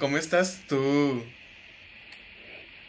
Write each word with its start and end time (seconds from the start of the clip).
¿Cómo 0.00 0.16
estás 0.16 0.62
tú? 0.66 1.22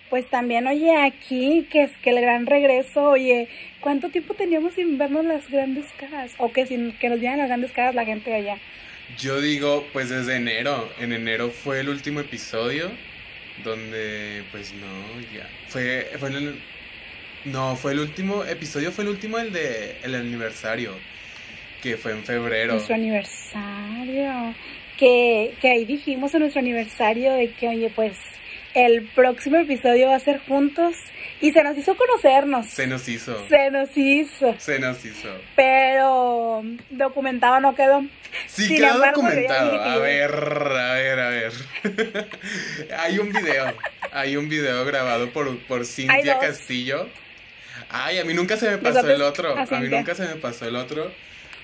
Pues 0.09 0.29
también, 0.29 0.65
oye, 0.65 0.95
aquí, 0.95 1.67
que 1.69 1.83
es 1.83 1.91
que 1.97 2.11
el 2.11 2.21
gran 2.21 2.45
regreso, 2.45 3.03
oye, 3.03 3.49
¿cuánto 3.81 4.09
tiempo 4.09 4.33
teníamos 4.33 4.73
sin 4.75 4.97
vernos 4.97 5.25
las 5.25 5.49
grandes 5.49 5.85
caras? 5.99 6.31
O 6.37 6.53
que 6.53 6.65
sin 6.65 6.93
que 6.93 7.09
nos 7.09 7.19
vieran 7.19 7.37
las 7.37 7.47
grandes 7.49 7.73
caras 7.73 7.95
la 7.95 8.05
gente 8.05 8.33
allá. 8.33 8.57
Yo 9.17 9.41
digo, 9.41 9.85
pues 9.91 10.09
desde 10.09 10.37
enero. 10.37 10.89
En 10.99 11.11
enero 11.11 11.49
fue 11.49 11.81
el 11.81 11.89
último 11.89 12.21
episodio 12.21 12.89
donde, 13.65 14.43
pues 14.51 14.73
no, 14.73 15.21
ya. 15.35 15.49
Fue, 15.67 16.09
fue 16.17 16.29
el, 16.29 16.61
no, 17.43 17.75
fue 17.75 17.91
el 17.91 17.99
último 17.99 18.45
episodio, 18.45 18.91
fue 18.93 19.03
el 19.03 19.09
último, 19.09 19.37
el 19.37 19.51
de 19.51 19.97
el 20.03 20.15
aniversario, 20.15 20.93
que 21.83 21.97
fue 21.97 22.13
en 22.13 22.23
febrero. 22.23 22.75
Nuestro 22.75 22.95
aniversario. 22.95 24.55
Que, 25.01 25.55
que 25.59 25.71
ahí 25.71 25.85
dijimos 25.85 26.31
en 26.35 26.41
nuestro 26.41 26.59
aniversario 26.59 27.33
de 27.33 27.51
que, 27.53 27.67
oye, 27.67 27.91
pues 27.95 28.15
el 28.75 29.09
próximo 29.15 29.57
episodio 29.57 30.09
va 30.09 30.15
a 30.15 30.19
ser 30.19 30.39
juntos 30.47 30.95
y 31.41 31.51
se 31.51 31.63
nos 31.63 31.75
hizo 31.75 31.97
conocernos. 31.97 32.67
Se 32.67 32.85
nos 32.85 33.09
hizo. 33.09 33.35
Se 33.49 33.71
nos 33.71 33.97
hizo. 33.97 34.55
Se 34.59 34.77
nos 34.77 35.03
hizo. 35.03 35.27
Pero 35.55 36.63
documentado 36.91 37.59
no 37.59 37.73
quedó. 37.73 38.05
Sí 38.45 38.75
quedó 38.75 38.99
documentado. 38.99 39.81
A 39.81 39.97
ver, 39.97 40.31
a 40.31 40.93
ver, 40.93 41.19
a 41.19 41.29
ver. 41.29 41.53
hay 42.99 43.17
un 43.17 43.33
video. 43.33 43.73
Hay 44.11 44.37
un 44.37 44.49
video 44.49 44.85
grabado 44.85 45.31
por, 45.31 45.57
por 45.65 45.83
Cintia 45.83 46.37
Castillo. 46.37 47.09
Ay, 47.89 48.19
a 48.19 48.23
mí 48.23 48.35
nunca 48.35 48.55
se 48.55 48.69
me 48.69 48.77
pasó 48.77 49.09
el 49.09 49.23
otro. 49.23 49.57
A 49.57 49.79
mí 49.79 49.89
nunca 49.89 50.13
se 50.13 50.27
me 50.27 50.35
pasó 50.35 50.67
el 50.67 50.75
otro. 50.75 51.11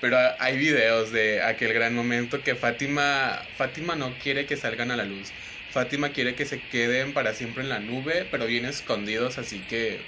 Pero 0.00 0.16
hay 0.38 0.56
videos 0.56 1.10
de 1.10 1.42
aquel 1.42 1.72
gran 1.72 1.94
momento 1.94 2.40
que 2.42 2.54
Fátima, 2.54 3.42
Fátima 3.56 3.96
no 3.96 4.14
quiere 4.22 4.46
que 4.46 4.56
salgan 4.56 4.90
a 4.90 4.96
la 4.96 5.04
luz. 5.04 5.32
Fátima 5.70 6.10
quiere 6.10 6.34
que 6.34 6.46
se 6.46 6.60
queden 6.60 7.12
para 7.12 7.34
siempre 7.34 7.62
en 7.62 7.68
la 7.68 7.80
nube, 7.80 8.26
pero 8.30 8.46
bien 8.46 8.64
escondidos, 8.64 9.38
así 9.38 9.58
que 9.68 9.98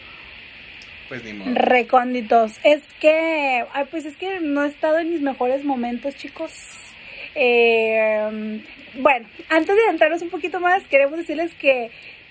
pues 1.08 1.24
ni 1.24 1.32
modo. 1.32 1.50
Recónditos. 1.55 2.52
Es 2.62 2.82
que, 3.00 3.64
ay, 3.72 3.84
pues 3.91 4.05
es 4.05 4.16
que 4.16 4.38
no 4.41 4.64
he 4.64 4.69
estado 4.69 4.98
en 5.00 5.10
mis 5.10 5.20
mejores 5.20 5.64
momentos, 5.64 6.14
chicos. 6.14 6.52
Eh, 7.34 8.62
bueno, 8.94 9.28
antes 9.48 9.77
de 9.77 9.82
entrarnos 9.91 10.22
un 10.22 10.30
poquito 10.30 10.60
más, 10.60 10.86
queremos 10.86 11.19
decirles 11.19 11.52
que, 11.54 11.91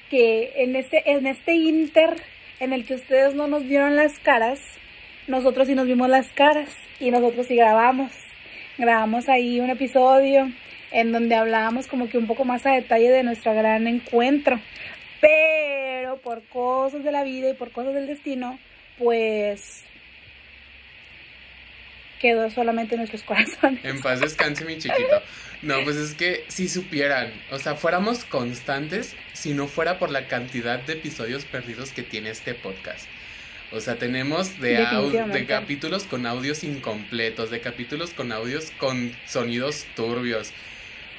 que 0.09 0.53
en 0.55 0.77
este, 0.77 1.11
en 1.11 1.27
este 1.27 1.53
inter 1.53 2.15
en 2.61 2.71
el 2.71 2.85
que 2.85 2.95
ustedes 2.95 3.35
no 3.35 3.47
nos 3.47 3.63
vieron 3.63 3.97
las 3.97 4.17
caras, 4.19 4.59
nosotros 5.27 5.67
sí 5.67 5.75
nos 5.75 5.85
vimos 5.85 6.09
las 6.09 6.29
caras 6.31 6.69
y 6.99 7.11
nosotros 7.11 7.47
sí 7.47 7.55
grabamos. 7.55 8.11
Grabamos 8.77 9.27
ahí 9.29 9.59
un 9.59 9.69
episodio 9.69 10.51
en 10.91 11.11
donde 11.11 11.35
hablábamos 11.35 11.87
como 11.87 12.09
que 12.09 12.17
un 12.17 12.27
poco 12.27 12.45
más 12.45 12.65
a 12.65 12.71
detalle 12.71 13.09
de 13.09 13.23
nuestro 13.23 13.53
gran 13.53 13.87
encuentro. 13.87 14.59
Pero 15.21 16.17
por 16.17 16.43
cosas 16.45 17.03
de 17.03 17.11
la 17.11 17.23
vida 17.23 17.49
y 17.49 17.53
por 17.53 17.71
cosas 17.71 17.93
del 17.93 18.07
destino, 18.07 18.59
pues 18.97 19.83
quedó 22.19 22.49
solamente 22.49 22.95
en 22.95 22.99
nuestros 22.99 23.23
corazones. 23.25 23.83
En 23.83 24.01
paz 24.01 24.19
descanse 24.19 24.65
mi 24.65 24.77
chiquito. 24.77 25.21
No, 25.61 25.83
pues 25.83 25.97
es 25.97 26.13
que 26.13 26.45
si 26.47 26.69
supieran, 26.69 27.33
o 27.51 27.59
sea, 27.59 27.75
fuéramos 27.75 28.23
constantes 28.23 29.15
si 29.33 29.53
no 29.53 29.67
fuera 29.67 29.99
por 29.99 30.09
la 30.09 30.27
cantidad 30.27 30.79
de 30.79 30.93
episodios 30.93 31.43
perdidos 31.45 31.91
que 31.91 32.03
tiene 32.03 32.29
este 32.29 32.53
podcast. 32.53 33.07
O 33.71 33.81
sea, 33.81 33.97
tenemos 33.97 34.59
de, 34.59 34.77
de 35.31 35.45
capítulos 35.45 36.03
con 36.03 36.25
audios 36.25 36.63
incompletos, 36.63 37.51
de 37.51 37.61
capítulos 37.61 38.11
con 38.11 38.31
audios 38.31 38.71
con 38.79 39.15
sonidos 39.27 39.85
turbios, 39.95 40.53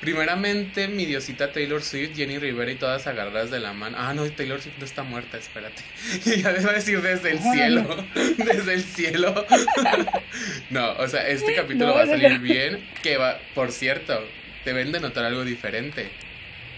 Primeramente, 0.01 0.89
mi 0.89 1.05
diosita 1.05 1.53
Taylor 1.53 1.83
Swift, 1.83 2.17
Jenny 2.17 2.39
Rivera 2.39 2.71
y 2.73 2.77
todas 2.77 3.07
agarradas 3.07 3.51
de 3.51 3.61
la 3.61 3.75
mano. 3.75 3.99
Ah, 4.01 4.15
no, 4.15 4.25
Taylor 4.31 4.59
Swift 4.59 4.79
no 4.79 4.87
está 4.87 5.03
muerta, 5.03 5.37
espérate. 5.37 5.83
Y 6.25 6.41
ya 6.41 6.53
debo 6.53 6.73
decir 6.73 7.03
desde 7.03 7.33
el 7.33 7.39
cielo. 7.39 8.05
desde 8.15 8.75
el 8.75 8.83
cielo. 8.83 9.47
no, 10.71 10.93
o 10.93 11.07
sea, 11.07 11.29
este 11.29 11.55
capítulo 11.55 11.95
va 11.95 12.05
a 12.05 12.07
salir 12.07 12.39
bien. 12.39 12.83
Que 13.03 13.19
va, 13.19 13.39
por 13.55 13.73
cierto, 13.73 14.27
deben 14.65 14.91
de 14.91 15.01
notar 15.01 15.27
algo 15.27 15.45
diferente. 15.45 16.09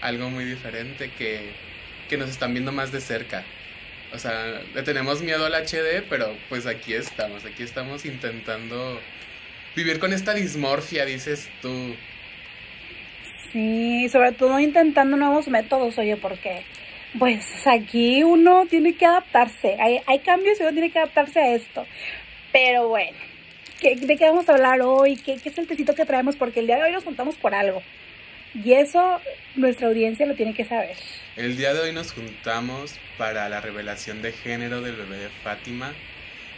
Algo 0.01 0.29
muy 0.29 0.43
diferente 0.43 1.09
que, 1.17 1.53
que 2.09 2.17
nos 2.17 2.29
están 2.29 2.53
viendo 2.53 2.73
más 2.73 2.91
de 2.91 2.99
cerca. 2.99 3.45
O 4.13 4.19
sea, 4.19 4.61
le 4.75 4.83
tenemos 4.83 5.21
miedo 5.21 5.45
al 5.45 5.53
HD, 5.53 6.03
pero 6.07 6.37
pues 6.47 6.67
aquí 6.67 6.93
estamos. 6.93 7.45
Aquí 7.45 7.63
estamos 7.63 8.05
intentando 8.05 8.99
vivir 9.75 9.99
con 9.99 10.13
esta 10.13 10.33
dismorfia, 10.33 11.05
dices 11.05 11.49
tú. 11.61 11.95
Sí, 13.51 14.07
sobre 14.09 14.31
todo 14.31 14.59
intentando 14.59 15.17
nuevos 15.17 15.47
métodos, 15.47 15.97
oye, 15.97 16.15
porque 16.17 16.63
pues 17.17 17.65
aquí 17.65 18.23
uno 18.23 18.65
tiene 18.67 18.95
que 18.95 19.05
adaptarse. 19.05 19.77
Hay, 19.79 19.99
hay 20.05 20.19
cambios 20.19 20.59
y 20.59 20.63
uno 20.63 20.73
tiene 20.73 20.91
que 20.91 20.99
adaptarse 20.99 21.39
a 21.39 21.55
esto. 21.55 21.85
Pero 22.51 22.89
bueno, 22.89 23.17
¿de 23.81 24.15
qué 24.15 24.25
vamos 24.25 24.47
a 24.47 24.53
hablar 24.53 24.79
hoy? 24.81 25.15
¿Qué, 25.15 25.37
¿Qué 25.37 25.49
es 25.49 25.57
el 25.57 25.67
tecito 25.67 25.95
que 25.95 26.05
traemos? 26.05 26.35
Porque 26.35 26.59
el 26.59 26.67
día 26.67 26.77
de 26.77 26.83
hoy 26.83 26.91
nos 26.91 27.03
juntamos 27.03 27.35
por 27.35 27.55
algo. 27.55 27.81
Y 28.53 28.73
eso 28.73 29.19
nuestra 29.55 29.87
audiencia 29.87 30.25
lo 30.25 30.35
tiene 30.35 30.53
que 30.53 30.65
saber. 30.65 30.95
El 31.35 31.57
día 31.57 31.73
de 31.73 31.81
hoy 31.81 31.93
nos 31.93 32.11
juntamos 32.11 32.95
para 33.17 33.49
la 33.49 33.61
revelación 33.61 34.21
de 34.21 34.31
género 34.31 34.81
del 34.81 34.95
bebé 34.95 35.17
de 35.17 35.29
Fátima. 35.43 35.93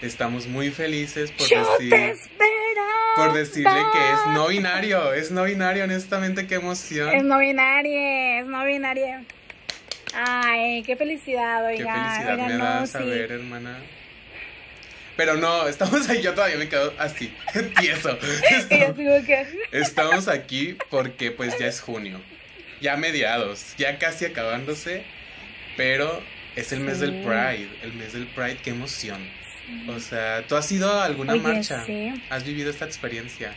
Estamos 0.02 0.48
muy 0.48 0.72
felices 0.72 1.32
por 1.32 1.48
decir 1.48 2.18
por 3.16 3.34
decirle 3.34 3.82
que 3.94 4.12
es 4.12 4.34
no 4.34 4.48
binario, 4.48 5.14
es 5.14 5.32
no 5.32 5.46
binario, 5.46 5.86
honestamente, 5.86 6.48
qué 6.48 6.56
emoción. 6.56 7.14
Es 7.14 7.24
no 7.24 7.40
binario, 7.40 8.42
es 8.42 8.48
no 8.48 8.66
binario. 8.66 9.24
Ay, 10.14 10.84
qué 10.84 10.96
felicidad, 10.96 11.66
oiga. 11.66 11.94
Qué 11.94 12.24
felicidad 12.26 12.48
me 12.48 12.58
da 12.58 12.86
saber, 12.86 13.32
hermana. 13.32 13.80
Pero 15.16 15.36
no, 15.36 15.68
estamos 15.68 16.10
ahí, 16.10 16.22
yo 16.22 16.34
todavía 16.34 16.58
me 16.58 16.68
quedo 16.68 16.94
así, 16.98 17.34
tieso. 17.80 18.18
Estamos, 18.50 19.00
estamos 19.72 20.28
aquí 20.28 20.78
porque 20.90 21.32
pues 21.32 21.58
ya 21.58 21.68
es 21.68 21.80
junio, 21.80 22.22
ya 22.82 22.98
mediados, 22.98 23.76
ya 23.78 23.98
casi 23.98 24.26
acabándose, 24.26 25.04
pero 25.78 26.22
es 26.56 26.72
el 26.72 26.82
mes 26.82 27.00
del 27.00 27.22
Pride, 27.22 27.70
el 27.84 27.94
mes 27.94 28.14
del 28.14 28.28
Pride, 28.28 28.58
qué 28.58 28.72
emoción. 28.72 29.26
O 29.88 30.00
sea, 30.00 30.46
¿tú 30.48 30.56
has 30.56 30.72
ido 30.72 30.92
a 30.92 31.06
alguna 31.06 31.36
marcha? 31.36 31.84
Sí. 31.86 32.14
¿Has 32.30 32.44
vivido 32.44 32.70
esta 32.70 32.86
experiencia? 32.86 33.54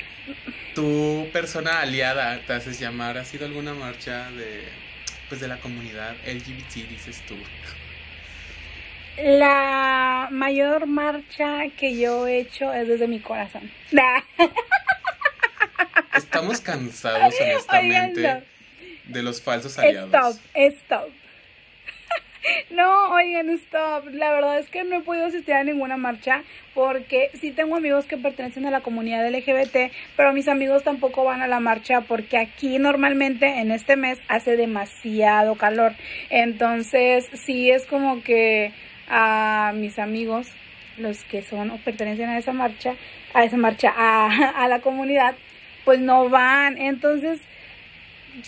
¿Tu 0.75 1.29
persona 1.33 1.81
aliada, 1.81 2.41
te 2.47 2.55
haces 2.55 2.81
llamar, 2.81 3.19
has 3.19 3.33
ido 3.35 3.45
a 3.45 3.49
alguna 3.49 3.75
marcha 3.75 4.31
de, 4.31 4.65
pues, 5.29 5.41
de 5.41 5.49
la 5.49 5.59
comunidad 5.59 6.17
LGBT, 6.27 6.89
dices 6.89 7.23
tú? 7.27 7.37
La 9.23 10.29
mayor 10.31 10.87
marcha 10.87 11.65
que 11.77 11.99
yo 11.99 12.27
he 12.27 12.39
hecho 12.39 12.73
es 12.73 12.87
desde 12.87 13.09
mi 13.09 13.21
corazón. 13.21 13.71
Estamos 16.15 16.61
cansados, 16.61 17.34
honestamente, 17.41 18.43
de 19.06 19.23
los 19.23 19.43
falsos 19.43 19.79
aliados. 19.79 20.09
Stop, 20.09 20.37
stop. 20.55 21.09
No, 22.71 23.11
oigan, 23.12 23.51
stop. 23.51 24.06
La 24.12 24.31
verdad 24.31 24.59
es 24.59 24.71
que 24.71 24.83
no 24.84 24.97
he 24.97 25.01
podido 25.01 25.27
asistir 25.27 25.53
a 25.53 25.65
ninguna 25.65 25.99
marcha 25.99 26.44
porque 26.75 27.31
sí 27.38 27.50
tengo 27.50 27.76
amigos 27.76 28.06
que 28.06 28.17
pertenecen 28.17 28.65
a 28.65 28.70
la 28.70 28.81
comunidad 28.81 29.29
LGBT, 29.29 29.93
pero 30.17 30.32
mis 30.32 30.49
amigos 30.49 30.82
tampoco 30.82 31.25
van 31.25 31.43
a 31.43 31.47
la 31.47 31.61
marcha 31.61 32.03
porque 32.03 32.38
aquí 32.38 32.79
normalmente 32.79 33.59
en 33.59 33.70
este 33.70 33.97
mes 33.97 34.19
hace 34.29 34.56
demasiado 34.56 35.56
calor. 35.56 35.93
Entonces, 36.31 37.29
sí 37.35 37.70
es 37.70 37.85
como 37.85 38.23
que 38.23 38.73
a 39.08 39.72
mis 39.75 39.99
amigos, 39.99 40.49
los 40.96 41.25
que 41.25 41.43
son 41.43 41.70
o 41.70 41.78
pertenecen 41.78 42.28
a 42.28 42.38
esa 42.38 42.52
marcha, 42.52 42.94
a 43.34 43.44
esa 43.44 43.56
marcha, 43.56 43.93
a, 43.96 44.69
la 44.69 44.81
comunidad, 44.81 45.34
pues 45.84 46.00
no 46.00 46.28
van. 46.28 46.78
Entonces, 46.78 47.40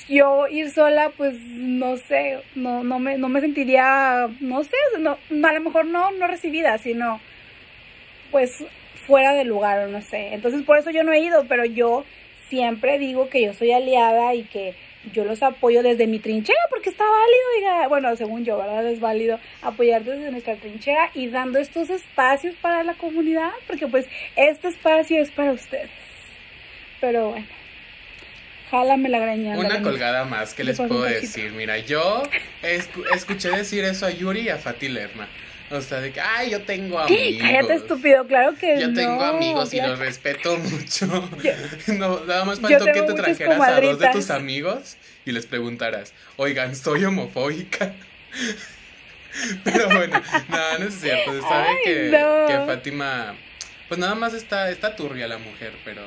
yo 0.08 0.46
ir 0.48 0.70
sola, 0.70 1.10
pues 1.16 1.34
no 1.40 1.96
sé, 1.96 2.38
no, 2.54 2.84
no, 2.84 2.98
me, 2.98 3.18
no 3.18 3.28
me 3.28 3.40
sentiría, 3.40 4.28
no 4.40 4.62
sé, 4.64 4.76
no, 4.98 5.18
a 5.42 5.52
lo 5.52 5.60
mejor 5.60 5.86
no, 5.86 6.10
no 6.12 6.26
recibida, 6.26 6.78
sino 6.78 7.20
pues 8.30 8.64
fuera 9.06 9.32
del 9.32 9.48
lugar, 9.48 9.88
no 9.88 10.02
sé. 10.02 10.34
Entonces 10.34 10.62
por 10.62 10.78
eso 10.78 10.90
yo 10.90 11.02
no 11.02 11.12
he 11.12 11.20
ido, 11.20 11.46
pero 11.48 11.64
yo 11.64 12.04
siempre 12.48 12.98
digo 12.98 13.28
que 13.28 13.42
yo 13.42 13.54
soy 13.54 13.72
aliada 13.72 14.34
y 14.34 14.44
que 14.44 14.74
yo 15.12 15.24
los 15.24 15.42
apoyo 15.42 15.82
desde 15.82 16.06
mi 16.06 16.18
trinchera 16.18 16.58
porque 16.68 16.90
está 16.90 17.04
válido, 17.04 17.88
bueno, 17.88 18.14
según 18.16 18.44
yo, 18.44 18.58
¿verdad? 18.58 18.86
Es 18.86 19.00
válido 19.00 19.40
apoyar 19.62 20.04
desde 20.04 20.30
nuestra 20.30 20.56
trinchera 20.56 21.10
y 21.14 21.28
dando 21.28 21.58
estos 21.58 21.90
espacios 21.90 22.54
para 22.56 22.82
la 22.84 22.94
comunidad, 22.94 23.50
porque 23.66 23.86
pues 23.86 24.06
este 24.36 24.68
espacio 24.68 25.20
es 25.20 25.30
para 25.30 25.52
ustedes. 25.52 25.90
Pero 27.00 27.30
bueno. 27.30 27.46
Jálame 28.70 29.08
la 29.08 29.18
greña. 29.18 29.58
Una 29.58 29.82
colgada 29.82 30.24
más, 30.26 30.54
¿qué 30.54 30.62
les 30.62 30.76
puedo 30.76 31.02
decir? 31.02 31.50
Mira, 31.52 31.78
yo 31.78 32.22
escuché 33.12 33.50
decir 33.50 33.82
eso 33.84 34.06
a 34.06 34.10
Yuri 34.10 34.42
y 34.42 34.48
a 34.48 34.58
Fati 34.58 34.88
Lerma. 34.88 35.26
O 35.72 35.80
sea, 35.80 36.00
de 36.00 36.12
que, 36.12 36.20
ay, 36.20 36.50
yo 36.50 36.62
tengo 36.62 36.98
amigos. 37.00 37.38
Cállate, 37.40 37.74
estúpido, 37.74 38.26
claro 38.26 38.54
que 38.56 38.80
Yo 38.80 38.88
no. 38.88 38.94
tengo 38.94 39.22
amigos 39.22 39.72
y 39.72 39.80
los 39.80 39.98
respeto 39.98 40.56
mucho. 40.58 41.06
Yo- 41.42 41.52
no, 41.94 42.24
nada 42.24 42.44
más 42.44 42.60
yo 42.60 42.68
faltó 42.68 42.84
que 42.86 43.02
te 43.02 43.12
trajeras 43.14 43.60
a 43.60 43.80
dos 43.80 43.98
de 43.98 44.08
tus 44.10 44.30
amigos 44.30 44.96
y 45.24 45.32
les 45.32 45.46
preguntaras, 45.46 46.12
oigan, 46.36 46.74
¿soy 46.74 47.04
homofóbica? 47.04 47.92
Pero 49.64 49.86
bueno, 49.90 50.20
nada, 50.48 50.78
no 50.78 50.88
es 50.88 50.94
cierto. 50.94 51.32
Se 51.32 51.40
sabe 51.42 51.68
Ay, 51.68 51.76
que, 51.84 52.10
no. 52.10 52.46
que 52.48 52.66
Fátima, 52.66 53.36
pues 53.88 54.00
nada 54.00 54.14
más 54.16 54.34
está, 54.34 54.70
está 54.70 54.96
turbia 54.96 55.28
la 55.28 55.38
mujer, 55.38 55.72
pero, 55.84 56.02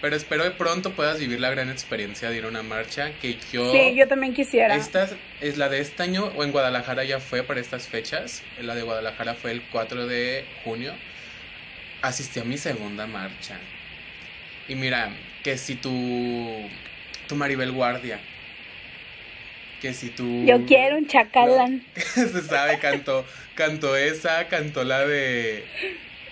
pero 0.00 0.14
espero 0.14 0.44
que 0.44 0.50
pronto 0.50 0.92
puedas 0.92 1.18
vivir 1.18 1.40
la 1.40 1.50
gran 1.50 1.70
experiencia 1.70 2.30
de 2.30 2.36
ir 2.36 2.44
a 2.44 2.48
una 2.48 2.62
marcha 2.62 3.12
que 3.20 3.38
yo... 3.52 3.72
Sí, 3.72 3.94
yo 3.94 4.06
también 4.06 4.34
quisiera. 4.34 4.74
Esta 4.76 5.08
es 5.40 5.56
la 5.56 5.68
de 5.68 5.80
este 5.80 6.02
año, 6.02 6.32
o 6.36 6.44
en 6.44 6.52
Guadalajara 6.52 7.04
ya 7.04 7.18
fue 7.18 7.42
para 7.42 7.60
estas 7.60 7.88
fechas. 7.88 8.42
La 8.60 8.74
de 8.74 8.82
Guadalajara 8.82 9.34
fue 9.34 9.52
el 9.52 9.62
4 9.62 10.06
de 10.06 10.44
junio. 10.64 10.92
Asistí 12.02 12.40
a 12.40 12.44
mi 12.44 12.58
segunda 12.58 13.06
marcha. 13.06 13.58
Y 14.68 14.74
mira, 14.74 15.10
que 15.42 15.56
si 15.56 15.76
tu, 15.76 16.68
tu 17.26 17.36
Maribel 17.36 17.72
Guardia, 17.72 18.20
que 19.80 19.94
si 19.94 20.10
tu... 20.10 20.44
Yo 20.44 20.66
quiero 20.66 20.96
un 20.96 21.06
chacalán. 21.06 21.84
Se 21.94 22.42
sabe, 22.42 22.78
cantó, 22.78 23.24
cantó 23.54 23.96
esa, 23.96 24.48
cantó 24.48 24.84
la 24.84 25.06
de... 25.06 25.64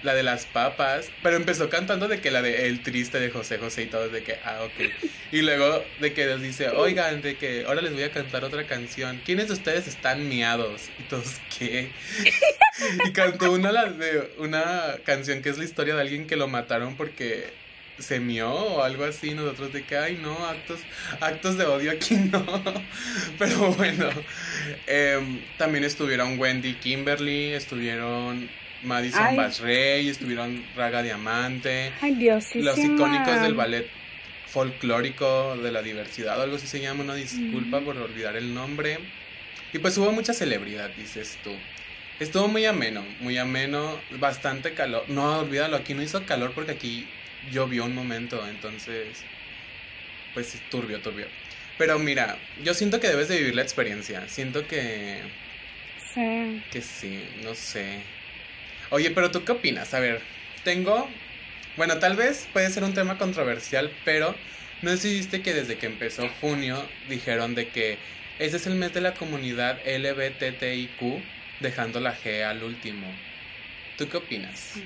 La 0.05 0.15
de 0.15 0.23
las 0.23 0.47
papas, 0.47 1.11
pero 1.23 1.37
empezó 1.37 1.69
cantando 1.69 2.09
de 2.09 2.21
que 2.21 2.31
la 2.31 2.43
de 2.43 2.69
El 2.69 2.83
Triste 2.83 3.19
de 3.19 3.31
José 3.31 3.59
José 3.59 3.83
y 3.83 3.87
todo, 3.87 4.09
de 4.09 4.23
que, 4.23 4.39
ah, 4.45 4.61
ok. 4.63 5.09
Y 5.33 5.43
luego 5.43 5.83
de 6.01 6.13
que 6.13 6.27
les 6.27 6.43
dice, 6.43 6.69
oigan, 6.69 7.23
de 7.23 7.37
que 7.37 7.65
ahora 7.67 7.81
les 7.81 7.93
voy 7.93 8.03
a 8.03 8.13
cantar 8.13 8.45
otra 8.45 8.67
canción. 8.67 9.21
¿Quiénes 9.25 9.49
de 9.49 9.55
ustedes 9.55 9.89
están 9.89 10.29
miados? 10.29 10.91
Y 10.99 11.05
todos, 11.05 11.41
¿qué? 11.59 11.91
y 13.07 13.13
cantó 13.13 13.51
una, 13.53 13.73
la 13.73 13.87
de, 13.87 14.31
una 14.39 14.97
canción 15.05 15.43
que 15.43 15.49
es 15.49 15.59
la 15.59 15.65
historia 15.65 15.95
de 15.95 16.03
alguien 16.03 16.27
que 16.27 16.37
lo 16.37 16.49
mataron 16.49 16.97
porque 16.97 17.53
se 17.99 18.21
mió 18.21 18.53
o 18.53 18.83
algo 18.83 19.05
así. 19.05 19.35
Nosotros 19.35 19.73
de 19.73 19.85
que, 19.85 19.97
ay, 19.97 20.19
no, 20.21 20.47
actos, 20.47 20.81
actos 21.21 21.57
de 21.57 21.65
odio 21.65 21.91
aquí 21.91 22.17
no. 22.17 22.45
Pero 23.39 23.73
bueno, 23.73 24.11
em, 24.87 25.41
también 25.59 25.85
estuvieron 25.85 26.39
Wendy 26.39 26.75
Kimberly, 26.75 27.53
estuvieron 27.53 28.49
Madison. 28.85 29.37
Basrey, 29.37 30.09
estuvieron 30.09 30.65
Raga 30.77 31.03
Diamante 31.03 31.93
Ay, 32.01 32.15
Diosísima. 32.15 32.65
los 32.67 32.79
icónicos 32.79 33.41
del 33.43 33.55
ballet 33.55 33.87
folclórico 34.47 35.57
de 35.57 35.73
la 35.73 35.83
diversidad, 35.83 36.39
o 36.39 36.43
algo 36.43 36.57
así 36.57 36.67
se 36.67 36.81
llama, 36.81 37.03
una 37.03 37.15
disculpa 37.15 37.81
por 37.81 37.97
olvidar 37.97 38.37
el 38.37 38.55
nombre. 38.55 38.99
Y 39.73 39.79
pues 39.79 39.99
hubo 39.99 40.13
mucha 40.13 40.33
celebridad, 40.33 40.91
dices 40.91 41.39
tú. 41.43 41.51
Estuvo 42.21 42.47
muy 42.47 42.65
ameno, 42.65 43.05
muy 43.19 43.37
ameno, 43.39 43.99
bastante 44.21 44.73
calor. 44.73 45.05
No, 45.09 45.41
olvídalo, 45.41 45.77
aquí 45.77 45.95
no 45.95 46.03
hizo 46.03 46.25
calor 46.25 46.53
porque 46.55 46.71
aquí 46.73 47.09
llovió 47.51 47.85
un 47.85 47.95
momento, 47.95 48.47
entonces, 48.49 49.25
pues 50.33 50.57
turbio, 50.71 51.01
turbio. 51.01 51.27
Pero 51.77 51.99
mira, 51.99 52.39
yo 52.63 52.73
siento 52.73 53.01
que 53.01 53.09
debes 53.09 53.27
de 53.29 53.39
vivir 53.39 53.57
la 53.57 53.63
experiencia. 53.63 54.29
Siento 54.29 54.65
que, 54.69 55.19
Sí. 56.15 56.63
que 56.71 56.81
sí, 56.81 57.25
no 57.43 57.57
sé. 57.57 57.99
Oye, 58.91 59.11
pero 59.11 59.31
tú 59.31 59.45
qué 59.45 59.53
opinas? 59.53 59.95
A 59.95 60.01
ver, 60.01 60.21
tengo, 60.63 61.09
bueno, 61.77 61.99
tal 61.99 62.17
vez 62.17 62.49
puede 62.53 62.71
ser 62.71 62.85
un 62.85 62.95
tema 62.95 63.19
controversial, 63.19 63.91
pero 64.05 64.35
no 64.83 64.91
sé 64.91 64.99
si 64.99 65.15
viste 65.15 65.43
que 65.43 65.55
desde 65.55 65.79
que 65.79 65.87
empezó 65.87 66.29
junio 66.29 66.77
dijeron 67.09 67.55
de 67.55 67.69
que 67.69 67.99
ese 68.39 68.57
es 68.57 68.67
el 68.67 68.75
mes 68.77 68.93
de 68.93 69.01
la 69.01 69.15
comunidad 69.15 69.81
LBTTIQ, 69.87 71.25
dejando 71.61 72.01
la 72.01 72.15
G 72.15 72.43
al 72.45 72.63
último. 72.65 73.07
¿Tú 73.97 74.09
qué 74.09 74.17
opinas? 74.19 74.85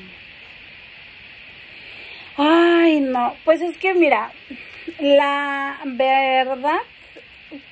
Ay, 2.36 3.00
no. 3.00 3.36
Pues 3.44 3.60
es 3.62 3.76
que 3.78 3.94
mira, 3.94 4.32
la 5.00 5.80
verdad, 5.86 6.78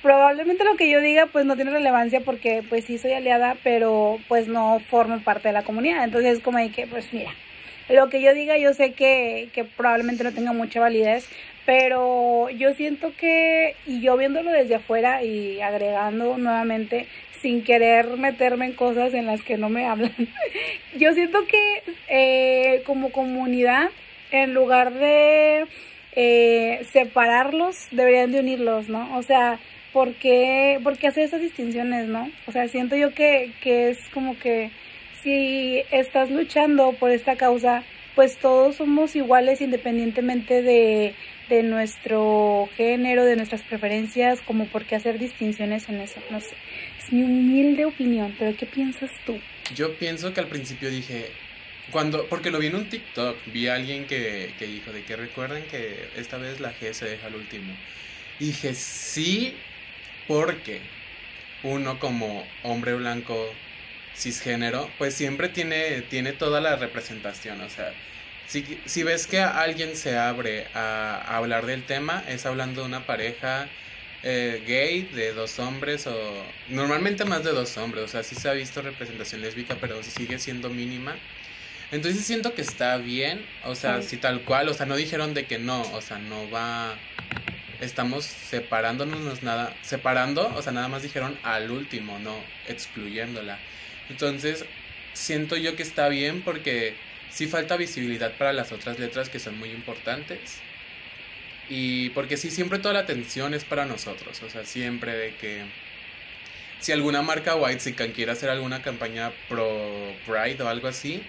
probablemente 0.01 0.63
lo 0.63 0.75
que 0.75 0.89
yo 0.89 1.01
diga 1.01 1.27
pues 1.27 1.45
no 1.45 1.55
tiene 1.55 1.71
relevancia 1.71 2.21
porque 2.21 2.63
pues 2.67 2.85
sí 2.85 2.97
soy 2.97 3.13
aliada, 3.13 3.57
pero 3.63 4.19
pues 4.27 4.47
no 4.47 4.79
formo 4.89 5.19
parte 5.19 5.49
de 5.49 5.53
la 5.53 5.63
comunidad. 5.63 6.03
Entonces 6.03 6.37
es 6.37 6.43
como 6.43 6.57
de 6.57 6.69
que 6.69 6.87
pues 6.87 7.13
mira, 7.13 7.31
lo 7.89 8.09
que 8.09 8.21
yo 8.21 8.33
diga 8.33 8.57
yo 8.57 8.73
sé 8.73 8.93
que, 8.93 9.49
que 9.53 9.63
probablemente 9.63 10.23
no 10.23 10.33
tenga 10.33 10.53
mucha 10.53 10.79
validez, 10.79 11.29
pero 11.65 12.49
yo 12.49 12.73
siento 12.75 13.13
que, 13.17 13.75
y 13.85 13.99
yo 13.99 14.15
viéndolo 14.15 14.51
desde 14.51 14.75
afuera 14.75 15.23
y 15.23 15.59
agregando 15.61 16.37
nuevamente, 16.37 17.07
sin 17.41 17.63
querer 17.63 18.17
meterme 18.17 18.65
en 18.65 18.73
cosas 18.73 19.13
en 19.13 19.25
las 19.25 19.41
que 19.43 19.57
no 19.57 19.69
me 19.69 19.85
hablan, 19.85 20.13
yo 20.97 21.13
siento 21.13 21.45
que 21.45 21.83
eh, 22.07 22.83
como 22.85 23.11
comunidad, 23.11 23.89
en 24.31 24.53
lugar 24.53 24.93
de 24.93 25.65
eh, 26.19 26.83
separarlos, 26.91 27.89
deberían 27.91 28.31
de 28.31 28.39
unirlos, 28.39 28.89
¿no? 28.89 29.15
O 29.19 29.21
sea, 29.21 29.59
¿por 29.93 30.15
qué, 30.15 30.79
por 30.83 30.97
qué 30.97 31.05
hacer 31.05 31.25
esas 31.25 31.41
distinciones, 31.41 32.07
no? 32.07 32.31
O 32.47 32.51
sea, 32.51 32.67
siento 32.67 32.95
yo 32.95 33.13
que, 33.13 33.53
que 33.61 33.89
es 33.89 33.99
como 34.15 34.35
que 34.39 34.71
si 35.21 35.83
estás 35.91 36.31
luchando 36.31 36.93
por 36.93 37.11
esta 37.11 37.35
causa, 37.35 37.83
pues 38.15 38.35
todos 38.37 38.77
somos 38.77 39.15
iguales 39.15 39.61
independientemente 39.61 40.63
de, 40.63 41.13
de 41.49 41.61
nuestro 41.61 42.67
género, 42.75 43.23
de 43.23 43.35
nuestras 43.35 43.61
preferencias, 43.61 44.41
como 44.41 44.65
por 44.65 44.85
qué 44.85 44.95
hacer 44.95 45.19
distinciones 45.19 45.87
en 45.87 46.01
eso, 46.01 46.19
no 46.31 46.41
sé. 46.41 46.55
Es 46.97 47.13
mi 47.13 47.21
humilde 47.21 47.85
opinión, 47.85 48.35
pero 48.39 48.57
¿qué 48.57 48.65
piensas 48.65 49.11
tú? 49.23 49.37
Yo 49.75 49.93
pienso 49.99 50.33
que 50.33 50.39
al 50.39 50.47
principio 50.47 50.89
dije, 50.89 51.27
cuando, 51.91 52.29
porque 52.29 52.51
lo 52.51 52.59
vi 52.59 52.67
en 52.67 52.75
un 52.75 52.89
TikTok, 52.89 53.43
vi 53.45 53.67
a 53.67 53.75
alguien 53.75 54.07
que, 54.07 54.55
que 54.57 54.67
dijo 54.67 54.91
de 54.93 55.05
que 55.05 55.15
recuerden 55.15 55.67
que 55.67 56.11
esta 56.15 56.37
vez 56.37 56.59
la 56.59 56.73
G 56.77 56.93
se 56.93 57.05
deja 57.05 57.27
al 57.27 57.35
último. 57.35 57.79
Dije, 58.39 58.75
sí, 58.75 59.67
porque 60.27 60.91
uno 61.63 61.99
como 61.99 62.55
hombre 62.63 62.95
blanco 62.95 63.61
cisgénero, 64.13 64.95
pues 64.97 65.15
siempre 65.15 65.49
tiene, 65.49 66.01
tiene 66.03 66.33
toda 66.33 66.61
la 66.61 66.75
representación, 66.75 67.61
o 67.61 67.69
sea, 67.69 67.95
si, 68.45 68.81
si 68.85 69.03
ves 69.03 69.27
que 69.27 69.41
alguien 69.41 69.95
se 69.97 70.17
abre 70.17 70.69
a, 70.73 71.15
a 71.17 71.37
hablar 71.37 71.65
del 71.65 71.85
tema, 71.85 72.23
es 72.27 72.45
hablando 72.45 72.81
de 72.81 72.87
una 72.87 73.05
pareja 73.05 73.75
eh, 74.23 74.63
gay 74.65 75.03
de 75.03 75.33
dos 75.33 75.59
hombres 75.59 76.07
o 76.07 76.55
normalmente 76.67 77.25
más 77.25 77.43
de 77.43 77.51
dos 77.51 77.77
hombres, 77.77 78.03
o 78.05 78.07
sea, 78.07 78.23
sí 78.23 78.35
se 78.35 78.49
ha 78.49 78.53
visto 78.53 78.81
representación 78.81 79.41
lésbica, 79.41 79.79
pero 79.79 80.01
sigue 80.03 80.39
siendo 80.39 80.69
mínima. 80.69 81.21
Entonces 81.91 82.25
siento 82.25 82.53
que 82.53 82.61
está 82.61 82.97
bien, 82.97 83.45
o 83.63 83.75
sea, 83.75 84.01
Sí. 84.01 84.09
si 84.09 84.17
tal 84.17 84.41
cual, 84.41 84.67
o 84.69 84.73
sea, 84.73 84.85
no 84.85 84.95
dijeron 84.95 85.33
de 85.33 85.45
que 85.45 85.57
no, 85.57 85.81
o 85.93 86.01
sea, 86.01 86.17
no 86.19 86.49
va, 86.51 86.95
estamos 87.79 88.25
separándonos 88.25 89.41
nada, 89.43 89.73
separando, 89.83 90.53
o 90.55 90.61
sea, 90.61 90.73
nada 90.73 90.89
más 90.89 91.01
dijeron 91.03 91.37
al 91.43 91.71
último, 91.71 92.19
no 92.19 92.35
excluyéndola. 92.67 93.57
Entonces, 94.09 94.65
siento 95.13 95.55
yo 95.55 95.75
que 95.75 95.83
está 95.83 96.09
bien 96.09 96.41
porque 96.41 96.95
sí 97.29 97.47
falta 97.47 97.77
visibilidad 97.77 98.33
para 98.33 98.51
las 98.53 98.71
otras 98.71 98.99
letras 98.99 99.29
que 99.29 99.39
son 99.39 99.57
muy 99.57 99.69
importantes. 99.69 100.59
Y 101.69 102.09
porque 102.11 102.37
sí, 102.37 102.49
siempre 102.49 102.79
toda 102.79 102.93
la 102.93 103.01
atención 103.01 103.53
es 103.53 103.63
para 103.65 103.85
nosotros, 103.85 104.41
o 104.43 104.49
sea, 104.49 104.65
siempre 104.65 105.13
de 105.15 105.35
que 105.35 105.61
si 106.79 106.91
alguna 106.91 107.21
marca 107.21 107.55
White 107.55 107.95
quiere 108.13 108.31
hacer 108.31 108.49
alguna 108.49 108.81
campaña 108.81 109.31
pro 109.49 110.13
Pride 110.25 110.61
o 110.63 110.67
algo 110.69 110.87
así, 110.87 111.21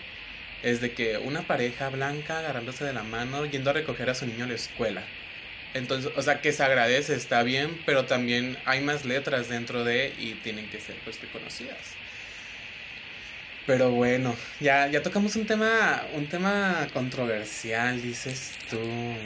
es 0.62 0.80
de 0.80 0.92
que 0.92 1.18
una 1.18 1.42
pareja 1.42 1.88
blanca 1.88 2.38
agarrándose 2.40 2.84
de 2.84 2.92
la 2.92 3.02
mano 3.02 3.46
yendo 3.46 3.70
a 3.70 3.72
recoger 3.74 4.10
a 4.10 4.14
su 4.14 4.26
niño 4.26 4.44
a 4.44 4.48
la 4.48 4.54
escuela. 4.54 5.02
Entonces, 5.74 6.10
o 6.16 6.22
sea, 6.22 6.40
que 6.40 6.52
se 6.52 6.62
agradece, 6.62 7.14
está 7.14 7.42
bien, 7.42 7.80
pero 7.86 8.06
también 8.06 8.56
hay 8.64 8.80
más 8.80 9.04
letras 9.04 9.48
dentro 9.48 9.84
de 9.84 10.12
y 10.18 10.32
tienen 10.42 10.68
que 10.70 10.80
ser 10.80 10.96
pues 11.04 11.20
reconocidas. 11.20 11.76
Pero 13.66 13.90
bueno, 13.90 14.34
ya, 14.60 14.86
ya 14.86 15.02
tocamos 15.02 15.36
un 15.36 15.46
tema, 15.46 16.02
un 16.14 16.26
tema 16.26 16.88
controversial, 16.94 18.00
dices 18.00 18.54
tú. 18.70 18.78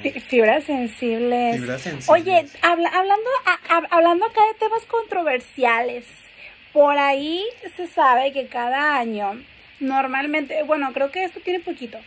Fi- 0.02 0.18
Fibras 0.18 0.64
sensibles. 0.64 1.54
Fibras 1.60 1.80
sensibles. 1.80 2.08
Oye, 2.08 2.46
habla- 2.60 2.88
hablando, 2.88 3.30
a- 3.46 3.76
a- 3.76 3.96
hablando 3.96 4.24
acá 4.26 4.40
de 4.52 4.58
temas 4.58 4.82
controversiales, 4.86 6.06
por 6.72 6.98
ahí 6.98 7.44
se 7.76 7.86
sabe 7.86 8.32
que 8.32 8.48
cada 8.48 8.98
año, 8.98 9.40
normalmente, 9.82 10.62
bueno, 10.62 10.92
creo 10.92 11.10
que 11.10 11.24
esto 11.24 11.40
tiene 11.40 11.60
poquito. 11.60 11.98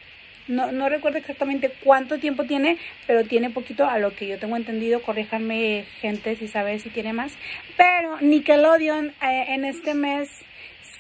No, 0.48 0.72
no 0.72 0.89
recuerdo 0.89 1.17
exactamente 1.17 1.72
cuánto 1.84 2.20
tiempo 2.20 2.44
tiene, 2.44 2.77
pero 3.08 3.24
tiene 3.24 3.50
poquito 3.50 3.88
a 3.88 3.98
lo 3.98 4.15
que 4.15 4.27
yo 4.27 4.38
tengo 4.38 4.55
entendido. 4.55 5.01
Corríjanme, 5.01 5.86
gente, 6.01 6.36
si 6.36 6.48
sabe 6.48 6.79
si 6.79 6.89
tiene 6.89 7.13
más. 7.13 7.34
Pero 7.77 8.20
Nickelodeon 8.22 9.08
eh, 9.22 9.46
en 9.50 9.65
este 9.65 9.96
mes 9.96 10.29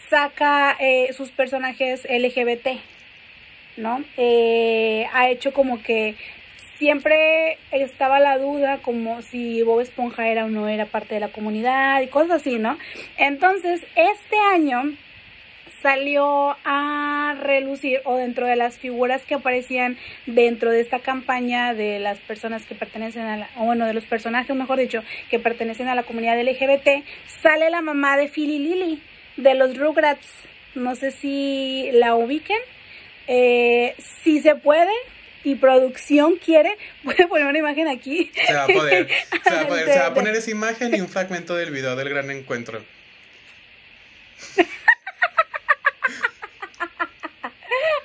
saca 0.09 0.75
eh, 0.79 1.13
sus 1.13 1.29
personajes 1.31 2.07
LGBT, 2.09 2.79
¿no? 3.77 4.03
Eh, 4.17 5.07
ha 5.13 5.29
hecho 5.29 5.53
como 5.53 5.81
que 5.81 6.15
siempre 6.77 7.57
estaba 7.71 8.19
la 8.19 8.37
duda 8.37 8.79
como 8.79 9.21
si 9.21 9.61
Bob 9.61 9.79
Esponja 9.81 10.27
era 10.27 10.45
o 10.45 10.49
no 10.49 10.67
era 10.67 10.85
parte 10.85 11.15
de 11.15 11.21
la 11.21 11.29
comunidad 11.29 12.01
y 12.01 12.07
cosas 12.07 12.41
así, 12.41 12.57
¿no? 12.57 12.77
Entonces, 13.17 13.85
este 13.95 14.37
año 14.53 14.95
salió 15.85 16.57
a 16.65 17.35
relucir 17.43 18.01
o 18.05 18.17
dentro 18.17 18.47
de 18.47 18.55
las 18.55 18.79
figuras 18.79 19.21
que 19.21 19.35
aparecían 19.35 19.99
dentro 20.25 20.71
de 20.71 20.81
esta 20.81 20.97
campaña 20.97 21.75
de 21.75 21.99
las 21.99 22.17
personas 22.17 22.65
que 22.65 22.73
pertenecen 22.73 23.21
a 23.21 23.37
la, 23.37 23.49
o 23.57 23.65
bueno, 23.65 23.85
de 23.85 23.93
los 23.93 24.03
personajes, 24.05 24.55
mejor 24.55 24.79
dicho, 24.79 25.03
que 25.29 25.37
pertenecen 25.37 25.87
a 25.87 25.93
la 25.93 26.01
comunidad 26.01 26.41
LGBT, 26.41 27.05
sale 27.43 27.69
la 27.69 27.83
mamá 27.83 28.17
de 28.17 28.29
Philly 28.29 28.57
Lily, 28.57 29.03
de 29.37 29.53
los 29.53 29.77
Rugrats. 29.77 30.27
No 30.73 30.95
sé 30.95 31.11
si 31.11 31.91
la 31.93 32.15
ubiquen. 32.15 32.57
Eh, 33.27 33.93
si 34.23 34.41
se 34.41 34.55
puede, 34.55 34.91
y 35.43 35.53
producción 35.53 36.37
quiere, 36.43 36.75
puede 37.03 37.27
poner 37.27 37.45
una 37.45 37.59
imagen 37.59 37.87
aquí. 37.89 38.31
Se 38.47 38.53
va 38.55 38.63
a 38.63 38.67
poder, 38.67 39.07
se 39.43 39.53
va 39.53 39.61
a, 39.61 39.67
poder, 39.67 39.85
se 39.87 39.99
va 39.99 40.07
a 40.07 40.13
poner 40.15 40.35
esa 40.35 40.49
imagen 40.49 40.95
y 40.95 41.01
un 41.01 41.09
fragmento 41.09 41.55
del 41.55 41.69
video 41.69 41.95
del 41.95 42.09
gran 42.09 42.31
encuentro. 42.31 42.83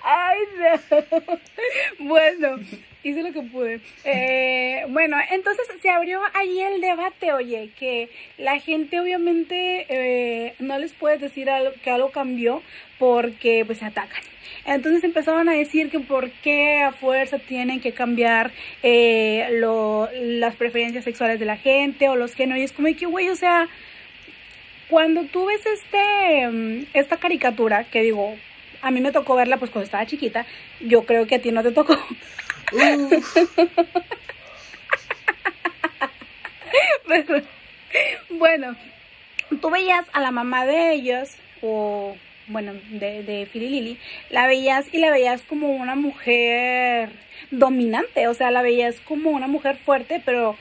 Ay, 0.02 0.38
no. 0.58 1.38
Bueno, 1.98 2.58
hice 3.02 3.22
lo 3.22 3.32
que 3.32 3.42
pude. 3.42 3.80
Eh, 4.04 4.84
bueno, 4.88 5.16
entonces 5.30 5.66
se 5.80 5.90
abrió 5.90 6.20
ahí 6.34 6.60
el 6.60 6.80
debate, 6.80 7.32
oye, 7.32 7.70
que 7.78 8.10
la 8.38 8.58
gente 8.58 9.00
obviamente 9.00 9.86
eh, 9.88 10.54
no 10.58 10.78
les 10.78 10.92
puedes 10.92 11.20
decir 11.20 11.48
que 11.82 11.90
algo 11.90 12.10
cambió 12.10 12.62
porque 12.98 13.64
pues 13.64 13.78
se 13.78 13.86
atacan. 13.86 14.22
Entonces 14.66 15.04
empezaron 15.04 15.48
a 15.48 15.52
decir 15.52 15.90
que 15.90 16.00
por 16.00 16.30
qué 16.30 16.82
a 16.82 16.92
fuerza 16.92 17.38
tienen 17.38 17.80
que 17.80 17.92
cambiar 17.92 18.52
eh, 18.82 19.48
lo, 19.52 20.08
las 20.12 20.54
preferencias 20.56 21.04
sexuales 21.04 21.40
de 21.40 21.46
la 21.46 21.56
gente 21.56 22.08
o 22.08 22.16
los 22.16 22.38
no. 22.38 22.56
Y 22.56 22.62
es 22.62 22.72
como 22.72 22.88
que, 22.94 23.06
güey, 23.06 23.28
o 23.30 23.36
sea, 23.36 23.68
cuando 24.88 25.24
tú 25.24 25.46
ves 25.46 25.64
este, 25.64 26.48
mm, 26.48 26.86
esta 26.94 27.16
caricatura, 27.16 27.84
que 27.84 28.02
digo, 28.02 28.36
a 28.82 28.90
mí 28.90 29.00
me 29.00 29.12
tocó 29.12 29.36
verla 29.36 29.56
pues 29.58 29.70
cuando 29.70 29.84
estaba 29.84 30.06
chiquita, 30.06 30.46
yo 30.80 31.04
creo 31.04 31.26
que 31.26 31.36
a 31.36 31.42
ti 31.42 31.52
no 31.52 31.62
te 31.62 31.72
tocó. 31.72 31.96
bueno, 38.30 38.76
tú 39.60 39.70
veías 39.70 40.06
a 40.12 40.20
la 40.20 40.30
mamá 40.30 40.66
de 40.66 40.92
ellos, 40.92 41.36
o 41.62 42.16
bueno, 42.46 42.72
de, 42.90 43.22
de 43.22 43.48
Lily, 43.52 43.98
la 44.30 44.46
veías 44.46 44.86
y 44.92 44.98
la 44.98 45.10
veías 45.10 45.42
como 45.42 45.68
una 45.68 45.94
mujer 45.94 47.10
dominante, 47.50 48.28
o 48.28 48.34
sea, 48.34 48.50
la 48.50 48.62
veías 48.62 49.00
como 49.00 49.30
una 49.30 49.46
mujer 49.46 49.76
fuerte, 49.76 50.22
pero 50.24 50.56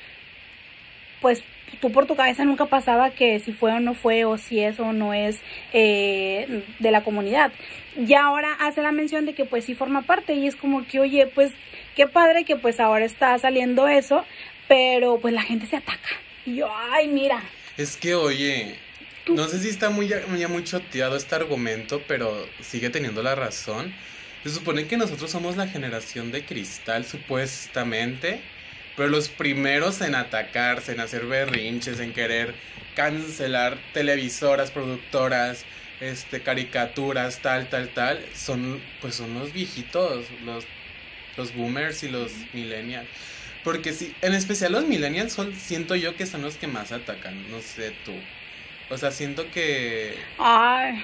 pues 1.21 1.43
tú 1.81 1.91
por 1.91 2.05
tu 2.05 2.15
cabeza 2.15 2.45
nunca 2.45 2.65
pasaba 2.65 3.11
que 3.11 3.39
si 3.39 3.53
fue 3.53 3.71
o 3.71 3.79
no 3.79 3.93
fue 3.93 4.25
o 4.25 4.37
si 4.37 4.59
es 4.59 4.79
o 4.79 4.93
no 4.93 5.13
es 5.13 5.41
eh, 5.73 6.63
de 6.79 6.91
la 6.91 7.03
comunidad. 7.03 7.51
Y 7.99 8.13
ahora 8.13 8.53
hace 8.59 8.81
la 8.81 8.91
mención 8.91 9.25
de 9.25 9.33
que 9.33 9.45
pues 9.45 9.65
sí 9.65 9.75
forma 9.75 10.03
parte 10.03 10.33
y 10.33 10.47
es 10.47 10.55
como 10.55 10.87
que, 10.87 10.99
oye, 10.99 11.27
pues 11.27 11.51
qué 11.95 12.07
padre 12.07 12.45
que 12.45 12.55
pues 12.55 12.79
ahora 12.79 13.05
está 13.05 13.37
saliendo 13.37 13.87
eso, 13.87 14.25
pero 14.67 15.19
pues 15.19 15.33
la 15.33 15.41
gente 15.41 15.65
se 15.65 15.77
ataca. 15.77 16.09
Y 16.45 16.55
yo, 16.55 16.69
ay, 16.91 17.07
mira. 17.07 17.41
Es 17.77 17.97
que, 17.97 18.15
oye, 18.15 18.75
no 19.27 19.47
sé 19.47 19.59
si 19.59 19.69
está 19.69 19.89
muy, 19.89 20.11
muy, 20.27 20.45
muy 20.47 20.63
choteado 20.63 21.15
este 21.15 21.35
argumento, 21.35 22.01
pero 22.07 22.47
sigue 22.61 22.89
teniendo 22.89 23.21
la 23.21 23.35
razón. 23.35 23.93
Se 24.43 24.49
supone 24.49 24.87
que 24.87 24.95
nosotros 24.95 25.29
somos 25.29 25.57
la 25.57 25.67
generación 25.67 26.31
de 26.31 26.45
cristal, 26.45 27.05
supuestamente 27.05 28.39
pero 28.99 29.07
los 29.07 29.29
primeros 29.29 30.01
en 30.01 30.13
atacarse, 30.13 30.91
en 30.91 30.99
hacer 30.99 31.25
berrinches, 31.25 32.01
en 32.01 32.11
querer 32.11 32.53
cancelar 32.97 33.77
televisoras, 33.93 34.71
productoras, 34.71 35.63
este, 35.99 36.41
caricaturas, 36.41 37.39
tal, 37.41 37.69
tal, 37.69 37.89
tal, 37.89 38.19
son, 38.33 38.81
pues 39.01 39.15
son 39.15 39.33
los 39.33 39.53
viejitos, 39.53 40.25
los, 40.45 40.65
los 41.37 41.55
boomers 41.55 42.03
y 42.03 42.09
los 42.09 42.31
millennials. 42.53 43.07
Porque 43.63 43.91
sí, 43.93 44.15
en 44.21 44.33
especial 44.33 44.71
los 44.71 44.85
millennials 44.85 45.33
son, 45.33 45.53
siento 45.53 45.95
yo 45.95 46.15
que 46.15 46.25
son 46.25 46.41
los 46.41 46.55
que 46.55 46.67
más 46.67 46.91
atacan, 46.91 47.49
no 47.51 47.59
sé 47.59 47.91
tú. 48.05 48.13
O 48.89 48.97
sea, 48.97 49.11
siento 49.11 49.49
que... 49.51 50.15
Ay. 50.37 51.03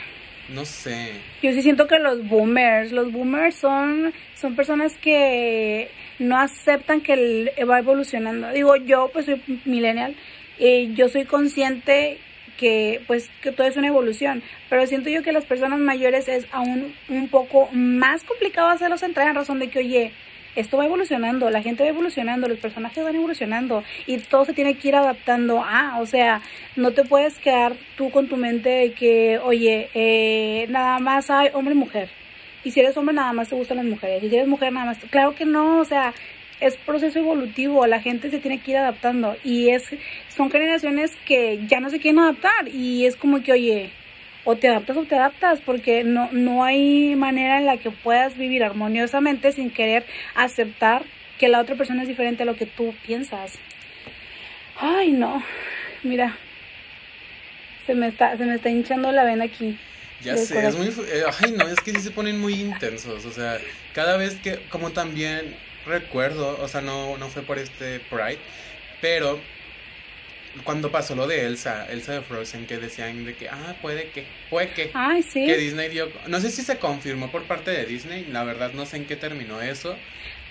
No 0.49 0.63
sé. 0.63 1.13
Yo 1.41 1.51
sí 1.53 1.63
siento 1.63 1.87
que 1.87 1.97
los 1.97 2.27
boomers, 2.27 2.91
los 2.91 3.11
boomers 3.11 3.55
son, 3.55 4.13
son 4.35 4.55
personas 4.55 4.95
que 4.97 5.89
no 6.19 6.37
aceptan 6.37 7.01
que 7.01 7.51
va 7.67 7.79
evolucionando. 7.79 8.51
Digo, 8.51 8.75
yo 8.75 9.09
pues 9.11 9.25
soy 9.25 9.41
millennial 9.65 10.15
y 10.59 10.93
yo 10.93 11.09
soy 11.09 11.25
consciente 11.25 12.19
que 12.57 13.01
pues 13.07 13.29
que 13.41 13.51
todo 13.51 13.67
es 13.67 13.77
una 13.77 13.87
evolución, 13.87 14.43
pero 14.69 14.85
siento 14.87 15.09
yo 15.09 15.23
que 15.23 15.31
las 15.31 15.45
personas 15.45 15.79
mayores 15.79 16.27
es 16.27 16.47
aún 16.51 16.93
un 17.09 17.27
poco 17.29 17.69
más 17.71 18.23
complicado 18.23 18.69
hacerlos 18.69 19.03
entrar 19.03 19.27
en 19.27 19.35
razón 19.35 19.59
de 19.59 19.69
que, 19.69 19.79
oye, 19.79 20.11
esto 20.55 20.77
va 20.77 20.85
evolucionando, 20.85 21.49
la 21.49 21.61
gente 21.61 21.83
va 21.83 21.89
evolucionando, 21.89 22.47
los 22.47 22.59
personajes 22.59 23.03
van 23.03 23.15
evolucionando 23.15 23.83
y 24.07 24.17
todo 24.17 24.45
se 24.45 24.53
tiene 24.53 24.75
que 24.75 24.87
ir 24.87 24.95
adaptando 24.95 25.61
a, 25.63 25.99
o 25.99 26.05
sea, 26.05 26.41
no 26.75 26.91
te 26.91 27.03
puedes 27.03 27.37
quedar 27.39 27.75
tú 27.97 28.09
con 28.09 28.27
tu 28.27 28.37
mente 28.37 28.69
de 28.69 28.93
que, 28.93 29.37
oye, 29.39 29.89
eh, 29.93 30.65
nada 30.69 30.99
más 30.99 31.29
hay 31.29 31.49
hombre 31.53 31.73
y 31.73 31.77
mujer. 31.77 32.09
Y 32.63 32.71
si 32.71 32.79
eres 32.79 32.97
hombre, 32.97 33.13
nada 33.13 33.31
más 33.31 33.49
te 33.49 33.55
gustan 33.55 33.77
las 33.77 33.85
mujeres. 33.85 34.23
Y 34.23 34.29
si 34.29 34.35
eres 34.35 34.47
mujer, 34.47 34.73
nada 34.73 34.87
más. 34.87 34.97
Claro 35.11 35.35
que 35.35 35.45
no, 35.45 35.81
o 35.81 35.85
sea, 35.85 36.15
es 36.59 36.77
proceso 36.77 37.19
evolutivo, 37.19 37.85
la 37.87 38.01
gente 38.01 38.29
se 38.29 38.39
tiene 38.39 38.59
que 38.59 38.71
ir 38.71 38.77
adaptando. 38.77 39.35
Y 39.43 39.69
es 39.69 39.83
son 40.35 40.49
generaciones 40.51 41.11
que 41.25 41.59
ya 41.67 41.79
no 41.79 41.89
se 41.89 41.99
quieren 41.99 42.19
adaptar. 42.19 42.67
Y 42.67 43.05
es 43.05 43.15
como 43.15 43.41
que, 43.43 43.51
oye, 43.51 43.91
o 44.43 44.55
te 44.55 44.69
adaptas 44.69 44.97
o 44.97 45.03
te 45.03 45.15
adaptas, 45.15 45.59
porque 45.61 46.03
no, 46.03 46.29
no 46.31 46.63
hay 46.63 47.15
manera 47.15 47.57
en 47.57 47.65
la 47.65 47.77
que 47.77 47.91
puedas 47.91 48.37
vivir 48.37 48.63
armoniosamente 48.63 49.51
sin 49.51 49.71
querer 49.71 50.05
aceptar 50.35 51.03
que 51.39 51.49
la 51.49 51.59
otra 51.59 51.75
persona 51.75 52.03
es 52.03 52.07
diferente 52.07 52.43
a 52.43 52.45
lo 52.45 52.55
que 52.55 52.65
tú 52.65 52.93
piensas. 53.05 53.53
Ay, 54.77 55.11
no. 55.11 55.43
Mira. 56.03 56.37
Se 57.85 57.93
me 57.93 58.07
está, 58.07 58.35
se 58.37 58.45
me 58.45 58.55
está 58.55 58.69
hinchando 58.69 59.11
la 59.11 59.23
vena 59.23 59.45
aquí. 59.45 59.77
Ya 60.21 60.37
sé, 60.37 60.65
es 60.65 60.75
muy... 60.75 60.87
Eh, 60.87 61.23
ay, 61.39 61.51
no, 61.51 61.67
es 61.67 61.79
que 61.81 61.91
sí 61.91 62.01
se 62.01 62.09
ponen 62.09 62.39
muy 62.39 62.53
intensos. 62.53 63.25
O 63.25 63.31
sea, 63.31 63.59
cada 63.93 64.17
vez 64.17 64.35
que... 64.35 64.59
Como 64.69 64.91
también 64.91 65.55
recuerdo, 65.85 66.57
o 66.61 66.67
sea, 66.67 66.81
no, 66.81 67.17
no 67.17 67.29
fue 67.29 67.41
por 67.43 67.59
este 67.59 67.99
Pride, 67.99 68.39
pero 69.01 69.39
cuando 70.63 70.91
pasó 70.91 71.15
lo 71.15 71.27
de 71.27 71.45
Elsa, 71.45 71.85
Elsa 71.91 72.13
de 72.13 72.21
Frozen, 72.21 72.65
que 72.65 72.77
decían 72.77 73.25
de 73.25 73.35
que, 73.35 73.49
ah, 73.49 73.75
puede 73.81 74.09
que, 74.09 74.25
puede 74.49 74.69
que, 74.69 74.91
Ay, 74.93 75.21
sí. 75.23 75.45
que 75.45 75.57
Disney 75.57 75.89
dio, 75.89 76.09
no 76.27 76.39
sé 76.39 76.49
si 76.49 76.61
se 76.61 76.77
confirmó 76.77 77.29
por 77.31 77.43
parte 77.43 77.71
de 77.71 77.85
Disney, 77.85 78.25
la 78.31 78.43
verdad 78.43 78.71
no 78.73 78.85
sé 78.85 78.97
en 78.97 79.05
qué 79.05 79.15
terminó 79.15 79.61
eso. 79.61 79.95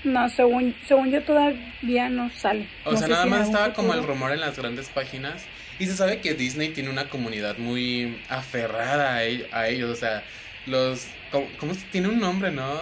No, 0.04 0.28
según, 0.28 0.76
según 0.86 1.10
yo 1.10 1.22
todavía 1.22 2.10
no 2.10 2.28
sale. 2.30 2.68
O 2.84 2.94
sea, 2.94 3.08
nada 3.08 3.24
más 3.24 3.46
estaba 3.46 3.72
como 3.72 3.94
el 3.94 4.02
rumor 4.02 4.32
en 4.32 4.40
las 4.40 4.58
grandes 4.58 4.90
páginas 4.90 5.46
y 5.78 5.86
se 5.86 5.96
sabe 5.96 6.20
que 6.20 6.34
Disney 6.34 6.68
tiene 6.68 6.90
una 6.90 7.08
comunidad 7.08 7.56
muy 7.56 8.20
aferrada 8.28 9.16
a, 9.16 9.68
ellos, 9.68 9.90
o 9.90 9.96
sea, 9.96 10.22
los, 10.66 11.06
¿cómo, 11.30 11.48
cómo 11.58 11.72
tiene 11.90 12.08
un 12.08 12.20
nombre, 12.20 12.50
no? 12.50 12.80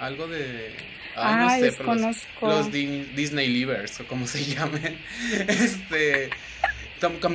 algo 0.00 0.26
de 0.26 0.72
Ay, 1.16 1.62
no 1.84 2.12
sé, 2.12 2.24
los, 2.40 2.72
Disney 2.72 3.48
Livers 3.48 4.00
o 4.00 4.06
como 4.06 4.26
se 4.26 4.44
llamen. 4.44 4.98
Este 5.48 6.30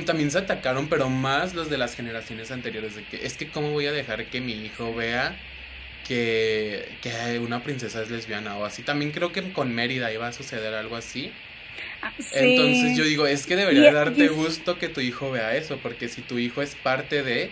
también 0.06 0.30
se 0.30 0.38
atacaron, 0.38 0.88
pero 0.88 1.08
más 1.08 1.54
los 1.54 1.68
de 1.68 1.78
las 1.78 1.94
generaciones 1.94 2.50
anteriores 2.50 2.94
de 2.96 3.04
que 3.04 3.26
es 3.26 3.36
que 3.36 3.48
cómo 3.48 3.70
voy 3.70 3.86
a 3.86 3.92
dejar 3.92 4.26
que 4.26 4.40
mi 4.40 4.52
hijo 4.52 4.94
vea 4.94 5.36
que, 6.06 6.88
que 7.02 7.38
una 7.38 7.62
princesa 7.62 8.02
es 8.02 8.10
lesbiana 8.10 8.56
o 8.56 8.64
así. 8.64 8.82
También 8.82 9.10
creo 9.10 9.32
que 9.32 9.52
con 9.52 9.74
Mérida 9.74 10.12
iba 10.12 10.26
a 10.26 10.32
suceder 10.32 10.74
algo 10.74 10.96
así. 10.96 11.30
Ah, 12.00 12.12
Entonces 12.32 12.96
yo 12.96 13.04
digo, 13.04 13.26
es 13.26 13.46
que 13.46 13.56
debería 13.56 13.92
darte 13.92 14.28
gusto 14.28 14.78
que 14.78 14.88
tu 14.88 15.00
hijo 15.00 15.30
vea 15.30 15.54
eso, 15.54 15.78
porque 15.82 16.08
si 16.08 16.22
tu 16.22 16.38
hijo 16.38 16.62
es 16.62 16.74
parte 16.74 17.22
de, 17.22 17.50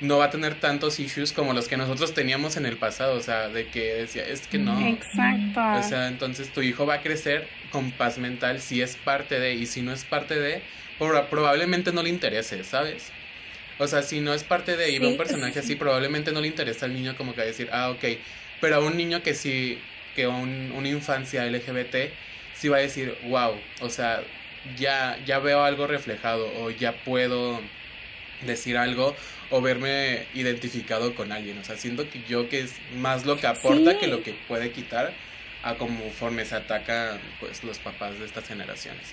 no 0.00 0.18
va 0.18 0.26
a 0.26 0.30
tener 0.30 0.54
tantos 0.54 1.00
issues 1.00 1.32
como 1.32 1.52
los 1.52 1.66
que 1.68 1.76
nosotros 1.76 2.14
teníamos 2.14 2.56
en 2.56 2.66
el 2.66 2.76
pasado, 2.76 3.16
o 3.16 3.20
sea, 3.20 3.48
de 3.48 3.66
que 3.68 3.94
decía, 3.94 4.24
es 4.26 4.46
que 4.46 4.58
no. 4.58 4.78
Exacto. 4.86 5.60
O 5.60 5.82
sea, 5.82 6.08
entonces 6.08 6.52
tu 6.52 6.62
hijo 6.62 6.86
va 6.86 6.94
a 6.94 7.02
crecer 7.02 7.48
con 7.70 7.90
paz 7.90 8.18
mental 8.18 8.60
si 8.60 8.80
es 8.80 8.96
parte 8.96 9.40
de, 9.40 9.54
y 9.54 9.66
si 9.66 9.82
no 9.82 9.92
es 9.92 10.04
parte 10.04 10.38
de, 10.38 10.62
probablemente 10.98 11.92
no 11.92 12.02
le 12.02 12.10
interese, 12.10 12.62
¿sabes? 12.64 13.10
O 13.78 13.86
sea, 13.86 14.02
si 14.02 14.20
no 14.20 14.34
es 14.34 14.44
parte 14.44 14.76
de 14.76 14.90
y 14.90 14.98
un 14.98 15.16
personaje 15.16 15.60
así, 15.60 15.76
probablemente 15.76 16.32
no 16.32 16.40
le 16.40 16.48
interesa 16.48 16.86
al 16.86 16.94
niño 16.94 17.16
como 17.16 17.34
que 17.34 17.42
decir, 17.42 17.68
ah, 17.72 17.90
ok, 17.90 18.04
pero 18.60 18.76
a 18.76 18.78
un 18.80 18.96
niño 18.96 19.22
que 19.22 19.34
sí, 19.34 19.78
que 20.16 20.26
un, 20.26 20.72
una 20.76 20.88
infancia 20.88 21.44
LGBT, 21.44 22.10
sí 22.54 22.68
va 22.68 22.78
a 22.78 22.80
decir, 22.80 23.16
wow, 23.28 23.52
o 23.80 23.88
sea, 23.88 24.20
ya, 24.76 25.16
ya 25.24 25.38
veo 25.38 25.62
algo 25.62 25.86
reflejado 25.86 26.52
o 26.60 26.70
ya 26.70 26.92
puedo 27.04 27.60
decir 28.44 28.76
algo 28.76 29.16
o 29.50 29.60
verme 29.60 30.26
identificado 30.34 31.14
con 31.14 31.32
alguien. 31.32 31.58
O 31.58 31.64
sea, 31.64 31.76
siento 31.76 32.08
que 32.10 32.22
yo 32.28 32.48
que 32.48 32.60
es 32.60 32.74
más 32.96 33.26
lo 33.26 33.36
que 33.36 33.46
aporta 33.46 33.98
que 33.98 34.06
lo 34.06 34.22
que 34.22 34.34
puede 34.46 34.70
quitar 34.72 35.12
a 35.62 35.74
conforme 35.74 36.44
se 36.44 36.54
atacan 36.54 37.18
pues 37.40 37.64
los 37.64 37.78
papás 37.78 38.18
de 38.18 38.26
estas 38.26 38.46
generaciones. 38.46 39.12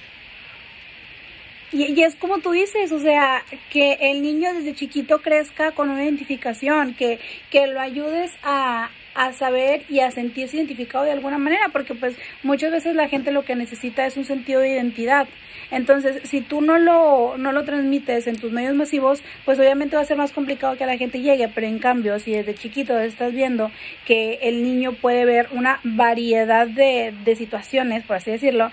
y, 1.71 2.01
es 2.01 2.15
como 2.15 2.39
tú 2.39 2.51
dices, 2.51 2.91
o 2.91 2.99
sea, 2.99 3.43
que 3.69 3.97
el 3.99 4.21
niño 4.21 4.53
desde 4.53 4.75
chiquito 4.75 5.21
crezca 5.21 5.71
con 5.71 5.89
una 5.89 6.03
identificación, 6.03 6.93
que, 6.93 7.19
que 7.49 7.67
lo 7.67 7.81
ayudes 7.81 8.31
a, 8.43 8.89
a 9.15 9.33
saber 9.33 9.83
y 9.89 10.01
a 10.01 10.11
sentirse 10.11 10.57
identificado 10.57 11.05
de 11.05 11.11
alguna 11.11 11.37
manera, 11.37 11.69
porque 11.71 11.95
pues 11.95 12.15
muchas 12.43 12.71
veces 12.71 12.95
la 12.95 13.07
gente 13.07 13.31
lo 13.31 13.45
que 13.45 13.55
necesita 13.55 14.05
es 14.05 14.17
un 14.17 14.25
sentido 14.25 14.59
de 14.59 14.69
identidad. 14.69 15.27
Entonces, 15.71 16.21
si 16.29 16.41
tú 16.41 16.61
no 16.61 16.77
lo, 16.77 17.37
no 17.37 17.51
lo 17.51 17.63
transmites 17.63 18.27
en 18.27 18.37
tus 18.37 18.51
medios 18.51 18.75
masivos, 18.75 19.23
pues 19.45 19.57
obviamente 19.57 19.95
va 19.95 20.03
a 20.03 20.05
ser 20.05 20.17
más 20.17 20.31
complicado 20.31 20.77
que 20.77 20.85
la 20.85 20.97
gente 20.97 21.21
llegue, 21.21 21.47
pero 21.47 21.65
en 21.65 21.79
cambio, 21.79 22.19
si 22.19 22.31
desde 22.33 22.53
chiquito 22.53 22.99
estás 22.99 23.33
viendo 23.33 23.71
que 24.05 24.39
el 24.43 24.63
niño 24.63 24.93
puede 24.93 25.25
ver 25.25 25.49
una 25.51 25.79
variedad 25.83 26.67
de, 26.67 27.13
de 27.23 27.35
situaciones, 27.35 28.03
por 28.03 28.17
así 28.17 28.31
decirlo, 28.31 28.69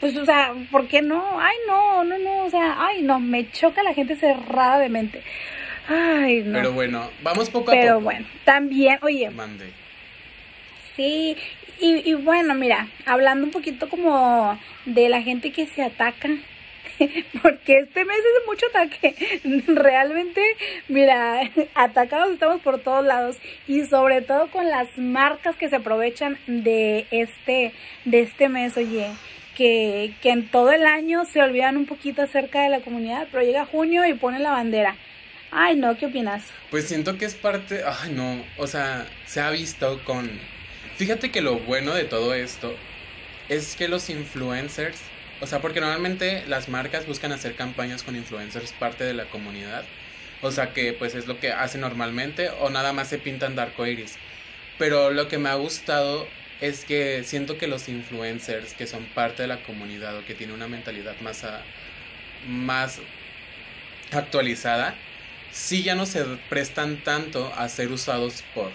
pues, 0.00 0.16
o 0.16 0.24
sea, 0.24 0.52
¿por 0.70 0.88
qué 0.88 1.00
no? 1.00 1.38
Ay, 1.38 1.56
no, 1.68 2.02
no, 2.02 2.18
no, 2.18 2.44
o 2.44 2.50
sea, 2.50 2.76
ay, 2.78 3.02
no, 3.02 3.20
me 3.20 3.48
choca 3.52 3.84
la 3.84 3.94
gente 3.94 4.16
cerrada 4.16 4.80
de 4.80 4.88
mente. 4.88 5.22
Ay, 5.88 6.42
no. 6.44 6.58
Pero 6.58 6.72
bueno, 6.72 7.08
vamos 7.22 7.50
poco 7.50 7.70
a 7.70 7.74
poco. 7.74 7.76
Pero 7.80 8.00
bueno, 8.00 8.26
también, 8.44 8.98
oye. 9.02 9.30
Mande. 9.30 9.81
Sí, 10.96 11.36
y, 11.80 12.10
y 12.10 12.14
bueno, 12.14 12.54
mira, 12.54 12.88
hablando 13.06 13.46
un 13.46 13.50
poquito 13.50 13.88
como 13.88 14.58
de 14.84 15.08
la 15.08 15.22
gente 15.22 15.52
que 15.52 15.66
se 15.66 15.82
ataca, 15.82 16.28
porque 17.42 17.78
este 17.78 18.04
mes 18.04 18.18
es 18.18 18.46
mucho 18.46 18.66
ataque. 18.66 19.40
Realmente, 19.66 20.42
mira, 20.88 21.50
atacados 21.74 22.32
estamos 22.32 22.60
por 22.60 22.78
todos 22.78 23.04
lados 23.04 23.36
y 23.66 23.84
sobre 23.84 24.22
todo 24.22 24.50
con 24.50 24.68
las 24.68 24.96
marcas 24.98 25.56
que 25.56 25.68
se 25.68 25.76
aprovechan 25.76 26.38
de 26.46 27.06
este 27.10 27.72
de 28.04 28.20
este 28.20 28.48
mes, 28.48 28.76
oye 28.76 29.08
que, 29.56 30.14
que 30.22 30.30
en 30.30 30.48
todo 30.48 30.72
el 30.72 30.86
año 30.86 31.24
se 31.24 31.42
olvidan 31.42 31.76
un 31.76 31.86
poquito 31.86 32.22
acerca 32.22 32.62
de 32.62 32.68
la 32.68 32.80
comunidad, 32.80 33.28
pero 33.30 33.44
llega 33.44 33.66
junio 33.66 34.06
y 34.06 34.14
ponen 34.14 34.42
la 34.42 34.50
bandera. 34.50 34.96
Ay, 35.50 35.76
no, 35.76 35.96
¿qué 35.98 36.06
opinas? 36.06 36.44
Pues 36.70 36.88
siento 36.88 37.18
que 37.18 37.26
es 37.26 37.34
parte, 37.34 37.82
ay, 37.86 38.12
no, 38.12 38.42
o 38.56 38.66
sea, 38.66 39.06
se 39.26 39.40
ha 39.40 39.50
visto 39.50 40.02
con... 40.04 40.30
Fíjate 41.02 41.32
que 41.32 41.40
lo 41.40 41.58
bueno 41.58 41.94
de 41.94 42.04
todo 42.04 42.32
esto 42.32 42.76
es 43.48 43.74
que 43.74 43.88
los 43.88 44.08
influencers, 44.08 44.96
o 45.40 45.48
sea, 45.48 45.60
porque 45.60 45.80
normalmente 45.80 46.44
las 46.46 46.68
marcas 46.68 47.08
buscan 47.08 47.32
hacer 47.32 47.56
campañas 47.56 48.04
con 48.04 48.14
influencers 48.14 48.70
parte 48.74 49.02
de 49.02 49.12
la 49.12 49.24
comunidad, 49.24 49.84
o 50.42 50.52
sea 50.52 50.72
que 50.72 50.92
pues 50.92 51.16
es 51.16 51.26
lo 51.26 51.40
que 51.40 51.50
hacen 51.50 51.80
normalmente, 51.80 52.50
o 52.50 52.70
nada 52.70 52.92
más 52.92 53.08
se 53.08 53.18
pintan 53.18 53.56
de 53.56 53.66
iris. 53.90 54.14
Pero 54.78 55.10
lo 55.10 55.26
que 55.26 55.38
me 55.38 55.48
ha 55.48 55.56
gustado 55.56 56.28
es 56.60 56.84
que 56.84 57.24
siento 57.24 57.58
que 57.58 57.66
los 57.66 57.88
influencers 57.88 58.72
que 58.74 58.86
son 58.86 59.04
parte 59.06 59.42
de 59.42 59.48
la 59.48 59.60
comunidad 59.64 60.16
o 60.16 60.24
que 60.24 60.36
tienen 60.36 60.54
una 60.54 60.68
mentalidad 60.68 61.16
más, 61.20 61.44
más 62.46 63.00
actualizada, 64.12 64.94
sí 65.50 65.82
ya 65.82 65.96
no 65.96 66.06
se 66.06 66.24
prestan 66.48 67.02
tanto 67.02 67.52
a 67.56 67.68
ser 67.68 67.90
usados 67.90 68.44
por. 68.54 68.70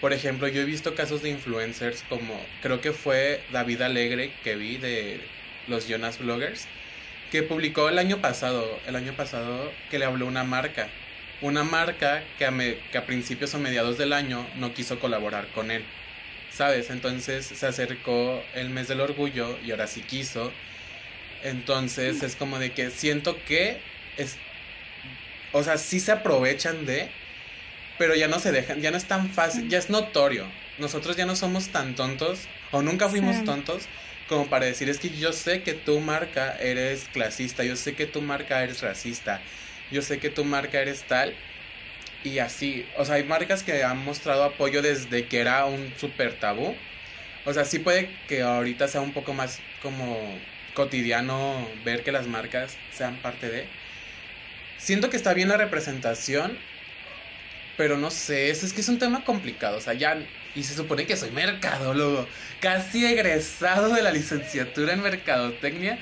Por 0.00 0.12
ejemplo, 0.12 0.48
yo 0.48 0.62
he 0.62 0.64
visto 0.64 0.94
casos 0.94 1.22
de 1.22 1.30
influencers 1.30 2.04
como 2.08 2.40
creo 2.62 2.80
que 2.80 2.92
fue 2.92 3.42
David 3.52 3.82
Alegre 3.82 4.32
que 4.42 4.56
vi 4.56 4.78
de 4.78 5.20
los 5.68 5.88
Jonas 5.88 6.18
Bloggers, 6.18 6.66
que 7.30 7.42
publicó 7.42 7.88
el 7.88 7.98
año 7.98 8.18
pasado, 8.18 8.80
el 8.86 8.96
año 8.96 9.12
pasado 9.12 9.72
que 9.90 9.98
le 9.98 10.06
habló 10.06 10.26
una 10.26 10.44
marca. 10.44 10.88
Una 11.42 11.64
marca 11.64 12.22
que 12.38 12.44
a, 12.44 12.52
que 12.52 12.98
a 12.98 13.06
principios 13.06 13.54
o 13.54 13.58
mediados 13.58 13.96
del 13.96 14.12
año 14.12 14.46
no 14.56 14.74
quiso 14.74 14.98
colaborar 14.98 15.48
con 15.54 15.70
él 15.70 15.84
¿sabes? 16.52 16.90
Entonces 16.90 17.46
se 17.46 17.66
acercó 17.66 18.42
el 18.54 18.70
mes 18.70 18.88
del 18.88 19.00
orgullo 19.00 19.58
y 19.64 19.70
ahora 19.70 19.86
sí 19.86 20.02
quiso. 20.02 20.52
Entonces 21.42 22.22
es 22.22 22.36
como 22.36 22.58
de 22.58 22.72
que 22.72 22.90
siento 22.90 23.42
que 23.44 23.80
es, 24.16 24.36
o 25.52 25.62
sea, 25.62 25.78
sí 25.78 26.00
se 26.00 26.12
aprovechan 26.12 26.84
de, 26.86 27.08
pero 28.00 28.14
ya 28.14 28.28
no 28.28 28.38
se 28.38 28.50
dejan, 28.50 28.80
ya 28.80 28.90
no 28.90 28.96
es 28.96 29.04
tan 29.04 29.28
fácil, 29.28 29.68
ya 29.68 29.76
es 29.76 29.90
notorio. 29.90 30.46
Nosotros 30.78 31.18
ya 31.18 31.26
no 31.26 31.36
somos 31.36 31.68
tan 31.68 31.94
tontos, 31.94 32.48
o 32.70 32.80
nunca 32.80 33.10
fuimos 33.10 33.44
tontos, 33.44 33.82
como 34.26 34.46
para 34.46 34.64
decir, 34.64 34.88
es 34.88 34.98
que 34.98 35.10
yo 35.10 35.34
sé 35.34 35.62
que 35.62 35.74
tu 35.74 36.00
marca 36.00 36.56
eres 36.58 37.10
clasista, 37.12 37.62
yo 37.62 37.76
sé 37.76 37.94
que 37.94 38.06
tu 38.06 38.22
marca 38.22 38.62
eres 38.62 38.80
racista, 38.80 39.42
yo 39.92 40.00
sé 40.00 40.18
que 40.18 40.30
tu 40.30 40.46
marca 40.46 40.80
eres 40.80 41.02
tal, 41.02 41.34
y 42.24 42.38
así, 42.38 42.86
o 42.96 43.04
sea, 43.04 43.16
hay 43.16 43.24
marcas 43.24 43.62
que 43.62 43.84
han 43.84 44.02
mostrado 44.02 44.44
apoyo 44.44 44.80
desde 44.80 45.26
que 45.26 45.40
era 45.40 45.66
un 45.66 45.92
súper 45.98 46.40
tabú. 46.40 46.74
O 47.44 47.52
sea, 47.52 47.66
sí 47.66 47.80
puede 47.80 48.08
que 48.28 48.40
ahorita 48.40 48.88
sea 48.88 49.02
un 49.02 49.12
poco 49.12 49.34
más 49.34 49.58
como 49.82 50.18
cotidiano 50.72 51.68
ver 51.84 52.02
que 52.02 52.12
las 52.12 52.26
marcas 52.26 52.78
sean 52.92 53.16
parte 53.18 53.50
de. 53.50 53.66
Siento 54.78 55.10
que 55.10 55.18
está 55.18 55.34
bien 55.34 55.48
la 55.48 55.58
representación, 55.58 56.58
pero 57.80 57.96
no 57.96 58.10
sé, 58.10 58.50
es, 58.50 58.62
es 58.62 58.74
que 58.74 58.82
es 58.82 58.88
un 58.90 58.98
tema 58.98 59.24
complicado, 59.24 59.78
o 59.78 59.80
sea, 59.80 59.94
ya, 59.94 60.22
y 60.54 60.64
se 60.64 60.74
supone 60.74 61.06
que 61.06 61.16
soy 61.16 61.30
mercadólogo, 61.30 62.26
casi 62.60 63.06
egresado 63.06 63.94
de 63.94 64.02
la 64.02 64.10
licenciatura 64.10 64.92
en 64.92 65.00
mercadotecnia, 65.00 65.98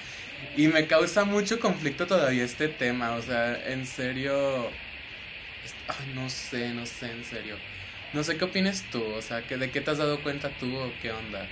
y 0.57 0.67
me 0.67 0.89
causa 0.89 1.25
mucho 1.25 1.61
conflicto 1.61 2.09
todavía 2.09 2.43
este 2.43 2.67
tema, 2.67 3.13
o 3.13 3.23
sea, 3.23 3.57
en 3.65 3.87
serio, 3.87 4.69
Ay, 5.87 6.15
no 6.17 6.29
sé, 6.29 6.71
no 6.71 6.85
sé, 6.85 7.13
en 7.13 7.25
serio. 7.25 7.55
No 8.13 8.25
sé 8.25 8.37
qué 8.37 8.45
opinas 8.47 8.85
tú, 8.91 9.05
o 9.17 9.23
sea, 9.23 9.43
que 9.43 9.57
¿de 9.57 9.71
qué 9.71 9.81
te 9.81 9.93
has 9.93 9.99
dado 9.99 10.21
cuenta 10.21 10.51
tú 10.59 10.77
o 10.77 10.93
qué 11.01 11.13
onda? 11.13 11.47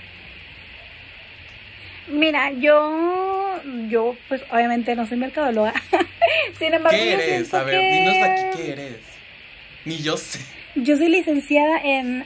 Mira, 2.09 2.51
yo, 2.51 3.61
yo, 3.87 4.17
pues 4.27 4.43
obviamente 4.51 4.93
no 4.93 5.07
soy 5.07 5.15
mercadóloga. 5.15 5.73
Sin 6.59 6.73
embargo, 6.73 6.97
¿Qué 6.99 7.13
eres? 7.13 7.53
A 7.53 7.63
ver, 7.63 7.79
dinos 7.79 8.29
aquí 8.29 8.57
qué 8.57 8.71
eres. 8.73 9.16
Ni 9.87 9.97
yo 9.97 10.17
sé. 10.17 10.39
Yo 10.75 10.95
soy 10.97 11.09
licenciada 11.09 11.79
en, 11.83 12.25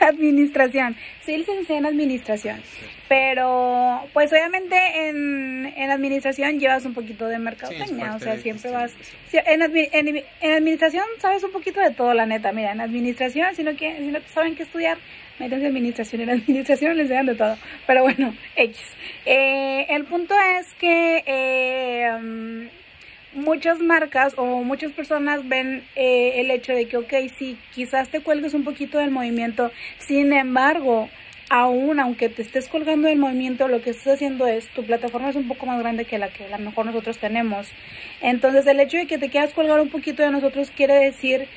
administración. 0.00 0.96
Soy 1.24 1.38
licenciada 1.38 1.80
en 1.80 1.86
administración. 1.86 2.62
Pero, 3.08 4.08
pues 4.12 4.32
obviamente 4.32 4.76
en, 5.08 5.66
en 5.76 5.90
administración 5.90 6.60
llevas 6.60 6.84
un 6.86 6.94
poquito 6.94 7.26
de 7.26 7.38
mercadotecnia. 7.38 8.14
o 8.14 8.20
sea, 8.20 8.38
siempre 8.38 8.70
vas. 8.70 8.92
En, 9.32 9.62
en, 9.62 10.24
en, 10.40 10.52
administración 10.52 11.04
sabes 11.18 11.42
un 11.42 11.50
poquito 11.50 11.80
de 11.80 11.90
todo, 11.90 12.14
la 12.14 12.26
neta. 12.26 12.52
Mira, 12.52 12.70
en 12.70 12.80
administración, 12.80 13.54
si 13.56 13.64
no, 13.64 13.74
que, 13.74 13.96
si 13.98 14.06
no 14.06 14.20
saben 14.32 14.54
qué 14.54 14.62
estudiar, 14.62 14.98
métanse 15.40 15.66
en 15.66 15.70
administración. 15.72 16.22
En 16.22 16.30
administración 16.30 16.96
les 16.96 17.04
enseñan 17.06 17.26
de 17.26 17.34
todo. 17.34 17.58
Pero 17.88 18.02
bueno, 18.02 18.32
X. 18.54 18.78
Eh, 19.26 19.86
el 19.88 20.04
punto 20.04 20.34
es 20.58 20.72
que. 20.74 21.24
Eh, 21.26 22.70
muchas 23.32 23.80
marcas 23.80 24.34
o 24.36 24.62
muchas 24.62 24.92
personas 24.92 25.48
ven 25.48 25.84
eh, 25.96 26.40
el 26.40 26.50
hecho 26.50 26.72
de 26.72 26.86
que, 26.86 26.96
ok, 26.96 27.12
sí, 27.38 27.58
quizás 27.74 28.08
te 28.08 28.20
cuelgues 28.20 28.54
un 28.54 28.64
poquito 28.64 28.98
del 28.98 29.10
movimiento, 29.10 29.70
sin 29.98 30.32
embargo, 30.32 31.08
aún 31.48 31.98
aunque 31.98 32.28
te 32.28 32.42
estés 32.42 32.68
colgando 32.68 33.08
del 33.08 33.18
movimiento, 33.18 33.68
lo 33.68 33.82
que 33.82 33.90
estás 33.90 34.14
haciendo 34.14 34.46
es, 34.46 34.68
tu 34.68 34.84
plataforma 34.84 35.30
es 35.30 35.36
un 35.36 35.48
poco 35.48 35.66
más 35.66 35.78
grande 35.80 36.04
que 36.04 36.18
la 36.18 36.28
que 36.28 36.44
a 36.44 36.58
lo 36.58 36.64
mejor 36.64 36.86
nosotros 36.86 37.18
tenemos. 37.18 37.68
Entonces, 38.20 38.66
el 38.66 38.80
hecho 38.80 38.96
de 38.96 39.06
que 39.06 39.18
te 39.18 39.30
quieras 39.30 39.52
colgar 39.52 39.80
un 39.80 39.90
poquito 39.90 40.22
de 40.22 40.30
nosotros 40.30 40.70
quiere 40.70 40.94
decir 40.94 41.48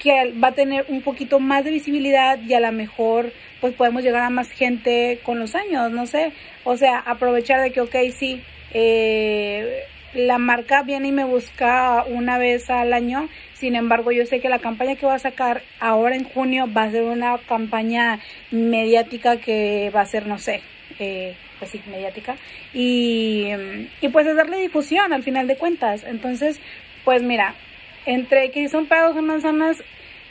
que 0.00 0.32
va 0.32 0.48
a 0.48 0.52
tener 0.52 0.86
un 0.88 1.02
poquito 1.02 1.40
más 1.40 1.64
de 1.64 1.72
visibilidad 1.72 2.38
y 2.40 2.54
a 2.54 2.60
lo 2.60 2.72
mejor 2.72 3.32
pues 3.60 3.74
podemos 3.74 4.02
llegar 4.02 4.22
a 4.22 4.30
más 4.30 4.50
gente 4.50 5.20
con 5.22 5.38
los 5.38 5.54
años, 5.54 5.90
no 5.92 6.06
sé. 6.06 6.32
O 6.64 6.76
sea, 6.76 6.98
aprovechar 6.98 7.60
de 7.60 7.72
que, 7.72 7.80
ok, 7.82 7.94
sí, 8.16 8.42
eh, 8.72 9.84
la 10.14 10.38
marca 10.38 10.82
viene 10.82 11.08
y 11.08 11.12
me 11.12 11.24
busca 11.24 12.04
una 12.08 12.38
vez 12.38 12.70
al 12.70 12.92
año. 12.92 13.28
Sin 13.54 13.76
embargo, 13.76 14.12
yo 14.12 14.26
sé 14.26 14.40
que 14.40 14.48
la 14.48 14.58
campaña 14.58 14.96
que 14.96 15.06
va 15.06 15.14
a 15.14 15.18
sacar 15.18 15.62
ahora 15.78 16.16
en 16.16 16.24
junio 16.24 16.66
va 16.72 16.84
a 16.84 16.90
ser 16.90 17.04
una 17.04 17.38
campaña 17.38 18.20
mediática 18.50 19.36
que 19.36 19.90
va 19.94 20.00
a 20.00 20.06
ser, 20.06 20.26
no 20.26 20.38
sé, 20.38 20.62
eh, 20.98 21.36
pues 21.58 21.70
sí, 21.70 21.80
mediática. 21.90 22.36
Y, 22.74 23.48
y 24.00 24.08
pues 24.08 24.26
es 24.26 24.36
darle 24.36 24.58
difusión 24.58 25.12
al 25.12 25.22
final 25.22 25.46
de 25.46 25.56
cuentas. 25.56 26.04
Entonces, 26.04 26.60
pues 27.04 27.22
mira, 27.22 27.54
entre 28.06 28.50
que 28.50 28.68
son 28.68 28.86
pedos 28.86 29.16
o 29.16 29.22
manzanas, 29.22 29.82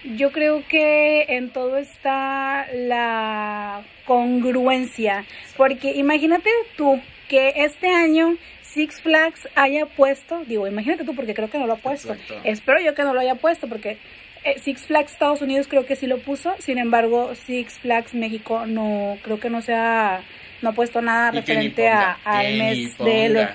yo 0.04 0.32
creo 0.32 0.64
que 0.68 1.26
en 1.30 1.50
todo 1.50 1.78
está 1.78 2.68
la 2.74 3.84
congruencia. 4.06 5.26
Porque 5.58 5.92
imagínate 5.92 6.50
tú 6.76 7.00
que 7.28 7.54
este 7.58 7.90
año 7.90 8.36
Six 8.74 9.02
Flags 9.02 9.48
haya 9.56 9.88
puesto, 9.88 10.44
digo, 10.46 10.68
imagínate 10.68 11.04
tú 11.04 11.16
porque 11.16 11.34
creo 11.34 11.50
que 11.50 11.58
no 11.58 11.66
lo 11.66 11.74
ha 11.74 11.78
puesto. 11.78 12.16
Espero 12.44 12.80
yo 12.80 12.94
que 12.94 13.04
no 13.04 13.14
lo 13.14 13.20
haya 13.20 13.36
puesto 13.36 13.68
porque 13.68 13.98
eh, 14.44 14.60
Six 14.60 14.86
Flags 14.86 15.12
Estados 15.14 15.42
Unidos 15.42 15.68
creo 15.68 15.86
que 15.86 15.96
sí 15.96 16.06
lo 16.06 16.20
puso, 16.20 16.56
sin 16.60 16.78
embargo 16.78 17.34
Six 17.36 17.80
Flags 17.80 18.14
México 18.14 18.66
no, 18.68 19.18
creo 19.24 19.40
que 19.40 19.50
no 19.50 19.62
se 19.62 19.74
ha, 19.74 20.22
no 20.62 20.70
ha 20.70 20.74
puesto 20.74 21.02
nada 21.02 21.32
referente 21.32 21.90
al 21.90 22.58
mes 22.58 22.98
del, 23.00 23.48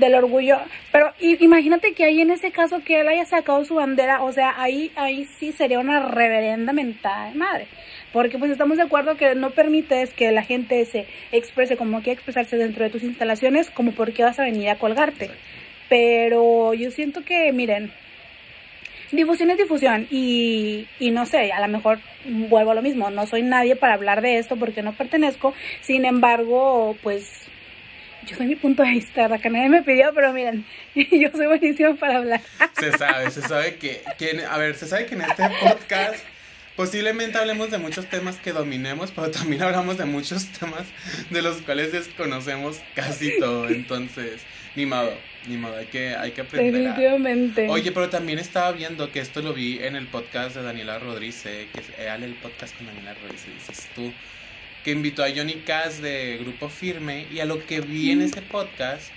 del 0.00 0.14
orgullo. 0.16 0.58
Pero 0.90 1.12
imagínate 1.20 1.92
que 1.92 2.04
ahí 2.04 2.20
en 2.20 2.30
ese 2.30 2.50
caso 2.50 2.82
que 2.82 3.00
él 3.00 3.08
haya 3.08 3.24
sacado 3.24 3.64
su 3.64 3.76
bandera, 3.76 4.22
o 4.22 4.32
sea, 4.32 4.60
ahí, 4.60 4.90
ahí 4.96 5.26
sí 5.38 5.52
sería 5.52 5.78
una 5.78 6.00
reverenda 6.08 6.72
mentada 6.72 7.30
de 7.30 7.38
madre. 7.38 7.66
Porque 8.12 8.38
pues 8.38 8.50
estamos 8.50 8.76
de 8.76 8.82
acuerdo 8.82 9.16
que 9.16 9.34
no 9.36 9.50
permites 9.50 10.12
que 10.12 10.32
la 10.32 10.42
gente 10.42 10.84
se 10.86 11.06
exprese 11.30 11.76
como 11.76 11.98
quiere 11.98 12.14
expresarse 12.14 12.56
dentro 12.56 12.82
de 12.82 12.90
tus 12.90 13.04
instalaciones, 13.04 13.70
como 13.70 13.92
por 13.92 14.12
qué 14.12 14.24
vas 14.24 14.40
a 14.40 14.44
venir 14.44 14.68
a 14.70 14.78
colgarte. 14.78 15.30
pero 15.88 16.72
yo 16.72 16.90
siento 16.92 17.24
que, 17.24 17.52
miren, 17.52 17.92
difusión 19.12 19.50
es 19.50 19.58
difusión 19.58 20.06
y, 20.10 20.86
y 21.00 21.10
no 21.10 21.26
sé, 21.26 21.50
a 21.52 21.60
lo 21.60 21.68
mejor 21.68 21.98
vuelvo 22.24 22.70
a 22.70 22.74
lo 22.74 22.82
mismo, 22.82 23.10
no 23.10 23.26
soy 23.26 23.42
nadie 23.42 23.74
para 23.74 23.94
hablar 23.94 24.22
de 24.22 24.38
esto 24.38 24.56
porque 24.56 24.82
no 24.82 24.92
pertenezco, 24.92 25.52
sin 25.80 26.04
embargo, 26.04 26.96
pues 27.02 27.49
yo 28.26 28.36
soy 28.36 28.46
mi 28.46 28.56
punto 28.56 28.82
de 28.82 28.90
vista, 28.90 29.28
la 29.28 29.38
que 29.38 29.50
nadie 29.50 29.68
me 29.68 29.82
pidió, 29.82 30.12
pero 30.14 30.32
miren, 30.32 30.64
yo 30.94 31.30
soy 31.32 31.46
buenísimo 31.46 31.96
para 31.96 32.18
hablar. 32.18 32.40
Se 32.78 32.92
sabe, 32.92 33.30
se 33.30 33.42
sabe 33.42 33.76
que, 33.76 34.02
que, 34.18 34.44
a 34.44 34.58
ver, 34.58 34.76
se 34.76 34.86
sabe 34.86 35.06
que 35.06 35.14
en 35.14 35.22
este 35.22 35.42
podcast 35.60 36.24
posiblemente 36.76 37.38
hablemos 37.38 37.70
de 37.70 37.78
muchos 37.78 38.06
temas 38.06 38.36
que 38.36 38.52
dominemos, 38.52 39.10
pero 39.10 39.30
también 39.30 39.62
hablamos 39.62 39.98
de 39.98 40.04
muchos 40.04 40.46
temas 40.52 40.86
de 41.30 41.42
los 41.42 41.58
cuales 41.62 41.92
desconocemos 41.92 42.80
casi 42.94 43.38
todo, 43.38 43.68
entonces, 43.68 44.42
ni 44.76 44.86
modo, 44.86 45.12
ni 45.46 45.56
modo, 45.56 45.76
hay 45.76 45.86
que, 45.86 46.14
hay 46.14 46.32
que 46.32 46.42
aprender. 46.42 46.72
Definitivamente. 46.72 47.68
Oye, 47.68 47.92
pero 47.92 48.08
también 48.08 48.38
estaba 48.38 48.72
viendo 48.72 49.10
que 49.10 49.20
esto 49.20 49.42
lo 49.42 49.52
vi 49.52 49.78
en 49.82 49.96
el 49.96 50.06
podcast 50.06 50.56
de 50.56 50.62
Daniela 50.62 50.98
Rodríguez, 50.98 51.42
que 51.42 51.80
es 51.80 51.90
el 51.98 52.34
podcast 52.34 52.76
con 52.76 52.86
Daniela 52.86 53.14
Rodríguez, 53.14 53.46
dices 53.46 53.88
tú, 53.94 54.12
que 54.84 54.90
invitó 54.92 55.22
a 55.24 55.28
Johnny 55.34 55.54
Cass 55.66 56.00
de 56.00 56.38
Grupo 56.40 56.68
Firme, 56.68 57.26
y 57.32 57.40
a 57.40 57.44
lo 57.44 57.64
que 57.66 57.80
vi 57.80 58.10
en 58.10 58.22
ese 58.22 58.42
podcast, 58.42 59.10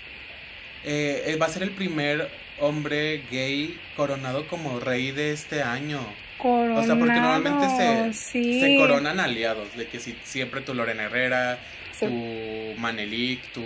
eh, 0.84 1.36
va 1.40 1.46
a 1.46 1.48
ser 1.48 1.62
el 1.62 1.70
primer 1.70 2.28
hombre 2.60 3.22
gay 3.30 3.78
coronado 3.96 4.46
como 4.48 4.78
rey 4.80 5.10
de 5.10 5.32
este 5.32 5.62
año. 5.62 6.00
Coronado, 6.38 6.80
O 6.80 6.84
sea, 6.84 6.98
porque 6.98 7.14
normalmente 7.14 7.66
se, 7.76 8.12
sí. 8.12 8.60
se 8.60 8.76
coronan 8.76 9.18
aliados, 9.20 9.74
de 9.76 9.86
que 9.88 9.98
si 10.00 10.16
siempre 10.24 10.60
tu 10.60 10.74
Lorena 10.74 11.04
Herrera, 11.04 11.58
Sí. 11.92 12.06
tu 12.06 12.80
Manelik, 12.80 13.40
tu 13.52 13.62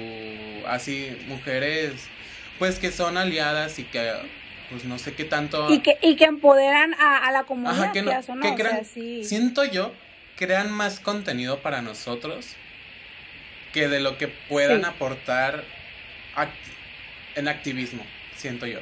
así 0.67 1.09
mujeres 1.29 1.93
pues 2.59 2.79
que 2.79 2.93
son 2.93 3.17
aliadas 3.17 3.79
y 3.79 3.85
que 3.85 4.13
pues 4.69 4.85
no 4.85 4.99
sé 4.99 5.15
qué 5.15 5.25
tanto 5.25 5.73
Y 5.73 5.79
que, 5.79 5.97
y 6.03 6.15
que 6.17 6.25
empoderan 6.27 6.93
a, 7.01 7.27
a 7.27 7.33
la 7.33 7.45
comunidad, 7.45 7.85
Ajá, 7.85 7.93
que 7.93 8.03
no, 8.03 8.09
quieras 8.09 8.29
o 8.29 8.35
no, 8.35 8.43
que 8.43 8.49
o 8.49 8.57
sea, 8.57 8.67
crean, 8.69 8.85
sí. 8.85 9.25
siento 9.25 9.65
yo, 9.65 9.95
crean 10.39 10.71
más 10.71 11.01
contenido 11.01 11.61
para 11.61 11.83
nosotros 11.83 12.55
que 13.73 13.89
de 13.89 14.01
lo 14.01 14.17
que 14.19 14.29
puedan 14.29 14.81
Sí. 14.81 14.87
aportar 14.87 15.65
act- 16.37 16.49
en 17.35 17.49
activismo, 17.49 18.05
siento 18.37 18.67
yo. 18.67 18.79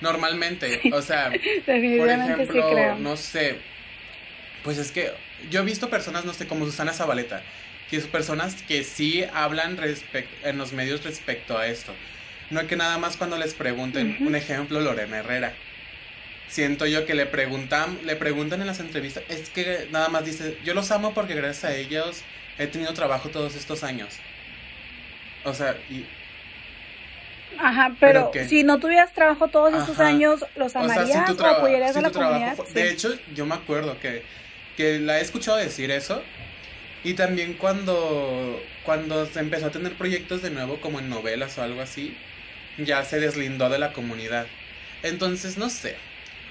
Normalmente, 0.00 0.80
o 0.92 1.00
sea, 1.02 1.30
por 1.66 1.74
ejemplo, 1.74 2.96
sí 2.96 3.02
no 3.02 3.16
sé, 3.16 3.56
pues 4.64 4.78
es 4.78 4.90
que 4.92 5.12
yo 5.50 5.60
he 5.60 5.64
visto 5.64 5.88
personas, 5.88 6.24
no 6.24 6.34
sé, 6.34 6.46
como 6.46 6.64
Susana 6.66 6.92
Zabaleta, 6.92 7.42
que 7.90 8.00
son 8.00 8.10
personas 8.10 8.62
que 8.62 8.84
sí 8.84 9.24
hablan 9.32 9.78
en 10.44 10.58
los 10.58 10.72
medios 10.72 11.04
respecto 11.04 11.56
a 11.58 11.66
esto. 11.66 11.94
No 12.50 12.60
que 12.66 12.76
nada 12.76 12.98
más 12.98 13.16
cuando 13.16 13.38
les 13.38 13.54
pregunten, 13.54 14.16
un 14.20 14.34
ejemplo, 14.34 14.80
Lorena 14.80 15.18
Herrera. 15.18 15.54
Siento 16.52 16.86
yo 16.86 17.06
que 17.06 17.14
le 17.14 17.26
preguntan, 17.26 17.98
le 18.04 18.16
preguntan 18.16 18.60
en 18.60 18.66
las 18.66 18.80
entrevistas, 18.80 19.24
es 19.28 19.48
que 19.50 19.88
nada 19.90 20.08
más 20.10 20.24
dice, 20.24 20.58
yo 20.64 20.74
los 20.74 20.90
amo 20.90 21.14
porque 21.14 21.34
gracias 21.34 21.64
a 21.64 21.74
ellos 21.76 22.26
he 22.58 22.66
tenido 22.66 22.92
trabajo 22.94 23.30
todos 23.30 23.54
estos 23.54 23.82
años. 23.84 24.22
O 25.44 25.54
sea, 25.54 25.76
y, 25.88 26.06
Ajá, 27.58 27.96
¿Pero 28.00 28.30
pero, 28.32 28.48
si 28.48 28.64
no 28.64 28.78
tuvieras 28.80 29.12
trabajo 29.12 29.48
todos 29.48 29.74
estos 29.74 30.00
Ajá. 30.00 30.08
años, 30.08 30.44
¿los 30.56 30.74
O 30.74 30.88
sea, 30.88 31.04
amarías 31.04 31.26
si 31.28 31.36
tu 31.36 31.44
o 31.44 31.46
apoyarías 31.46 31.92
si 31.92 31.98
a 31.98 32.02
la 32.02 32.10
comunidad? 32.10 32.56
fue- 32.56 32.66
Sí. 32.66 32.74
De 32.74 32.90
hecho, 32.90 33.14
yo 33.34 33.46
me 33.46 33.54
acuerdo 33.54 33.98
que, 34.00 34.22
que 34.76 34.98
la 35.00 35.18
he 35.18 35.22
escuchado 35.22 35.58
decir 35.58 35.90
eso. 35.90 36.22
Y 37.04 37.14
también 37.14 37.54
cuando, 37.54 38.68
cuando 38.84 39.26
se 39.26 39.40
empezó 39.40 39.66
a 39.66 39.70
tener 39.72 39.94
proyectos 39.94 40.42
de 40.42 40.50
nuevo, 40.50 40.80
como 40.80 41.00
en 41.00 41.08
novelas 41.10 41.58
o 41.58 41.62
algo 41.62 41.80
así, 41.82 42.16
ya 42.78 43.04
se 43.04 43.20
deslindó 43.20 43.68
de 43.70 43.78
la 43.78 43.92
comunidad. 43.92 44.46
Entonces, 45.02 45.58
no 45.58 45.70
sé. 45.70 45.96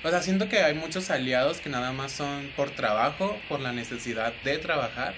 O 0.03 0.09
sea, 0.09 0.21
siento 0.21 0.49
que 0.49 0.59
hay 0.59 0.73
muchos 0.73 1.09
aliados 1.11 1.59
que 1.61 1.69
nada 1.69 1.91
más 1.91 2.11
son 2.11 2.51
por 2.55 2.71
trabajo, 2.71 3.37
por 3.47 3.59
la 3.59 3.71
necesidad 3.71 4.33
de 4.43 4.57
trabajar. 4.57 5.13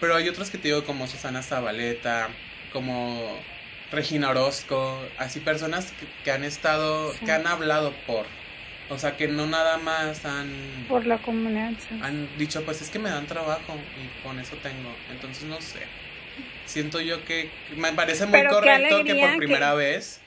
Pero 0.00 0.16
hay 0.16 0.28
otros 0.28 0.50
que 0.50 0.58
te 0.58 0.68
digo, 0.68 0.84
como 0.84 1.06
Susana 1.06 1.42
Zabaleta, 1.42 2.28
como 2.72 3.40
Regina 3.90 4.30
Orozco, 4.30 5.00
así 5.18 5.40
personas 5.40 5.92
que, 5.92 6.06
que 6.24 6.30
han 6.32 6.44
estado, 6.44 7.12
Sí. 7.12 7.24
que 7.24 7.32
han 7.32 7.46
hablado 7.46 7.92
por. 8.06 8.26
O 8.90 8.98
sea, 8.98 9.16
que 9.16 9.28
no 9.28 9.46
nada 9.46 9.78
más 9.78 10.24
han, 10.26 10.50
Por 10.88 11.06
la 11.06 11.18
comunidad, 11.18 11.70
sí. 11.88 11.98
han 12.02 12.28
dicho, 12.36 12.62
pues 12.64 12.82
es 12.82 12.90
que 12.90 12.98
me 12.98 13.08
dan 13.08 13.26
trabajo 13.26 13.76
y 13.96 14.22
con 14.26 14.38
eso 14.38 14.56
tengo. 14.56 14.94
Entonces, 15.10 15.44
no 15.44 15.60
sé. 15.62 15.80
Siento 16.66 17.00
yo 17.00 17.24
que 17.24 17.50
me 17.76 17.92
parece 17.92 18.26
muy 18.26 18.32
Pero 18.38 18.50
correcto 18.50 19.04
que 19.04 19.14
por 19.14 19.36
primera 19.36 19.70
que- 19.72 19.76
vez 19.76 20.20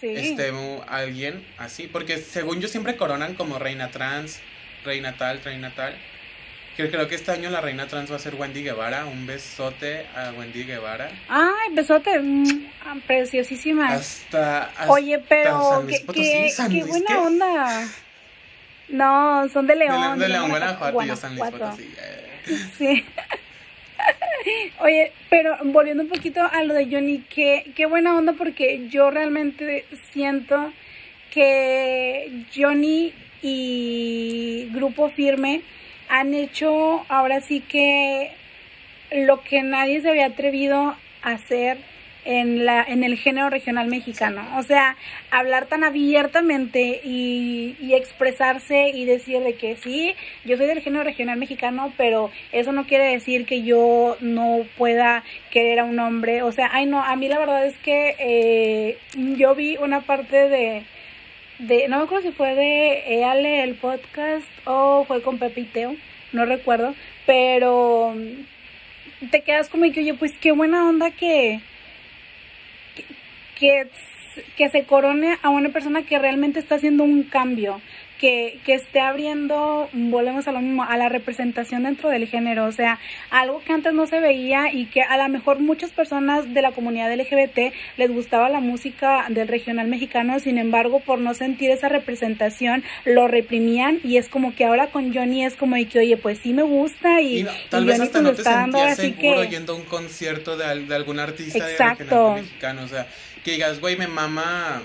Sí. 0.00 0.36
mu- 0.52 0.82
alguien 0.88 1.46
así. 1.58 1.86
Porque 1.86 2.18
según 2.18 2.60
yo 2.60 2.68
siempre 2.68 2.96
coronan 2.96 3.34
como 3.34 3.58
reina 3.58 3.90
trans, 3.90 4.40
reina 4.84 5.16
tal, 5.16 5.42
reina 5.42 5.72
tal. 5.74 5.96
Creo 6.76 7.08
que 7.08 7.14
este 7.14 7.30
año 7.32 7.48
la 7.48 7.62
reina 7.62 7.86
trans 7.86 8.12
va 8.12 8.16
a 8.16 8.18
ser 8.18 8.34
Wendy 8.34 8.62
Guevara. 8.62 9.06
Un 9.06 9.26
besote 9.26 10.06
a 10.14 10.32
Wendy 10.32 10.64
Guevara. 10.64 11.10
Ay, 11.28 11.72
besote, 11.72 12.18
mm, 12.18 12.66
ah, 12.84 12.96
preciosísima. 13.06 13.94
Hasta, 13.94 14.64
hasta 14.64 14.90
Oye, 14.90 15.18
pero 15.26 15.86
qué, 16.12 16.52
qué, 16.70 16.84
buena 16.84 17.20
onda. 17.20 17.88
No, 18.88 19.48
son 19.48 19.66
de 19.66 19.72
De, 19.74 19.78
León. 19.80 20.18
de 20.18 20.28
León, 20.28 20.50
Guanajuato, 20.50 21.02
y 21.02 21.06
yo 21.08 21.16
San 21.16 21.30
Luis 21.34 21.40
Guanajuato. 21.50 21.76
Potosí. 21.76 21.94
eh. 21.98 22.68
Sí. 22.78 23.04
Oye, 24.80 25.12
pero 25.28 25.56
volviendo 25.64 26.02
un 26.02 26.08
poquito 26.08 26.40
a 26.42 26.62
lo 26.62 26.74
de 26.74 26.86
Johnny, 26.86 27.24
qué, 27.28 27.72
qué 27.74 27.86
buena 27.86 28.16
onda 28.16 28.34
porque 28.34 28.88
yo 28.88 29.10
realmente 29.10 29.84
siento 30.12 30.72
que 31.30 32.44
Johnny 32.54 33.12
y 33.42 34.68
Grupo 34.72 35.10
Firme 35.10 35.62
han 36.08 36.34
hecho 36.34 37.04
ahora 37.08 37.40
sí 37.40 37.60
que 37.60 38.30
lo 39.12 39.42
que 39.42 39.62
nadie 39.62 40.00
se 40.00 40.08
había 40.08 40.26
atrevido 40.26 40.96
a 41.22 41.30
hacer 41.30 41.78
en 42.26 42.64
la 42.66 42.82
en 42.82 43.04
el 43.04 43.16
género 43.16 43.48
regional 43.50 43.88
mexicano. 43.88 44.42
O 44.58 44.62
sea, 44.62 44.96
hablar 45.30 45.66
tan 45.66 45.84
abiertamente 45.84 47.00
y, 47.04 47.94
expresarse 47.94 48.90
y 48.90 49.06
decir 49.06 49.40
de 49.40 49.54
que 49.54 49.76
sí, 49.76 50.14
yo 50.44 50.56
soy 50.58 50.66
del 50.66 50.82
género 50.82 51.02
regional 51.04 51.38
mexicano, 51.38 51.92
pero 51.96 52.30
eso 52.52 52.72
no 52.72 52.86
quiere 52.86 53.04
decir 53.04 53.46
que 53.46 53.62
yo 53.62 54.18
no 54.20 54.66
pueda 54.76 55.24
querer 55.50 55.80
a 55.80 55.84
un 55.84 55.98
hombre. 55.98 56.42
O 56.42 56.52
sea, 56.52 56.68
ay 56.72 56.86
no, 56.86 57.02
a 57.02 57.16
mí 57.16 57.28
la 57.28 57.38
verdad 57.38 57.64
es 57.66 57.78
que 57.78 58.16
eh, 58.18 58.98
yo 59.38 59.54
vi 59.54 59.76
una 59.78 60.02
parte 60.02 60.48
de 60.48 60.84
de, 61.58 61.88
no 61.88 61.98
me 61.98 62.04
acuerdo 62.04 62.28
si 62.28 62.32
fue 62.32 62.54
de 62.54 63.24
Ale 63.24 63.62
el 63.62 63.76
podcast 63.76 64.46
o 64.66 65.04
fue 65.06 65.22
con 65.22 65.38
Pepe 65.38 65.62
y 65.62 65.64
Teo, 65.64 65.96
no 66.32 66.44
recuerdo, 66.44 66.94
pero 67.24 68.14
te 69.30 69.40
quedas 69.42 69.68
como 69.68 69.90
que, 69.90 70.00
oye, 70.00 70.14
pues 70.14 70.32
qué 70.38 70.52
buena 70.52 70.88
onda 70.88 71.10
que, 71.10 71.60
que, 73.58 73.88
que 74.56 74.68
se 74.68 74.84
corone 74.84 75.38
a 75.42 75.48
una 75.48 75.70
persona 75.70 76.02
que 76.02 76.18
realmente 76.18 76.60
está 76.60 76.76
haciendo 76.76 77.04
un 77.04 77.24
cambio, 77.24 77.80
que, 78.20 78.58
que 78.64 78.74
esté 78.74 79.00
abriendo, 79.00 79.88
volvemos 79.92 80.48
a 80.48 80.52
lo 80.52 80.60
mismo, 80.60 80.82
a 80.84 80.96
la 80.96 81.08
representación 81.08 81.82
dentro 81.84 82.08
del 82.08 82.26
género, 82.26 82.64
o 82.66 82.72
sea, 82.72 82.98
algo 83.30 83.60
que 83.64 83.72
antes 83.72 83.92
no 83.92 84.06
se 84.06 84.20
veía 84.20 84.72
y 84.72 84.86
que 84.86 85.02
a 85.02 85.16
lo 85.16 85.28
mejor 85.28 85.58
muchas 85.60 85.90
personas 85.92 86.52
de 86.54 86.62
la 86.62 86.72
comunidad 86.72 87.12
LGBT 87.14 87.72
les 87.96 88.10
gustaba 88.10 88.48
la 88.48 88.60
música 88.60 89.26
del 89.28 89.48
regional 89.48 89.88
mexicano, 89.88 90.38
sin 90.40 90.58
embargo, 90.58 91.00
por 91.00 91.18
no 91.18 91.34
sentir 91.34 91.70
esa 91.70 91.88
representación, 91.88 92.82
lo 93.04 93.28
reprimían 93.28 94.00
y 94.02 94.16
es 94.16 94.28
como 94.28 94.54
que 94.54 94.64
ahora 94.64 94.88
con 94.88 95.12
Johnny 95.14 95.44
es 95.44 95.54
como 95.54 95.76
de 95.76 95.86
que, 95.86 95.98
oye, 95.98 96.16
pues 96.16 96.38
sí 96.38 96.52
me 96.52 96.62
gusta 96.62 97.20
y, 97.20 97.40
Y 97.40 97.42
no, 97.44 97.50
tal 97.70 97.84
y 97.84 97.86
vez 97.86 97.96
Johnny 97.96 98.06
hasta 98.06 98.18
pues 98.20 98.22
no 98.22 98.32
te 98.34 98.40
está 98.42 98.50
dando 98.52 98.82
así 98.82 99.12
seguro 99.14 99.42
que... 99.42 99.48
yendo 99.48 99.72
a 99.72 99.76
un 99.76 99.84
concierto 99.84 100.56
de, 100.56 100.64
al- 100.64 100.88
de 100.88 100.94
algún 100.94 101.18
artista 101.20 101.64
de 101.66 101.76
regional 101.94 102.42
mexicano. 102.42 102.82
O 102.84 102.88
sea, 102.88 103.06
que 103.44 103.52
digas, 103.52 103.80
güey, 103.80 103.96
me 103.96 104.06
mama, 104.06 104.82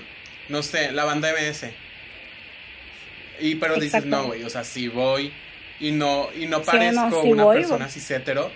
no 0.48 0.62
sé, 0.62 0.92
la 0.92 1.04
banda 1.04 1.30
MS. 1.32 1.66
Y 3.42 3.56
pero 3.56 3.76
dices, 3.76 4.04
no, 4.06 4.26
güey, 4.26 4.44
o 4.44 4.50
sea, 4.50 4.64
si 4.64 4.88
voy 4.88 5.32
y 5.80 5.90
no, 5.90 6.28
y 6.38 6.46
no 6.46 6.60
Sí, 6.60 6.66
parezco 6.66 7.08
no, 7.10 7.20
una 7.22 7.44
voy, 7.44 7.56
persona 7.58 7.86
güey. 7.86 7.90
cis 7.90 8.10
hetero, 8.10 8.50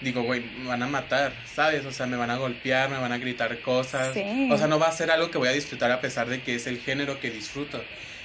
digo, 0.00 0.22
güey, 0.22 0.40
me 0.60 0.68
van 0.68 0.82
a 0.82 0.86
matar, 0.86 1.32
¿sabes? 1.52 1.84
O 1.84 1.92
sea, 1.92 2.06
me 2.06 2.16
van 2.16 2.30
a 2.30 2.36
golpear, 2.36 2.88
me 2.88 2.98
van 2.98 3.10
a 3.12 3.18
gritar 3.18 3.60
cosas. 3.60 4.14
Sí. 4.14 4.48
O 4.52 4.56
sea, 4.56 4.68
no 4.68 4.78
va 4.78 4.86
a 4.88 4.92
ser 4.92 5.10
algo 5.10 5.30
que 5.30 5.38
voy 5.38 5.48
a 5.48 5.52
disfrutar 5.52 5.90
a 5.90 6.00
pesar 6.00 6.28
de 6.28 6.40
que 6.42 6.54
es 6.54 6.66
el 6.68 6.78
género 6.78 7.18
que 7.20 7.30
disfruto. 7.30 7.82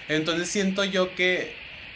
Entonces 0.08 0.50
siento 0.50 0.84
yo 0.84 1.16
que 1.16 1.54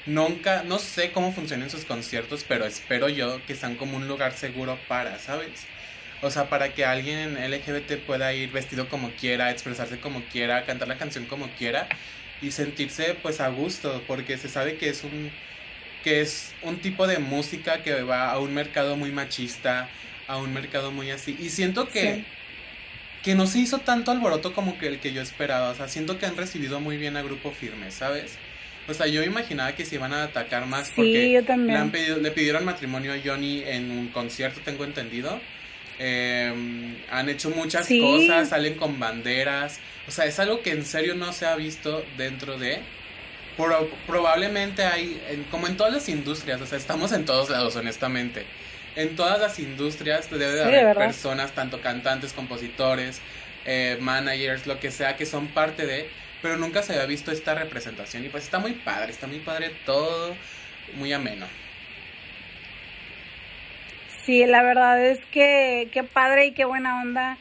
nunca, 0.08 0.64
no 0.64 0.80
sé 0.80 1.12
cómo 1.12 1.32
funcionan 1.32 1.70
sus 1.70 1.86
conciertos, 1.86 2.44
pero 2.48 2.66
espero 2.66 3.10
yo 3.10 3.40
que 3.46 3.56
sean 3.56 3.76
como 3.76 3.98
un 3.98 4.08
lugar 4.08 4.34
seguro 4.34 4.80
para, 4.88 5.20
¿sabes? 5.20 5.68
O 6.22 6.32
sea, 6.32 6.50
para 6.50 6.74
que 6.74 6.86
alguien 6.86 7.36
LGBT 7.36 7.98
pueda 8.06 8.34
ir 8.34 8.52
vestido 8.52 8.90
como 8.90 9.12
quiera, 9.12 9.52
expresarse 9.52 10.00
como 10.00 10.24
quiera, 10.24 10.66
cantar 10.66 10.88
la 10.88 10.98
canción 10.98 11.26
como 11.26 11.48
quiera 11.52 11.88
y 12.42 12.52
sentirse 12.52 13.16
pues 13.22 13.40
a 13.42 13.50
gusto, 13.50 14.04
porque 14.08 14.38
se 14.38 14.50
sabe 14.50 14.78
que 14.78 14.90
es 14.90 15.04
un 15.04 15.32
que 16.04 16.22
es 16.22 16.54
un 16.62 16.78
tipo 16.80 17.08
de 17.08 17.18
música 17.20 17.84
que 17.84 18.04
va 18.04 18.32
a 18.32 18.40
un 18.40 18.54
mercado 18.54 18.96
muy 18.96 19.12
machista, 19.12 19.90
a 20.28 20.38
un 20.38 20.54
mercado 20.54 20.92
muy 20.92 21.12
así. 21.12 21.36
Y 21.40 21.50
siento 21.50 21.90
que 21.90 22.16
Sí. 22.16 22.26
que 23.24 23.36
no 23.36 23.46
se 23.48 23.60
hizo 23.60 23.80
tanto 23.80 24.12
alboroto 24.12 24.54
como 24.54 24.78
que 24.78 24.88
el 24.88 25.00
que 25.00 25.12
yo 25.12 25.22
esperaba. 25.22 25.70
O 25.70 25.76
sea, 25.76 25.88
siento 25.90 26.18
que 26.18 26.26
han 26.26 26.38
recibido 26.38 26.80
muy 26.80 26.98
bien 26.98 27.18
a 27.18 27.24
Grupo 27.24 27.52
Firme, 27.52 27.92
¿sabes? 27.92 28.38
O 28.88 28.94
sea, 28.94 29.08
yo 29.08 29.22
imaginaba 29.24 29.74
que 29.76 29.84
se 29.86 29.96
iban 29.96 30.14
a 30.14 30.24
atacar 30.24 30.66
más 30.66 30.92
porque 30.96 31.32
yo 31.34 31.44
también. 31.44 31.74
Le, 31.74 31.78
han 31.78 31.92
pedido, 31.92 32.18
le 32.20 32.32
pidieron 32.32 32.64
matrimonio 32.64 33.12
a 33.14 33.18
Johnny 33.24 33.64
en 33.66 33.92
un 33.92 34.08
concierto, 34.10 34.62
tengo 34.64 34.86
entendido. 34.86 35.42
Em, 36.00 36.96
han 37.10 37.30
hecho 37.30 37.50
muchas 37.50 37.88
cosas, 37.88 38.50
salen 38.50 38.76
con 38.76 39.00
banderas. 39.00 39.80
O 40.08 40.12
sea, 40.12 40.26
es 40.26 40.40
algo 40.40 40.62
que 40.62 40.72
en 40.72 40.86
serio 40.86 41.16
no 41.16 41.34
se 41.34 41.46
ha 41.46 41.56
visto 41.56 42.04
dentro 42.18 42.58
de... 42.58 42.80
probablemente 44.06 44.86
hay, 44.86 45.20
como 45.52 45.68
en 45.68 45.76
todas 45.76 45.94
las 45.94 46.10
industrias, 46.10 46.62
o 46.62 46.66
sea, 46.66 46.78
estamos 46.78 47.12
en 47.12 47.26
todos 47.26 47.50
lados, 47.50 47.76
honestamente. 47.76 48.46
En 48.96 49.16
todas 49.16 49.40
las 49.40 49.60
industrias 49.60 50.30
debe 50.30 50.54
de 50.54 50.64
haber 50.64 50.96
personas, 50.96 51.52
tanto 51.52 51.82
cantantes, 51.82 52.34
compositores, 52.34 53.22
eh, 53.66 53.98
managers, 54.00 54.66
lo 54.66 54.80
que 54.80 54.92
sea, 54.92 55.16
que 55.18 55.26
son 55.26 55.48
parte 55.48 55.86
de 55.86 56.10
pero 56.42 56.58
nunca 56.58 56.84
se 56.84 56.94
había 56.94 57.06
visto 57.06 57.32
esta 57.32 57.56
representación 57.56 58.24
y 58.26 58.30
pues 58.30 58.44
está 58.44 58.60
muy 58.60 58.74
padre, 58.74 59.12
está 59.12 59.28
muy 59.28 59.40
padre 59.40 59.72
todo, 59.86 60.36
muy 60.96 61.12
ameno. 61.14 61.48
Sí, 64.28 64.46
la 64.46 64.62
verdad 64.62 65.02
es 65.02 65.20
que 65.32 65.88
qué 65.94 66.04
padre 66.04 66.48
y 66.48 66.52
qué 66.52 66.66
buena 66.66 67.02
onda 67.02 67.38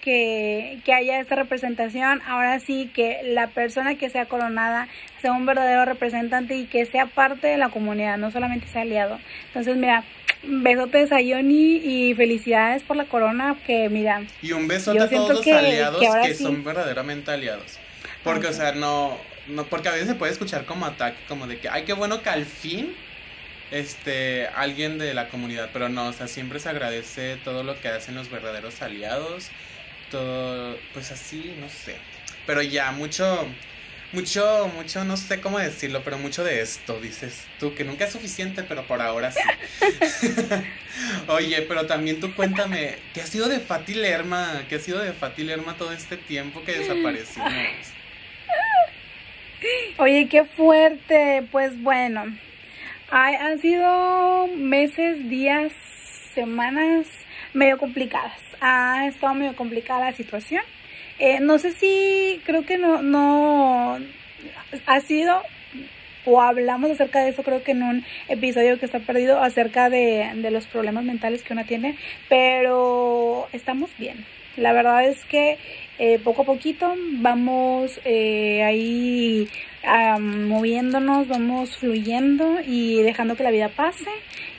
que, 0.00 0.80
que 0.86 0.94
haya 0.94 1.20
esta 1.20 1.34
representación. 1.34 2.22
Ahora 2.26 2.58
sí 2.60 2.90
que 2.94 3.20
la 3.22 3.48
persona 3.48 3.96
que 3.96 4.08
sea 4.08 4.24
coronada 4.24 4.88
sea 5.20 5.32
un 5.32 5.44
verdadero 5.44 5.84
representante 5.84 6.56
y 6.56 6.64
que 6.64 6.86
sea 6.86 7.04
parte 7.04 7.46
de 7.46 7.58
la 7.58 7.68
comunidad, 7.68 8.16
no 8.16 8.30
solamente 8.30 8.66
sea 8.68 8.80
aliado. 8.80 9.20
Entonces, 9.48 9.76
mira, 9.76 10.02
besotes 10.42 11.12
a 11.12 11.16
Johnny 11.16 11.76
y 11.76 12.14
felicidades 12.14 12.84
por 12.84 12.96
la 12.96 13.04
corona 13.04 13.58
que 13.66 13.90
mira. 13.90 14.22
Y 14.40 14.52
un 14.52 14.66
besote 14.66 14.98
a 14.98 15.10
todos 15.10 15.46
los 15.46 15.46
aliados 15.46 16.02
que, 16.24 16.34
son 16.36 16.64
verdaderamente 16.64 17.32
aliados. 17.32 17.78
Porque, 18.24 18.46
o 18.46 18.54
sea, 18.54 18.72
no, 18.72 19.14
no, 19.46 19.64
porque 19.64 19.90
a 19.90 19.92
veces 19.92 20.08
se 20.08 20.14
puede 20.14 20.32
escuchar 20.32 20.64
como 20.64 20.86
ataque, 20.86 21.18
como 21.28 21.46
de 21.46 21.58
que, 21.58 21.68
ay, 21.68 21.84
qué 21.84 21.92
bueno 21.92 22.22
que 22.22 22.30
al 22.30 22.46
fin, 22.46 22.96
este, 23.70 24.48
alguien 24.48 24.98
de 24.98 25.14
la 25.14 25.28
comunidad, 25.28 25.70
pero 25.72 25.88
no, 25.88 26.08
o 26.08 26.12
sea, 26.12 26.28
siempre 26.28 26.58
se 26.60 26.68
agradece 26.68 27.36
todo 27.44 27.62
lo 27.62 27.80
que 27.80 27.88
hacen 27.88 28.14
los 28.14 28.30
verdaderos 28.30 28.82
aliados, 28.82 29.50
todo, 30.10 30.76
pues 30.92 31.10
así, 31.12 31.54
no 31.60 31.68
sé. 31.68 31.96
Pero 32.46 32.62
ya, 32.62 32.90
mucho, 32.92 33.46
mucho, 34.12 34.68
mucho, 34.74 35.04
no 35.04 35.16
sé 35.16 35.40
cómo 35.40 35.58
decirlo, 35.58 36.02
pero 36.02 36.18
mucho 36.18 36.42
de 36.42 36.60
esto, 36.60 37.00
dices 37.00 37.46
tú, 37.60 37.74
que 37.74 37.84
nunca 37.84 38.06
es 38.06 38.12
suficiente, 38.12 38.64
pero 38.64 38.84
por 38.86 39.00
ahora 39.00 39.30
sí. 39.30 39.40
Oye, 41.28 41.62
pero 41.62 41.86
también 41.86 42.18
tú 42.18 42.34
cuéntame, 42.34 42.96
¿qué 43.14 43.22
ha 43.22 43.26
sido 43.26 43.48
de 43.48 43.60
Fati 43.60 43.94
Lerma? 43.94 44.64
¿Qué 44.68 44.76
ha 44.76 44.80
sido 44.80 44.98
de 44.98 45.12
Fati 45.12 45.44
Lerma 45.44 45.76
todo 45.76 45.92
este 45.92 46.16
tiempo 46.16 46.64
que 46.64 46.78
desaparecimos? 46.78 47.52
Oye, 49.98 50.28
qué 50.28 50.44
fuerte. 50.44 51.44
Pues 51.52 51.80
bueno, 51.82 52.24
han 53.10 53.58
sido 53.58 54.46
meses, 54.56 55.28
días, 55.28 55.72
semanas 56.34 57.06
medio 57.52 57.78
complicadas. 57.78 58.40
Ha 58.60 59.06
estado 59.06 59.34
medio 59.34 59.56
complicada 59.56 60.10
la 60.10 60.12
situación. 60.12 60.62
Eh, 61.18 61.40
no 61.40 61.58
sé 61.58 61.72
si 61.72 62.40
creo 62.44 62.64
que 62.64 62.78
no, 62.78 63.02
no 63.02 63.98
ha 64.86 65.00
sido 65.00 65.42
o 66.24 66.40
hablamos 66.40 66.90
acerca 66.90 67.22
de 67.22 67.30
eso 67.30 67.42
creo 67.42 67.62
que 67.62 67.72
en 67.72 67.82
un 67.82 68.04
episodio 68.28 68.78
que 68.78 68.86
está 68.86 69.00
perdido 69.00 69.42
acerca 69.42 69.88
de 69.90 70.50
los 70.50 70.66
problemas 70.66 71.04
mentales 71.04 71.42
que 71.42 71.54
uno 71.54 71.64
tiene, 71.64 71.96
pero 72.28 73.48
estamos 73.52 73.90
bien. 73.98 74.24
La 74.56 74.72
verdad 74.72 75.04
es 75.06 75.24
que 75.24 75.58
eh, 76.02 76.18
poco 76.18 76.42
a 76.42 76.44
poquito 76.46 76.94
vamos 77.18 78.00
eh, 78.06 78.62
ahí 78.62 79.46
moviéndonos, 80.18 81.28
vamos 81.28 81.76
fluyendo 81.76 82.60
y 82.66 83.02
dejando 83.02 83.36
que 83.36 83.42
la 83.42 83.50
vida 83.50 83.68
pase 83.68 84.10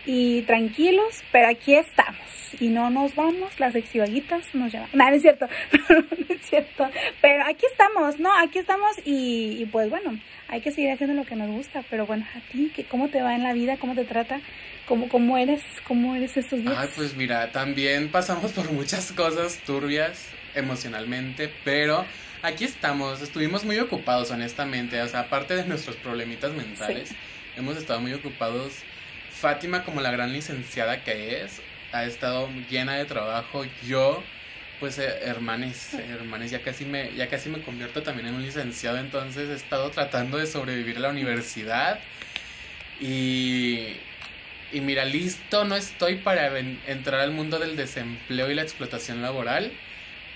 y 0.06 0.44
tranquilos, 0.44 1.24
pero 1.32 1.48
aquí 1.48 1.74
estamos 1.74 2.22
y 2.60 2.68
no 2.68 2.92
nos 2.92 3.16
vamos, 3.16 3.60
las 3.60 3.74
exivaguitas 3.74 4.54
nos 4.54 4.72
llevan. 4.72 4.90
No, 4.94 5.10
no 5.10 5.16
es 5.16 5.24
cierto, 5.24 5.48
no 5.90 6.26
es 6.30 6.42
cierto, 6.44 6.88
pero 7.22 7.44
aquí 7.46 7.66
estamos, 7.72 8.20
¿no? 8.20 8.32
Aquí 8.38 8.60
estamos 8.60 8.92
y, 9.04 9.66
pues 9.72 9.90
bueno, 9.90 10.20
hay 10.48 10.62
que 10.62 10.72
seguir 10.72 10.92
haciendo 10.92 11.16
lo 11.16 11.26
que 11.26 11.36
nos 11.36 11.50
gusta, 11.50 11.84
pero 11.90 12.06
bueno, 12.06 12.24
a 12.36 12.52
ti, 12.52 12.72
¿cómo 12.88 13.10
te 13.10 13.24
va 13.24 13.34
en 13.34 13.42
la 13.42 13.54
vida? 13.54 13.78
¿Cómo 13.78 13.96
te 13.96 14.06
trata? 14.06 14.42
¿Cómo, 14.88 15.10
cómo 15.10 15.40
eres? 15.40 15.64
¿Cómo 15.88 16.16
eres 16.16 16.38
estos 16.38 16.62
días? 16.62 16.76
Ay, 16.78 16.90
pues 16.96 17.16
mira, 17.16 17.52
también 17.52 18.12
pasamos 18.12 18.52
por 18.52 18.72
muchas 18.72 19.12
cosas 19.12 19.58
turbias 19.66 20.30
emocionalmente, 20.56 21.54
pero 21.64 22.06
aquí 22.42 22.66
estamos, 22.66 23.22
estuvimos 23.22 23.64
muy 23.64 23.80
ocupados 23.80 24.32
honestamente, 24.32 25.02
o 25.02 25.08
sea, 25.08 25.22
aparte 25.22 25.56
de 25.56 25.66
nuestros 25.66 25.96
problemitas 25.98 26.52
mentales, 26.54 27.12
hemos 27.58 27.78
estado 27.78 28.00
muy 28.00 28.14
ocupados. 28.14 28.74
Fátima 29.32 29.84
como 29.84 30.02
la 30.02 30.12
gran 30.12 30.34
licenciada 30.34 31.04
que 31.04 31.42
es, 31.42 31.62
ha 31.92 32.06
estado 32.06 32.48
llena 32.70 32.96
de 32.96 33.06
trabajo. 33.06 33.66
Yo, 33.88 34.24
pues 34.80 35.00
eh, 35.00 35.10
hermanes, 35.24 35.96
hermanes, 35.96 36.52
ya 36.52 36.62
casi 36.62 36.86
me 36.86 37.14
ya 37.16 37.28
casi 37.28 37.50
me 37.50 37.62
convierto 37.62 38.04
también 38.04 38.28
en 38.28 38.36
un 38.36 38.44
licenciado, 38.44 38.98
entonces 38.98 39.50
he 39.50 39.56
estado 39.56 39.90
tratando 39.90 40.38
de 40.38 40.46
sobrevivir 40.48 40.98
a 40.98 41.02
la 41.02 41.10
universidad 41.10 42.00
y 43.00 43.96
y 44.74 44.80
mira, 44.80 45.04
listo, 45.04 45.66
no 45.66 45.76
estoy 45.76 46.16
para 46.16 46.58
entrar 46.58 47.20
al 47.20 47.32
mundo 47.32 47.60
del 47.60 47.76
desempleo 47.76 48.50
y 48.50 48.56
la 48.56 48.62
explotación 48.62 49.22
laboral 49.22 49.72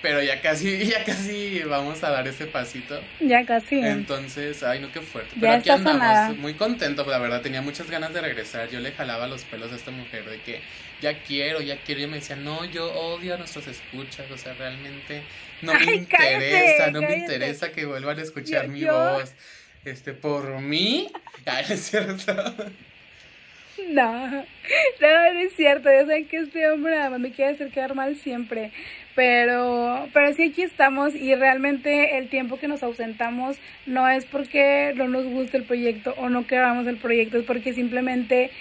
pero 0.05 0.21
ya 0.21 0.39
casi, 0.39 0.85
ya 0.85 1.03
casi 1.03 1.63
vamos 1.63 2.03
a 2.03 2.11
dar 2.11 2.27
ese 2.27 2.45
pasito. 2.45 3.01
Ya 3.19 3.43
casi. 3.43 3.79
Entonces, 3.79 4.61
ay, 4.61 4.79
no, 4.79 4.91
qué 4.91 5.01
fuerte. 5.01 5.31
pero 5.39 5.53
aquí 5.53 5.71
andamos, 5.71 6.37
muy 6.37 6.53
contento, 6.53 7.03
la 7.09 7.17
verdad, 7.17 7.41
tenía 7.41 7.63
muchas 7.63 7.89
ganas 7.89 8.13
de 8.13 8.21
regresar. 8.21 8.69
Yo 8.69 8.79
le 8.81 8.91
jalaba 8.91 9.25
los 9.25 9.43
pelos 9.45 9.71
a 9.71 9.75
esta 9.75 9.89
mujer 9.89 10.29
de 10.29 10.39
que 10.41 10.61
ya 11.01 11.23
quiero, 11.23 11.59
ya 11.59 11.81
quiero. 11.81 12.01
Y 12.01 12.07
me 12.07 12.17
decía, 12.17 12.35
no, 12.35 12.65
yo 12.65 12.93
odio 12.93 13.33
a 13.33 13.37
nuestros 13.37 13.65
escuchas, 13.65 14.29
o 14.29 14.37
sea, 14.37 14.53
realmente 14.53 15.23
no 15.63 15.73
me 15.73 15.95
interesa, 15.95 16.91
no 16.91 17.01
me 17.01 17.17
interesa 17.17 17.71
que 17.71 17.85
vuelvan 17.85 18.19
a 18.19 18.21
escuchar 18.21 18.67
mi 18.67 18.83
voz. 18.83 19.33
Este, 19.85 20.13
por 20.13 20.61
mí, 20.61 21.11
ay, 21.47 21.65
es 21.67 21.81
cierto. 21.81 22.31
No, 23.89 24.29
no, 24.29 24.43
no 25.33 25.39
es 25.39 25.55
cierto. 25.55 25.89
Ya 25.89 26.01
saben 26.01 26.27
que 26.27 26.37
este 26.37 26.69
hombre 26.69 27.09
me 27.17 27.31
quiere 27.31 27.53
hacer 27.53 27.71
quedar 27.71 27.95
mal 27.95 28.15
siempre. 28.17 28.71
Pero, 29.15 30.09
pero 30.13 30.33
sí 30.33 30.43
aquí 30.43 30.61
estamos 30.61 31.15
y 31.15 31.33
realmente 31.35 32.17
el 32.17 32.27
tiempo 32.27 32.57
que 32.57 32.67
nos 32.67 32.83
ausentamos 32.83 33.57
no 33.85 34.09
es 34.09 34.25
porque 34.25 34.93
no 34.95 35.07
nos 35.07 35.25
guste 35.25 35.55
el 35.55 35.63
proyecto 35.63 36.13
o 36.17 36.29
no 36.29 36.45
queramos 36.45 36.85
el 36.85 36.97
proyecto, 36.97 37.37
es 37.37 37.45
porque 37.45 37.73
simplemente 37.73 38.51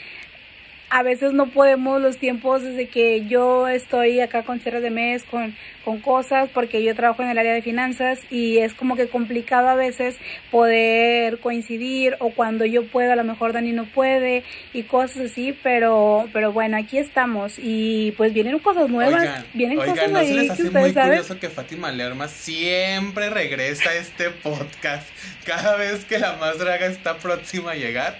a 0.91 1.03
veces 1.03 1.33
no 1.33 1.51
podemos 1.51 2.01
los 2.01 2.19
tiempos 2.19 2.63
desde 2.63 2.89
que 2.89 3.27
yo 3.27 3.67
estoy 3.67 4.21
acá 4.21 4.45
con 4.45 4.61
cierre 4.61 4.81
de 4.81 4.91
mes, 4.91 5.25
con, 5.25 5.57
con 5.85 6.01
cosas, 6.01 6.49
porque 6.53 6.83
yo 6.83 6.95
trabajo 6.95 7.23
en 7.23 7.31
el 7.31 7.39
área 7.39 7.53
de 7.53 7.63
finanzas 7.63 8.21
y 8.31 8.59
es 8.59 8.75
como 8.75 8.95
que 8.95 9.09
complicado 9.09 9.69
a 9.69 9.75
veces 9.75 10.17
poder 10.51 11.41
coincidir 11.41 12.17
o 12.21 12.31
cuando 12.31 12.65
yo 12.65 12.87
puedo 12.87 13.13
a 13.13 13.17
lo 13.17 13.25
mejor 13.25 13.53
Dani 13.53 13.73
no 13.73 13.87
puede 13.87 14.45
y 14.73 14.85
cosas 14.85 15.33
así, 15.33 15.59
pero, 15.63 16.29
pero 16.33 16.53
bueno, 16.53 16.77
aquí 16.77 16.99
estamos 16.99 17.55
y 17.59 18.13
pues 18.17 18.33
vienen 18.33 18.59
cosas 18.61 18.89
nuevas, 18.89 19.45
vienen 19.53 19.79
cosas 19.79 20.11
¿no 20.11 20.21
se 20.21 20.35
les 20.35 20.51
hace 20.51 20.71
muy 20.71 20.93
curioso 20.93 21.41
que 21.41 21.49
Fátima 21.49 21.91
Lerma 21.91 22.29
siempre 22.29 23.31
regresa 23.31 23.91
a 23.91 23.95
este 23.95 24.31
podcast 24.31 25.09
cada 25.45 25.77
vez 25.77 26.05
que 26.05 26.19
la 26.19 26.35
más 26.35 26.59
draga 26.59 26.87
está 26.87 27.19
próxima 27.19 27.73
a 27.73 27.75
llegar. 27.75 28.19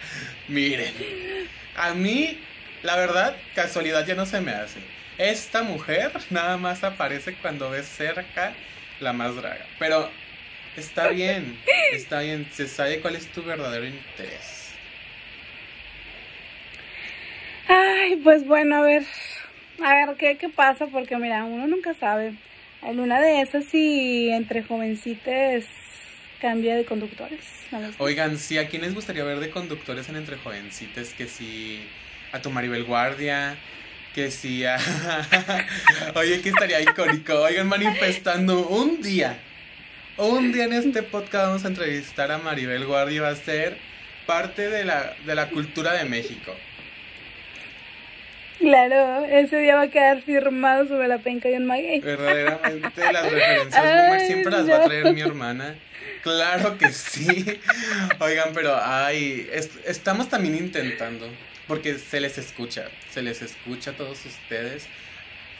Miren, 0.49 0.93
a 1.77 1.95
mí 1.95 2.39
la 2.85 2.97
verdad, 2.97 3.35
casualidad 3.55 4.07
ya 4.07 4.15
no 4.15 4.27
se 4.27 4.41
me 4.41 4.53
hace. 4.53 4.79
Esta 5.17 5.63
mujer 5.63 6.13
nada 6.31 6.59
más 6.59 6.85
aparece 6.85 7.35
cuando 7.35 7.71
ves 7.71 7.87
cerca 7.87 8.53
la 9.01 9.13
más 9.13 9.35
draga. 9.37 9.65
Pero 9.79 10.11
está 10.77 11.09
bien, 11.09 11.59
está 11.93 12.21
bien. 12.21 12.47
Se 12.53 12.69
sabe 12.69 13.01
cuál 13.01 13.17
es 13.17 13.27
tu 13.29 13.43
verdadero 13.43 13.87
interés. 13.87 14.75
Ay, 17.69 18.17
pues 18.17 18.47
bueno, 18.47 18.77
a 18.77 18.81
ver. 18.83 19.05
A 19.83 19.95
ver, 19.95 20.17
¿qué, 20.17 20.37
qué 20.37 20.51
pasa? 20.51 20.87
Porque 20.87 21.17
mira, 21.17 21.45
uno 21.45 21.67
nunca 21.67 21.95
sabe. 21.95 22.35
En 22.83 23.01
una 23.01 23.19
de 23.19 23.41
esas, 23.41 23.65
si 23.65 24.29
entre 24.29 24.63
jovencitas 24.63 25.65
cambia 26.39 26.77
de 26.77 26.85
conductores. 26.85 27.41
Oigan, 27.97 28.37
sí, 28.37 28.59
¿a 28.59 28.69
quién 28.69 28.83
les 28.83 28.95
gustaría 28.95 29.25
ver 29.25 29.41
de 29.41 29.49
conductores 29.49 30.11
en 30.11 30.17
entre 30.17 30.37
jovencitas? 30.37 31.15
Que 31.15 31.27
si 31.27 31.89
a 32.35 32.43
tu 32.43 32.51
Maribel 32.51 32.83
Guardia, 32.83 33.57
que 34.13 34.33
sí, 34.33 34.65
oye, 36.17 36.41
que 36.41 36.49
estaría 36.49 36.81
icónico, 36.81 37.35
oigan, 37.35 37.69
manifestando 37.69 38.67
un 38.67 39.01
día, 39.01 39.39
un 40.17 40.51
día 40.53 40.65
en 40.65 40.73
este 40.73 41.05
podcast 41.05 41.47
vamos 41.47 41.65
a 41.65 41.69
entrevistar 41.69 42.33
a 42.33 42.39
Maribel 42.39 42.87
Guardia, 42.87 43.23
va 43.23 43.29
a 43.29 43.37
ser 43.37 43.79
parte 44.27 44.69
de 44.69 44.85
la, 44.85 45.15
de 45.25 45.35
la 45.37 45.49
cultura 45.49 45.93
de 45.93 46.07
México. 46.07 46.53
Claro, 48.59 49.27
ese 49.27 49.59
día 49.59 49.77
va 49.77 49.83
a 49.83 49.89
quedar 49.89 50.23
firmado 50.23 50.89
sobre 50.89 51.07
la 51.07 51.19
penca 51.19 51.49
de 51.49 51.59
un 51.59 51.67
maguey. 51.67 52.01
Verdaderamente 52.01 53.13
las 53.13 53.23
referencias 53.31 54.27
siempre 54.27 54.51
las 54.51 54.69
va 54.69 54.77
a 54.77 54.85
traer 54.85 55.15
mi 55.15 55.21
hermana. 55.21 55.77
Claro 56.23 56.79
que 56.79 56.91
sí. 56.91 57.61
Oigan, 58.19 58.51
pero 58.55 58.77
ay, 58.83 59.49
estamos 59.87 60.29
también 60.29 60.57
intentando, 60.57 61.29
porque 61.67 61.99
se 61.99 62.21
les 62.21 62.39
escucha, 62.39 62.89
se 63.11 63.23
les 63.23 63.43
escucha 63.43 63.93
a 63.93 63.95
todos 63.95 64.25
ustedes. 64.25 64.87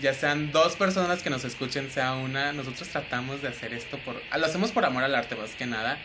Ya 0.01 0.13
sean 0.13 0.51
dos 0.51 0.75
personas 0.75 1.23
que 1.23 1.31
nos 1.31 1.45
escuchen, 1.45 1.91
sea 1.91 2.15
una, 2.15 2.53
nosotros 2.53 2.89
tratamos 2.89 3.43
de 3.43 3.49
hacer 3.49 3.73
esto 3.73 3.97
por, 3.99 4.15
lo 4.37 4.47
hacemos 4.47 4.73
por 4.73 4.85
amor 4.85 5.05
al 5.05 5.15
arte 5.15 5.37
más 5.37 5.55
que 5.55 5.67
nada. 5.67 5.99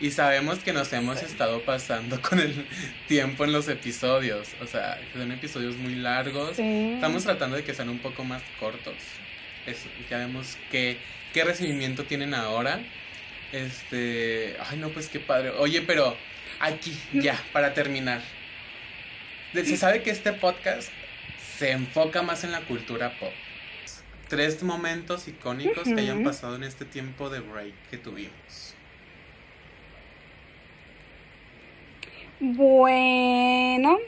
Y 0.00 0.12
sabemos 0.12 0.60
que 0.60 0.72
nos 0.72 0.92
hemos 0.92 1.22
estado 1.22 1.62
pasando 1.62 2.20
con 2.28 2.38
el 2.38 2.66
tiempo 3.08 3.44
en 3.44 3.52
los 3.52 3.68
episodios. 3.68 4.48
O 4.60 4.66
sea, 4.66 5.00
son 5.12 5.32
episodios 5.32 5.76
muy 5.76 5.96
largos. 5.96 6.58
Estamos 6.58 7.24
tratando 7.24 7.56
de 7.56 7.64
que 7.64 7.74
sean 7.74 7.88
un 7.88 7.98
poco 7.98 8.24
más 8.24 8.42
cortos. 8.60 8.94
ya 10.08 10.18
vemos 10.18 10.56
qué, 10.70 10.98
qué 11.32 11.44
recibimiento 11.44 12.04
tienen 12.04 12.32
ahora. 12.34 12.80
Este. 13.52 14.56
Ay, 14.68 14.78
no, 14.78 14.90
pues 14.90 15.08
qué 15.08 15.18
padre. 15.18 15.50
Oye, 15.58 15.82
pero 15.82 16.16
aquí, 16.60 16.96
ya, 17.12 17.42
para 17.52 17.74
terminar. 17.74 18.20
Se 19.52 19.76
sabe 19.76 20.02
que 20.02 20.10
este 20.10 20.32
podcast 20.32 20.90
se 21.56 21.70
enfoca 21.72 22.22
más 22.22 22.44
en 22.44 22.52
la 22.52 22.60
cultura 22.62 23.18
pop. 23.18 23.32
Tres 24.28 24.62
momentos 24.62 25.26
icónicos 25.26 25.84
que 25.84 26.00
hayan 26.00 26.22
pasado 26.22 26.56
en 26.56 26.64
este 26.64 26.84
tiempo 26.84 27.30
de 27.30 27.40
break 27.40 27.74
que 27.90 27.96
tuvimos. 27.96 28.74
Bueno, 32.40 33.98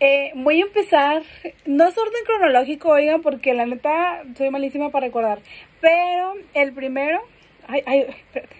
eh, 0.00 0.30
voy 0.36 0.60
a 0.60 0.64
empezar, 0.64 1.22
no 1.66 1.88
es 1.88 1.98
orden 1.98 2.24
cronológico, 2.24 2.90
oigan, 2.90 3.20
porque 3.20 3.52
la 3.52 3.66
neta 3.66 4.22
soy 4.36 4.50
malísima 4.50 4.90
para 4.90 5.06
recordar, 5.06 5.40
pero 5.80 6.34
el 6.54 6.72
primero, 6.72 7.20
ay, 7.66 7.82
ay, 7.84 8.06
espérate, 8.08 8.56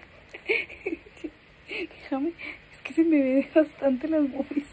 déjame, 1.69 2.33
es 2.73 2.81
que 2.83 2.93
se 2.93 3.03
me 3.05 3.21
ve 3.21 3.49
bastante 3.55 4.09
las 4.09 4.23
movies, 4.23 4.67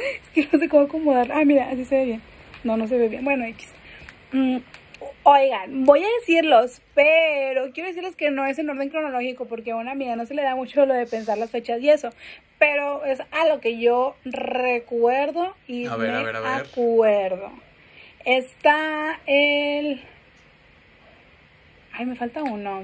es 0.22 0.30
que 0.34 0.48
no 0.52 0.58
sé 0.58 0.68
cómo 0.68 0.84
acomodar, 0.84 1.30
ah, 1.32 1.44
mira, 1.44 1.68
así 1.70 1.84
se 1.84 1.96
ve 1.96 2.04
bien, 2.04 2.22
no, 2.64 2.76
no 2.76 2.86
se 2.86 2.96
ve 2.96 3.08
bien, 3.08 3.24
bueno, 3.24 3.44
X. 3.44 3.72
Mm, 4.32 4.58
Oigan, 5.22 5.84
voy 5.84 6.02
a 6.02 6.08
decirlos, 6.20 6.82
pero 6.94 7.70
quiero 7.72 7.88
decirles 7.88 8.16
que 8.16 8.30
no 8.30 8.46
es 8.46 8.58
en 8.58 8.68
orden 8.70 8.88
cronológico 8.88 9.46
porque 9.46 9.70
a 9.70 9.76
una 9.76 9.92
amiga 9.92 10.16
no 10.16 10.26
se 10.26 10.34
le 10.34 10.42
da 10.42 10.54
mucho 10.54 10.84
lo 10.86 10.94
de 10.94 11.06
pensar 11.06 11.38
las 11.38 11.50
fechas 11.50 11.80
y 11.80 11.90
eso, 11.90 12.10
pero 12.58 13.04
es 13.04 13.20
a 13.20 13.46
lo 13.48 13.60
que 13.60 13.78
yo 13.78 14.16
recuerdo 14.24 15.54
y 15.66 15.84
me 15.84 16.08
acuerdo. 16.46 17.50
Está 18.24 19.20
el... 19.26 20.02
Ay, 21.92 22.06
me 22.06 22.16
falta 22.16 22.42
uno. 22.42 22.82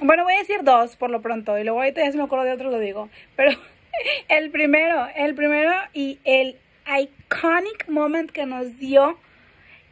Bueno, 0.00 0.24
voy 0.24 0.34
a 0.34 0.38
decir 0.38 0.62
dos 0.62 0.96
por 0.96 1.10
lo 1.10 1.22
pronto 1.22 1.58
y 1.58 1.64
luego 1.64 1.80
ahorita 1.80 2.02
ya 2.04 2.12
se 2.12 2.18
me 2.18 2.24
acuerdo 2.24 2.44
de 2.44 2.52
otro 2.52 2.70
lo 2.70 2.78
digo. 2.78 3.08
Pero 3.36 3.52
el 4.28 4.50
primero, 4.50 5.06
el 5.16 5.34
primero 5.34 5.72
y 5.92 6.18
el 6.24 6.56
iconic 6.86 7.88
moment 7.88 8.30
que 8.30 8.46
nos 8.46 8.78
dio 8.78 9.18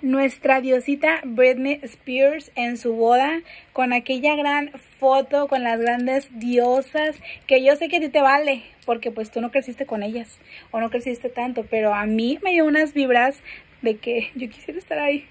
nuestra 0.01 0.61
diosita 0.61 1.21
Britney 1.25 1.79
Spears 1.83 2.51
en 2.57 2.77
su 2.77 2.93
boda 2.93 3.41
con 3.73 3.93
aquella 3.93 4.35
gran 4.35 4.73
foto 4.99 5.47
con 5.47 5.63
las 5.63 5.81
grandes 5.81 6.29
diosas 6.39 7.17
que 7.47 7.65
yo 7.65 7.77
sé 7.77 7.89
que 7.89 7.99
a 7.99 8.01
ti 8.01 8.09
te 8.09 8.21
vale 8.21 8.65
porque 8.85 9.13
pues 9.13 9.31
tú 9.31 9.41
no 9.41 9.53
creciste 9.53 9.87
con 9.87 10.03
ellas 10.03 10.41
o 10.73 10.81
no 10.81 10.91
creciste 10.91 11.29
tanto 11.29 11.65
pero 11.71 11.95
a 11.95 12.05
mí 12.07 12.41
me 12.43 12.51
dio 12.51 12.65
unas 12.65 12.95
vibras 12.95 13.41
de 13.83 13.97
que 13.97 14.31
yo 14.35 14.49
quisiera 14.49 14.79
estar 14.79 14.99
ahí 14.99 15.27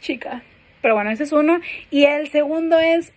chica. 0.00 0.42
Pero 0.82 0.94
bueno 0.94 1.10
ese 1.10 1.24
es 1.24 1.32
uno. 1.32 1.60
Y 1.90 2.04
el 2.04 2.28
segundo 2.28 2.78
es 2.78 3.12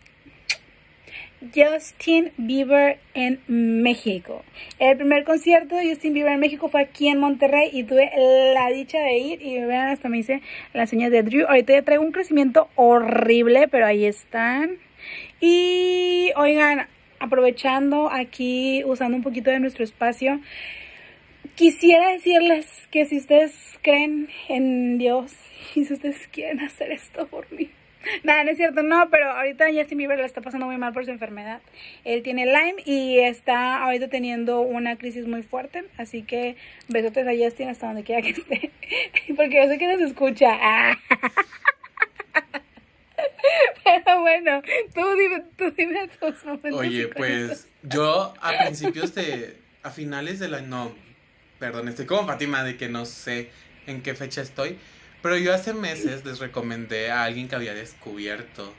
Justin 1.54 2.32
Bieber 2.38 3.00
en 3.14 3.40
México. 3.48 4.44
El 4.80 4.98
primer 4.98 5.24
concierto 5.24 5.76
de 5.76 5.90
Justin 5.90 6.14
Bieber 6.14 6.34
en 6.34 6.40
México 6.40 6.70
fue 6.70 6.82
aquí 6.82 7.08
en 7.08 7.20
Monterrey 7.20 7.70
y 7.74 7.84
tuve 7.84 8.12
la 8.54 8.70
dicha 8.70 9.00
de 9.00 9.18
ir 9.18 9.42
y 9.42 9.60
vean, 9.60 9.88
hasta 9.88 10.10
me 10.10 10.20
hice 10.20 10.42
las 10.74 10.90
señas 10.90 11.12
de 11.12 11.24
Drew. 11.24 11.46
Ahorita 11.48 11.74
ya 11.74 11.82
traigo 11.82 12.04
un 12.04 12.12
crecimiento 12.12 12.70
horrible, 12.76 13.68
pero 13.68 13.86
ahí 13.86 14.06
están. 14.06 14.78
Y 15.42 16.32
oigan, 16.36 16.88
aprovechando 17.20 18.10
aquí, 18.12 18.84
usando 18.86 19.18
un 19.18 19.24
poquito 19.24 19.52
de 19.52 19.60
nuestro 19.60 19.84
espacio, 19.84 20.40
quisiera 21.56 22.10
decirles 22.10 22.88
que 22.92 23.06
si 23.06 23.18
ustedes 23.18 23.54
creen 23.82 24.30
en 24.50 24.98
Dios 24.98 25.34
y 25.76 25.86
si 25.86 25.94
ustedes 25.94 26.28
quieren 26.28 26.60
hacer 26.60 26.92
esto 26.92 27.28
por 27.28 27.52
mí, 27.52 27.70
Nada, 28.24 28.44
no 28.44 28.52
es 28.52 28.58
cierto, 28.58 28.84
no, 28.84 29.10
pero 29.10 29.32
ahorita 29.32 29.66
Justin 29.74 29.98
Bieber 29.98 30.20
le 30.20 30.26
está 30.26 30.42
pasando 30.42 30.66
muy 30.66 30.78
mal 30.78 30.94
por 30.94 31.06
su 31.06 31.12
enfermedad. 31.12 31.62
Él 32.04 32.24
tiene 32.24 32.46
Lyme 32.46 32.84
y 32.86 33.20
está 33.20 33.84
ahorita 33.84 34.10
teniendo 34.10 34.62
una 34.62 34.98
crisis 34.98 35.28
muy 35.28 35.44
fuerte, 35.44 35.86
así 35.98 36.24
que 36.24 36.56
besotes 36.88 37.28
a 37.28 37.32
Justin 37.32 37.70
hasta 37.70 37.88
donde 37.88 38.04
quiera 38.04 38.22
que 38.22 38.30
esté, 38.30 38.72
porque 39.36 39.58
yo 39.58 39.68
sé 39.68 39.78
que 39.78 39.88
nos 39.88 40.02
escucha. 40.02 40.58
Pero 43.84 44.22
bueno, 44.22 44.62
tú 44.94 45.02
dime, 45.18 45.44
tú 45.58 45.72
dime 45.72 46.08
tus 46.20 46.46
momentos. 46.46 46.80
Oye, 46.80 47.08
pues 47.10 47.68
yo 47.84 48.34
a 48.42 48.66
principios 48.66 49.14
de, 49.14 49.58
a 49.84 49.92
finales 49.92 50.40
de 50.40 50.48
la, 50.48 50.62
no, 50.62 50.96
perdón, 51.60 51.90
estoy 51.90 52.06
como 52.06 52.26
Fátima 52.26 52.64
de 52.64 52.78
que 52.78 52.90
no 52.90 53.06
sé 53.06 53.50
en 53.86 54.02
qué 54.02 54.16
fecha 54.16 54.42
estoy, 54.42 54.78
pero 55.24 55.38
yo 55.38 55.54
hace 55.54 55.74
meses 55.74 56.26
les 56.26 56.40
recomendé 56.40 57.10
a 57.10 57.24
alguien 57.24 57.48
que 57.48 57.56
había 57.56 57.74
descubierto, 57.74 58.74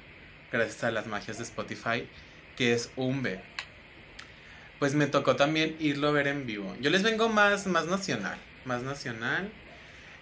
gracias 0.52 0.84
a 0.84 0.90
las 0.90 1.06
magias 1.06 1.38
de 1.38 1.44
Spotify, 1.44 2.06
que 2.54 2.74
es 2.74 2.90
Umbe. 2.96 3.40
Pues 4.78 4.94
me 4.94 5.06
tocó 5.06 5.36
también 5.36 5.74
irlo 5.80 6.08
a 6.08 6.10
ver 6.12 6.28
en 6.28 6.44
vivo. 6.44 6.76
Yo 6.82 6.90
les 6.90 7.02
vengo 7.02 7.30
más, 7.30 7.66
más 7.66 7.86
nacional, 7.86 8.36
más 8.66 8.82
nacional. 8.82 9.50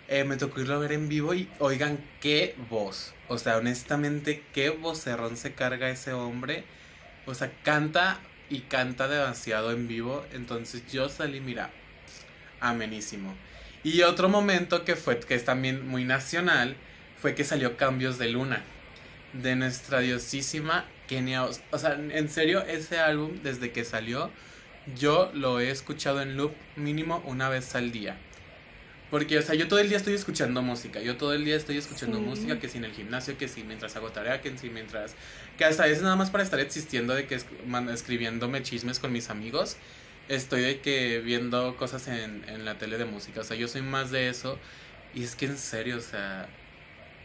Eh, 0.06 0.22
me 0.22 0.36
tocó 0.36 0.60
irlo 0.60 0.74
a 0.74 0.78
ver 0.78 0.92
en 0.92 1.08
vivo 1.08 1.34
y 1.34 1.48
oigan 1.58 1.98
qué 2.20 2.54
voz. 2.70 3.14
O 3.26 3.36
sea, 3.36 3.56
honestamente, 3.56 4.44
qué 4.54 4.70
vocerrón 4.70 5.36
se 5.36 5.54
carga 5.54 5.90
ese 5.90 6.12
hombre. 6.12 6.62
O 7.26 7.34
sea, 7.34 7.50
canta 7.64 8.20
y 8.48 8.60
canta 8.60 9.08
demasiado 9.08 9.72
en 9.72 9.88
vivo. 9.88 10.24
Entonces 10.32 10.84
yo 10.92 11.08
salí, 11.08 11.40
mira, 11.40 11.70
amenísimo. 12.60 13.34
Y 13.84 14.02
otro 14.02 14.28
momento 14.28 14.84
que 14.84 14.94
fue, 14.96 15.18
que 15.18 15.34
es 15.34 15.44
también 15.44 15.86
muy 15.86 16.04
nacional, 16.04 16.76
fue 17.20 17.34
que 17.34 17.44
salió 17.44 17.76
Cambios 17.76 18.18
de 18.18 18.28
Luna, 18.28 18.62
de 19.32 19.56
nuestra 19.56 20.00
diosísima 20.00 20.84
Kenia. 21.08 21.44
O 21.44 21.78
sea, 21.78 21.94
en 21.94 22.28
serio, 22.28 22.62
ese 22.62 22.98
álbum, 22.98 23.40
desde 23.42 23.72
que 23.72 23.84
salió, 23.84 24.30
yo 24.96 25.30
lo 25.34 25.60
he 25.60 25.70
escuchado 25.70 26.22
en 26.22 26.36
loop 26.36 26.52
mínimo 26.76 27.22
una 27.26 27.48
vez 27.48 27.74
al 27.74 27.90
día. 27.90 28.16
Porque, 29.10 29.36
o 29.38 29.42
sea, 29.42 29.54
yo 29.54 29.68
todo 29.68 29.78
el 29.78 29.88
día 29.88 29.98
estoy 29.98 30.14
escuchando 30.14 30.62
música. 30.62 31.00
Yo 31.00 31.16
todo 31.16 31.34
el 31.34 31.44
día 31.44 31.56
estoy 31.56 31.76
escuchando 31.76 32.18
música, 32.18 32.58
que 32.58 32.68
si 32.68 32.78
en 32.78 32.84
el 32.84 32.92
gimnasio, 32.92 33.36
que 33.36 33.46
si 33.46 33.62
mientras 33.62 33.94
hago 33.96 34.10
tarea, 34.10 34.40
que 34.40 34.56
si 34.56 34.70
mientras... 34.70 35.14
Que 35.58 35.66
hasta 35.66 35.84
veces 35.84 36.02
nada 36.02 36.16
más 36.16 36.30
para 36.30 36.42
estar 36.42 36.60
existiendo 36.60 37.14
de 37.14 37.26
que 37.26 37.38
escribiéndome 37.92 38.62
chismes 38.62 38.98
con 38.98 39.12
mis 39.12 39.28
amigos 39.28 39.76
estoy 40.28 40.62
de 40.62 40.80
que 40.80 41.20
viendo 41.20 41.76
cosas 41.76 42.08
en, 42.08 42.44
en 42.48 42.64
la 42.64 42.78
tele 42.78 42.98
de 42.98 43.04
música. 43.04 43.40
O 43.40 43.44
sea, 43.44 43.56
yo 43.56 43.68
soy 43.68 43.82
más 43.82 44.10
de 44.10 44.28
eso. 44.28 44.58
Y 45.14 45.24
es 45.24 45.36
que 45.36 45.46
en 45.46 45.58
serio, 45.58 45.98
o 45.98 46.00
sea, 46.00 46.48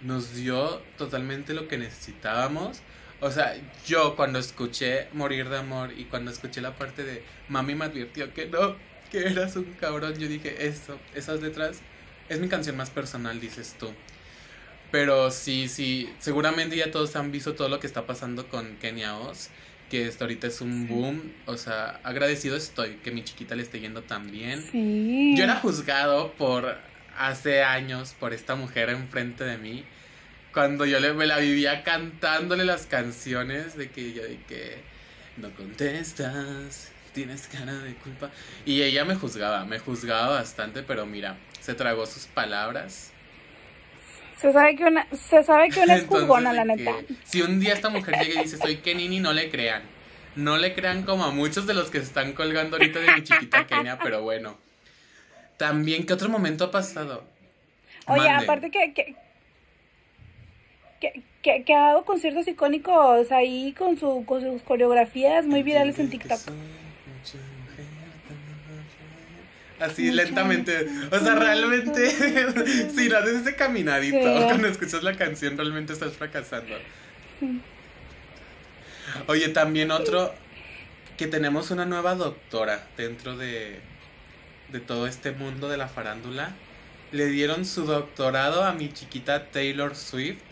nos 0.02 0.36
dio 0.36 0.82
totalmente 0.98 1.54
lo 1.54 1.68
que 1.68 1.78
necesitábamos. 1.78 2.82
O 3.20 3.32
sea, 3.32 3.56
yo 3.86 4.16
cuando 4.16 4.40
escuché 4.40 5.08
Morir 5.14 5.50
de 5.50 5.58
Amor 5.58 5.92
y 5.98 6.06
cuando 6.06 6.32
escuché 6.32 6.62
la 6.62 6.76
parte 6.76 7.04
de 7.04 7.24
Mami 7.50 7.74
me 7.76 7.86
advirtió 7.86 8.34
que 8.34 8.46
no, 8.46 8.76
que 9.12 9.26
eras 9.28 9.56
un 9.56 9.74
cabrón, 9.80 10.16
yo 10.20 10.28
dije, 10.28 10.68
eso, 10.68 11.00
esas 11.16 11.42
letras, 11.42 11.80
es 12.30 12.40
mi 12.40 12.48
canción 12.48 12.78
más 12.78 12.90
personal, 12.92 13.40
dices 13.40 13.76
tú. 13.80 13.92
Pero 14.92 15.32
sí, 15.32 15.68
sí, 15.68 16.14
seguramente 16.20 16.78
ya 16.78 16.92
todos 16.92 17.16
han 17.16 17.32
visto 17.32 17.56
todo 17.56 17.70
lo 17.70 17.80
que 17.80 17.88
está 17.88 18.06
pasando 18.06 18.48
con 18.48 18.78
Kenia 18.78 19.18
Oz 19.18 19.50
que 19.90 20.08
esto 20.08 20.26
ahorita 20.26 20.48
es 20.48 20.62
un 20.62 20.88
boom. 20.88 21.34
O 21.46 21.58
sea, 21.58 22.00
agradecido 22.04 22.56
estoy 22.56 22.96
que 23.04 23.12
mi 23.12 23.24
chiquita 23.24 23.56
le 23.56 23.64
esté 23.64 23.80
yendo 23.80 24.02
tan 24.04 24.32
bien. 24.32 24.62
Sí. 24.62 25.36
Yo 25.38 25.44
era 25.44 25.56
juzgado 25.56 26.34
por 26.34 26.78
hace 27.18 27.64
años 27.64 28.16
por 28.20 28.34
esta 28.34 28.56
mujer 28.56 28.90
enfrente 28.90 29.44
de 29.44 29.58
mí. 29.58 29.84
Cuando 30.54 30.86
yo 30.86 31.00
le, 31.00 31.14
me 31.14 31.26
la 31.26 31.38
vivía 31.38 31.84
cantándole 31.84 32.66
las 32.66 32.86
canciones 32.86 33.78
de 33.78 33.90
que 33.90 34.14
yo 34.14 34.24
de 34.24 34.40
que 34.48 34.78
no 35.38 35.52
contestas, 35.52 36.92
tienes 37.14 37.48
cara 37.48 37.74
de 37.74 37.94
culpa. 37.96 38.32
Y 38.66 38.82
ella 38.82 39.06
me 39.06 39.16
juzgaba, 39.16 39.66
me 39.66 39.80
juzgaba 39.80 40.30
bastante, 40.30 40.84
pero 40.84 41.06
mira, 41.06 41.38
se 41.60 41.76
tragó 41.76 42.06
sus 42.06 42.26
palabras 42.26 43.12
se 44.40 44.54
sabe 44.54 44.76
que 44.76 44.84
una, 44.86 45.08
se 45.12 45.44
sabe 45.44 45.70
que 45.70 45.80
una 45.80 45.96
es 45.96 46.06
juzgona, 46.06 46.54
la 46.54 46.66
neta. 46.66 46.94
Si 47.24 47.42
un 47.42 47.60
día 47.60 47.74
esta 47.74 47.90
mujer 47.90 48.16
llega 48.20 48.42
y 48.42 48.44
dice, 48.44 48.58
soy 48.58 48.78
Kenini, 48.78 49.20
no 49.20 49.34
le 49.34 49.50
crean. 49.50 49.84
No 50.36 50.58
le 50.58 50.74
crean 50.76 51.04
como 51.04 51.26
a 51.26 51.32
muchos 51.32 51.66
de 51.66 51.74
los 51.74 51.90
que 51.90 52.00
se 52.00 52.06
están 52.06 52.34
colgando 52.34 52.78
ahorita 52.78 53.00
de 53.00 53.12
mi 53.14 53.24
chiquita 53.24 53.66
Kenia, 53.66 53.98
pero 53.98 54.22
bueno. 54.22 54.58
También, 55.58 56.06
¿qué 56.06 56.14
otro 56.14 56.30
momento 56.30 56.66
ha 56.66 56.72
pasado? 56.72 57.24
Oye, 58.06 58.30
aparte 58.30 58.70
que, 58.70 58.94
que, 58.94 59.16
que, 61.42 61.64
que, 61.64 61.74
ha 61.74 61.80
dado 61.80 62.06
conciertos 62.06 62.48
icónicos 62.48 63.32
ahí 63.32 63.74
con, 63.74 63.98
su, 63.98 64.24
con 64.26 64.42
sus 64.42 64.62
coreografías 64.62 65.46
muy 65.46 65.64
virales 65.64 65.98
en 65.98 66.12
TikTok. 66.12 66.40
Así 69.80 70.12
lentamente. 70.12 70.88
O 71.12 71.20
sea, 71.20 71.36
realmente, 71.36 72.10
si 72.96 73.10
no 73.10 73.18
haces 73.18 73.42
ese 73.42 73.56
caminadito 73.56 74.18
cuando 74.46 74.68
escuchas 74.68 75.04
la 75.04 75.16
canción, 75.16 75.58
realmente 75.58 75.94
estás 75.94 76.14
fracasando. 76.14 76.76
Oye, 79.28 79.50
también 79.50 79.92
otro, 79.92 80.34
que 81.18 81.28
tenemos 81.28 81.72
una 81.72 81.86
nueva 81.86 82.16
doctora 82.16 82.88
dentro 82.98 83.38
de, 83.38 83.80
de 84.72 84.80
todo 84.80 85.08
este 85.08 85.32
mundo 85.32 85.70
de 85.70 85.78
la 85.78 85.88
farándula. 85.88 86.52
Le 87.12 87.28
dieron 87.28 87.66
su 87.66 87.86
doctorado 87.86 88.66
a 88.66 88.74
mi 88.74 88.92
chiquita 88.92 89.46
Taylor 89.52 89.96
Swift 89.96 90.47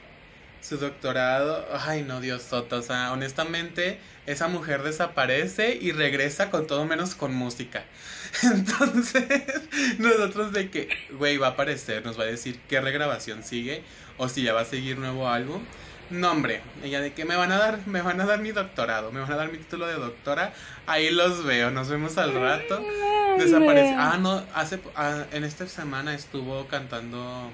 su 0.67 0.77
doctorado. 0.77 1.67
Ay, 1.85 2.03
no, 2.03 2.21
Dios 2.21 2.41
soto. 2.41 2.77
O 2.77 2.81
sea, 2.81 3.11
honestamente, 3.11 3.99
esa 4.25 4.47
mujer 4.47 4.81
desaparece 4.83 5.77
y 5.79 5.91
regresa 5.91 6.49
con 6.49 6.67
todo 6.67 6.85
menos 6.85 7.15
con 7.15 7.33
música. 7.33 7.83
Entonces, 8.43 9.25
nosotros 9.99 10.51
de 10.53 10.69
que, 10.69 10.89
güey, 11.11 11.37
va 11.37 11.47
a 11.47 11.51
aparecer, 11.51 12.03
nos 12.03 12.19
va 12.19 12.23
a 12.23 12.27
decir 12.27 12.59
qué 12.67 12.81
regrabación 12.81 13.43
sigue 13.43 13.83
o 14.17 14.27
si 14.27 14.43
ya 14.43 14.53
va 14.53 14.61
a 14.61 14.65
seguir 14.65 14.97
nuevo 14.97 15.29
álbum. 15.29 15.61
No, 16.11 16.31
hombre, 16.31 16.61
ella 16.83 17.01
de 17.01 17.13
que 17.13 17.25
me 17.25 17.35
van 17.35 17.51
a 17.51 17.57
dar, 17.57 17.79
me 17.87 18.01
van 18.01 18.21
a 18.21 18.25
dar 18.25 18.39
mi 18.39 18.51
doctorado, 18.51 19.11
me 19.11 19.21
van 19.21 19.31
a 19.31 19.35
dar 19.35 19.51
mi 19.51 19.57
título 19.57 19.87
de 19.87 19.95
doctora. 19.95 20.53
Ahí 20.85 21.09
los 21.09 21.43
veo, 21.43 21.71
nos 21.71 21.89
vemos 21.89 22.17
al 22.19 22.33
rato. 22.33 22.83
Desaparece. 23.39 23.95
Ah, 23.97 24.17
no, 24.19 24.43
hace, 24.53 24.79
ah, 24.95 25.25
en 25.31 25.43
esta 25.43 25.67
semana 25.67 26.13
estuvo 26.13 26.67
cantando 26.67 27.51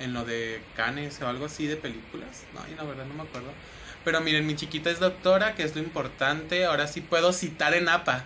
en 0.00 0.12
lo 0.12 0.24
de 0.24 0.60
Canes 0.74 1.20
o 1.22 1.28
algo 1.28 1.46
así 1.46 1.66
de 1.66 1.76
películas. 1.76 2.44
No, 2.54 2.60
y 2.72 2.74
la 2.74 2.84
verdad 2.84 3.04
no 3.06 3.14
me 3.14 3.22
acuerdo. 3.22 3.52
Pero 4.04 4.20
miren, 4.20 4.46
mi 4.46 4.56
chiquita 4.56 4.90
es 4.90 4.98
doctora, 4.98 5.54
que 5.54 5.62
es 5.62 5.76
lo 5.76 5.82
importante. 5.82 6.64
Ahora 6.64 6.86
sí 6.86 7.00
puedo 7.00 7.32
citar 7.32 7.74
en 7.74 7.88
APA 7.88 8.24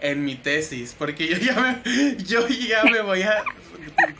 en 0.00 0.24
mi 0.24 0.36
tesis, 0.36 0.94
porque 0.96 1.26
yo 1.28 1.36
ya 1.36 1.54
me, 1.60 2.16
yo 2.24 2.46
ya 2.48 2.84
me 2.84 3.00
voy 3.00 3.22
a 3.22 3.44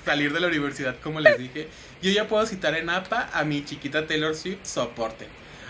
salir 0.04 0.32
de 0.32 0.40
la 0.40 0.48
universidad, 0.48 0.96
como 1.02 1.20
les 1.20 1.38
dije. 1.38 1.68
Yo 2.02 2.10
ya 2.10 2.28
puedo 2.28 2.44
citar 2.46 2.74
en 2.74 2.90
APA 2.90 3.30
a 3.32 3.44
mi 3.44 3.64
chiquita 3.64 4.06
Taylor 4.06 4.34
Swift 4.34 4.64
soporte. 4.64 5.26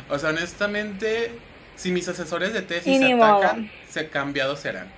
O 0.08 0.18
sea, 0.18 0.30
honestamente, 0.30 1.32
si 1.76 1.90
mis 1.90 2.08
asesores 2.08 2.52
de 2.52 2.62
tesis 2.62 2.98
se 2.98 3.12
atacan, 3.12 3.70
se 3.88 4.08
cambiados 4.08 4.60
serán. 4.60 4.90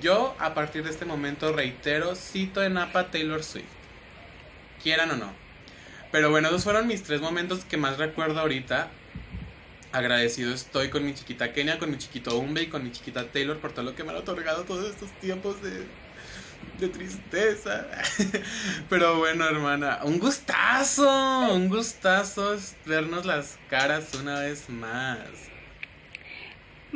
Yo, 0.00 0.36
a 0.38 0.52
partir 0.52 0.84
de 0.84 0.90
este 0.90 1.06
momento, 1.06 1.52
reitero, 1.52 2.14
cito 2.14 2.62
en 2.62 2.76
APA 2.76 3.10
Taylor 3.10 3.42
Swift 3.42 3.75
quieran 4.82 5.10
o 5.10 5.16
no. 5.16 5.32
Pero 6.12 6.30
bueno, 6.30 6.48
esos 6.48 6.64
fueron 6.64 6.86
mis 6.86 7.02
tres 7.02 7.20
momentos 7.20 7.64
que 7.64 7.76
más 7.76 7.98
recuerdo 7.98 8.40
ahorita. 8.40 8.88
Agradecido 9.92 10.52
estoy 10.52 10.90
con 10.90 11.04
mi 11.04 11.14
chiquita 11.14 11.52
Kenia, 11.52 11.78
con 11.78 11.90
mi 11.90 11.98
chiquito 11.98 12.36
Umbe 12.38 12.62
y 12.62 12.66
con 12.68 12.84
mi 12.84 12.92
chiquita 12.92 13.24
Taylor 13.30 13.58
por 13.58 13.72
todo 13.72 13.84
lo 13.84 13.94
que 13.94 14.04
me 14.04 14.10
han 14.10 14.16
otorgado 14.16 14.64
todos 14.64 14.90
estos 14.90 15.10
tiempos 15.20 15.62
de, 15.62 15.86
de 16.78 16.88
tristeza. 16.88 17.86
Pero 18.88 19.18
bueno, 19.18 19.46
hermana, 19.46 20.00
un 20.04 20.18
gustazo, 20.18 21.52
un 21.54 21.68
gustazo 21.68 22.56
vernos 22.84 23.24
las 23.24 23.58
caras 23.68 24.14
una 24.14 24.40
vez 24.40 24.68
más. 24.68 25.55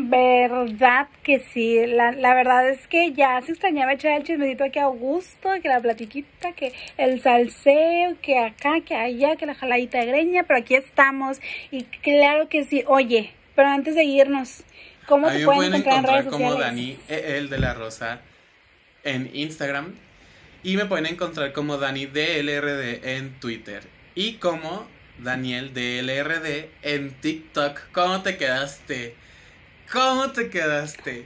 Verdad 0.08 1.08
que 1.22 1.40
sí, 1.40 1.86
la, 1.86 2.12
la 2.12 2.34
verdad 2.34 2.68
es 2.68 2.86
que 2.86 3.12
ya 3.12 3.40
se 3.42 3.52
extrañaba 3.52 3.92
echar 3.92 4.12
el 4.16 4.24
chismecito 4.24 4.64
aquí 4.64 4.78
a 4.78 4.84
Augusto, 4.84 5.50
que 5.62 5.68
la 5.68 5.80
platiquita, 5.80 6.52
que 6.52 6.72
el 6.96 7.20
salseo, 7.20 8.16
que 8.22 8.38
acá, 8.38 8.80
que 8.80 8.94
allá, 8.94 9.36
que 9.36 9.46
la 9.46 9.54
jaladita 9.54 9.98
de 9.98 10.06
greña, 10.06 10.44
pero 10.44 10.60
aquí 10.60 10.74
estamos. 10.74 11.40
Y 11.70 11.84
claro 11.84 12.48
que 12.48 12.64
sí, 12.64 12.82
oye, 12.86 13.32
pero 13.54 13.68
antes 13.68 13.94
de 13.94 14.04
irnos, 14.04 14.64
¿cómo 15.06 15.28
te 15.28 15.44
pueden, 15.44 15.74
encontrar, 15.74 15.98
en 15.98 16.24
redes 16.24 16.32
como 16.32 16.54
Dani, 16.54 16.96
e, 17.08 17.36
el 17.38 17.50
de 17.50 17.58
la 17.58 17.74
Rosa, 17.74 18.20
en 19.04 19.30
Instagram. 19.34 19.94
Y 20.62 20.76
me 20.76 20.86
pueden 20.86 21.06
encontrar 21.06 21.52
como 21.52 21.78
Dani 21.78 22.06
DLRD 22.06 23.16
en 23.16 23.38
Twitter. 23.40 23.82
Y 24.14 24.34
como 24.34 24.86
Daniel 25.18 25.72
DLRD 25.74 26.70
en 26.82 27.10
TikTok. 27.20 27.80
¿Cómo 27.92 28.22
te 28.22 28.36
quedaste? 28.36 29.14
¿Cómo 29.92 30.30
te 30.30 30.50
quedaste? 30.50 31.24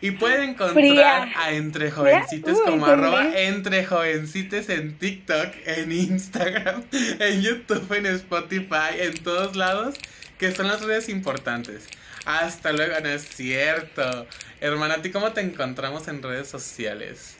Y 0.00 0.12
pueden 0.12 0.50
encontrar 0.50 1.28
a 1.36 1.52
Entre 1.52 1.90
Jovencitos 1.90 2.58
como 2.62 2.86
arroba 2.86 3.38
Entre 3.38 3.84
Jovencitos 3.84 4.68
en 4.70 4.98
TikTok, 4.98 5.54
en 5.66 5.92
Instagram, 5.92 6.84
en 6.92 7.42
YouTube, 7.42 7.92
en 7.92 8.06
Spotify, 8.06 8.98
en 8.98 9.14
todos 9.22 9.56
lados, 9.56 9.94
que 10.38 10.52
son 10.52 10.68
las 10.68 10.82
redes 10.82 11.08
importantes. 11.08 11.86
Hasta 12.24 12.72
luego, 12.72 12.94
no 13.00 13.10
es 13.10 13.28
cierto. 13.28 14.26
Hermana, 14.60 14.94
¿a 14.94 15.02
ti 15.02 15.10
cómo 15.10 15.32
te 15.32 15.42
encontramos 15.42 16.08
en 16.08 16.22
redes 16.22 16.48
sociales? 16.48 17.36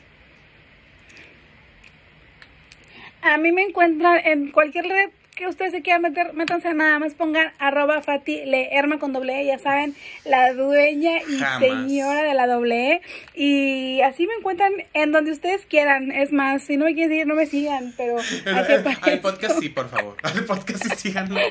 A 3.21 3.37
mí 3.37 3.51
me 3.51 3.63
encuentran 3.63 4.21
en 4.25 4.51
cualquier 4.51 4.85
red 4.85 5.09
que 5.35 5.47
ustedes 5.47 5.71
se 5.71 5.81
quieran 5.81 6.01
meter, 6.01 6.33
métanse 6.33 6.73
nada 6.73 6.99
más, 6.99 7.13
pongan 7.13 7.51
arroba 7.59 8.01
Fati 8.01 8.45
Leerma 8.45 8.99
con 8.99 9.13
doble 9.13 9.41
E, 9.41 9.45
ya 9.45 9.57
saben, 9.57 9.95
la 10.25 10.53
dueña 10.53 11.19
y 11.21 11.39
señora 11.59 12.23
de 12.23 12.33
la 12.33 12.47
doble 12.47 12.93
E. 12.93 13.01
Y 13.33 14.01
así 14.01 14.27
me 14.27 14.35
encuentran 14.35 14.71
en 14.93 15.11
donde 15.11 15.31
ustedes 15.31 15.65
quieran. 15.65 16.11
Es 16.11 16.31
más, 16.31 16.63
si 16.63 16.77
no 16.77 16.85
me 16.85 16.93
quieren 16.93 17.09
seguir, 17.11 17.27
no 17.27 17.35
me 17.35 17.45
sigan, 17.45 17.93
pero... 17.97 18.17
al 19.01 19.19
podcast 19.21 19.59
sí, 19.59 19.69
por 19.69 19.89
favor. 19.89 20.15
Al 20.23 20.45
podcast 20.45 20.83
sí, 20.83 20.89
síganlo. 21.09 21.39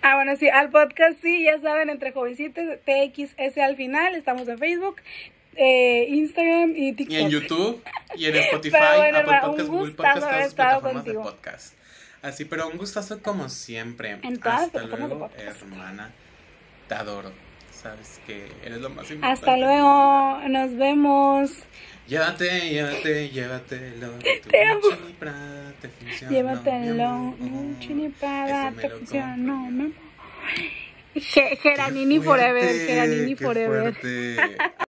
Ah, 0.00 0.14
bueno, 0.14 0.36
sí, 0.36 0.48
al 0.48 0.70
podcast 0.70 1.20
sí, 1.20 1.42
ya 1.42 1.58
saben, 1.58 1.90
entre 1.90 2.12
jovencitos, 2.12 2.64
TXS 2.84 3.58
al 3.58 3.74
final, 3.74 4.14
estamos 4.14 4.46
en 4.46 4.56
Facebook, 4.56 5.02
eh, 5.56 6.06
Instagram 6.08 6.72
y 6.76 6.92
TikTok. 6.92 7.18
Y 7.18 7.20
en 7.20 7.30
YouTube, 7.30 7.82
y 8.14 8.26
en 8.26 8.36
Spotify, 8.36 8.76
bueno, 8.96 9.18
Apple 9.18 9.38
Podcast, 9.40 9.68
Google 9.68 9.92
Podcast, 9.94 10.20
todas 10.20 10.38
las 10.38 10.54
plataformas 10.54 11.04
de 11.04 11.14
podcast. 11.14 11.77
Así, 12.22 12.44
pero 12.44 12.68
un 12.68 12.76
gustazo 12.78 13.22
como 13.22 13.48
siempre. 13.48 14.18
En 14.22 14.40
Hasta 14.42 14.82
luego, 14.82 15.30
hermana. 15.36 16.10
Te 16.88 16.94
adoro. 16.94 17.32
Sabes 17.70 18.20
que 18.26 18.50
eres 18.64 18.80
lo 18.80 18.90
más 18.90 19.08
importante. 19.10 19.26
Hasta 19.26 19.56
luego. 19.56 20.48
Nos 20.48 20.76
vemos. 20.76 21.50
Llévate, 22.08 22.70
llévate, 22.70 23.28
llévatelo. 23.28 24.12
Te 24.18 24.66
amo. 24.66 24.80
Te 25.80 25.88
funcionó, 25.88 26.32
llévatelo. 26.32 27.34
Chini 27.80 28.08
Prada 28.08 28.72
te 28.72 28.90
funcionó. 28.90 29.92
Geranini 31.14 32.18
forever. 32.18 32.86
Geranini 32.86 33.36
forever. 33.36 33.94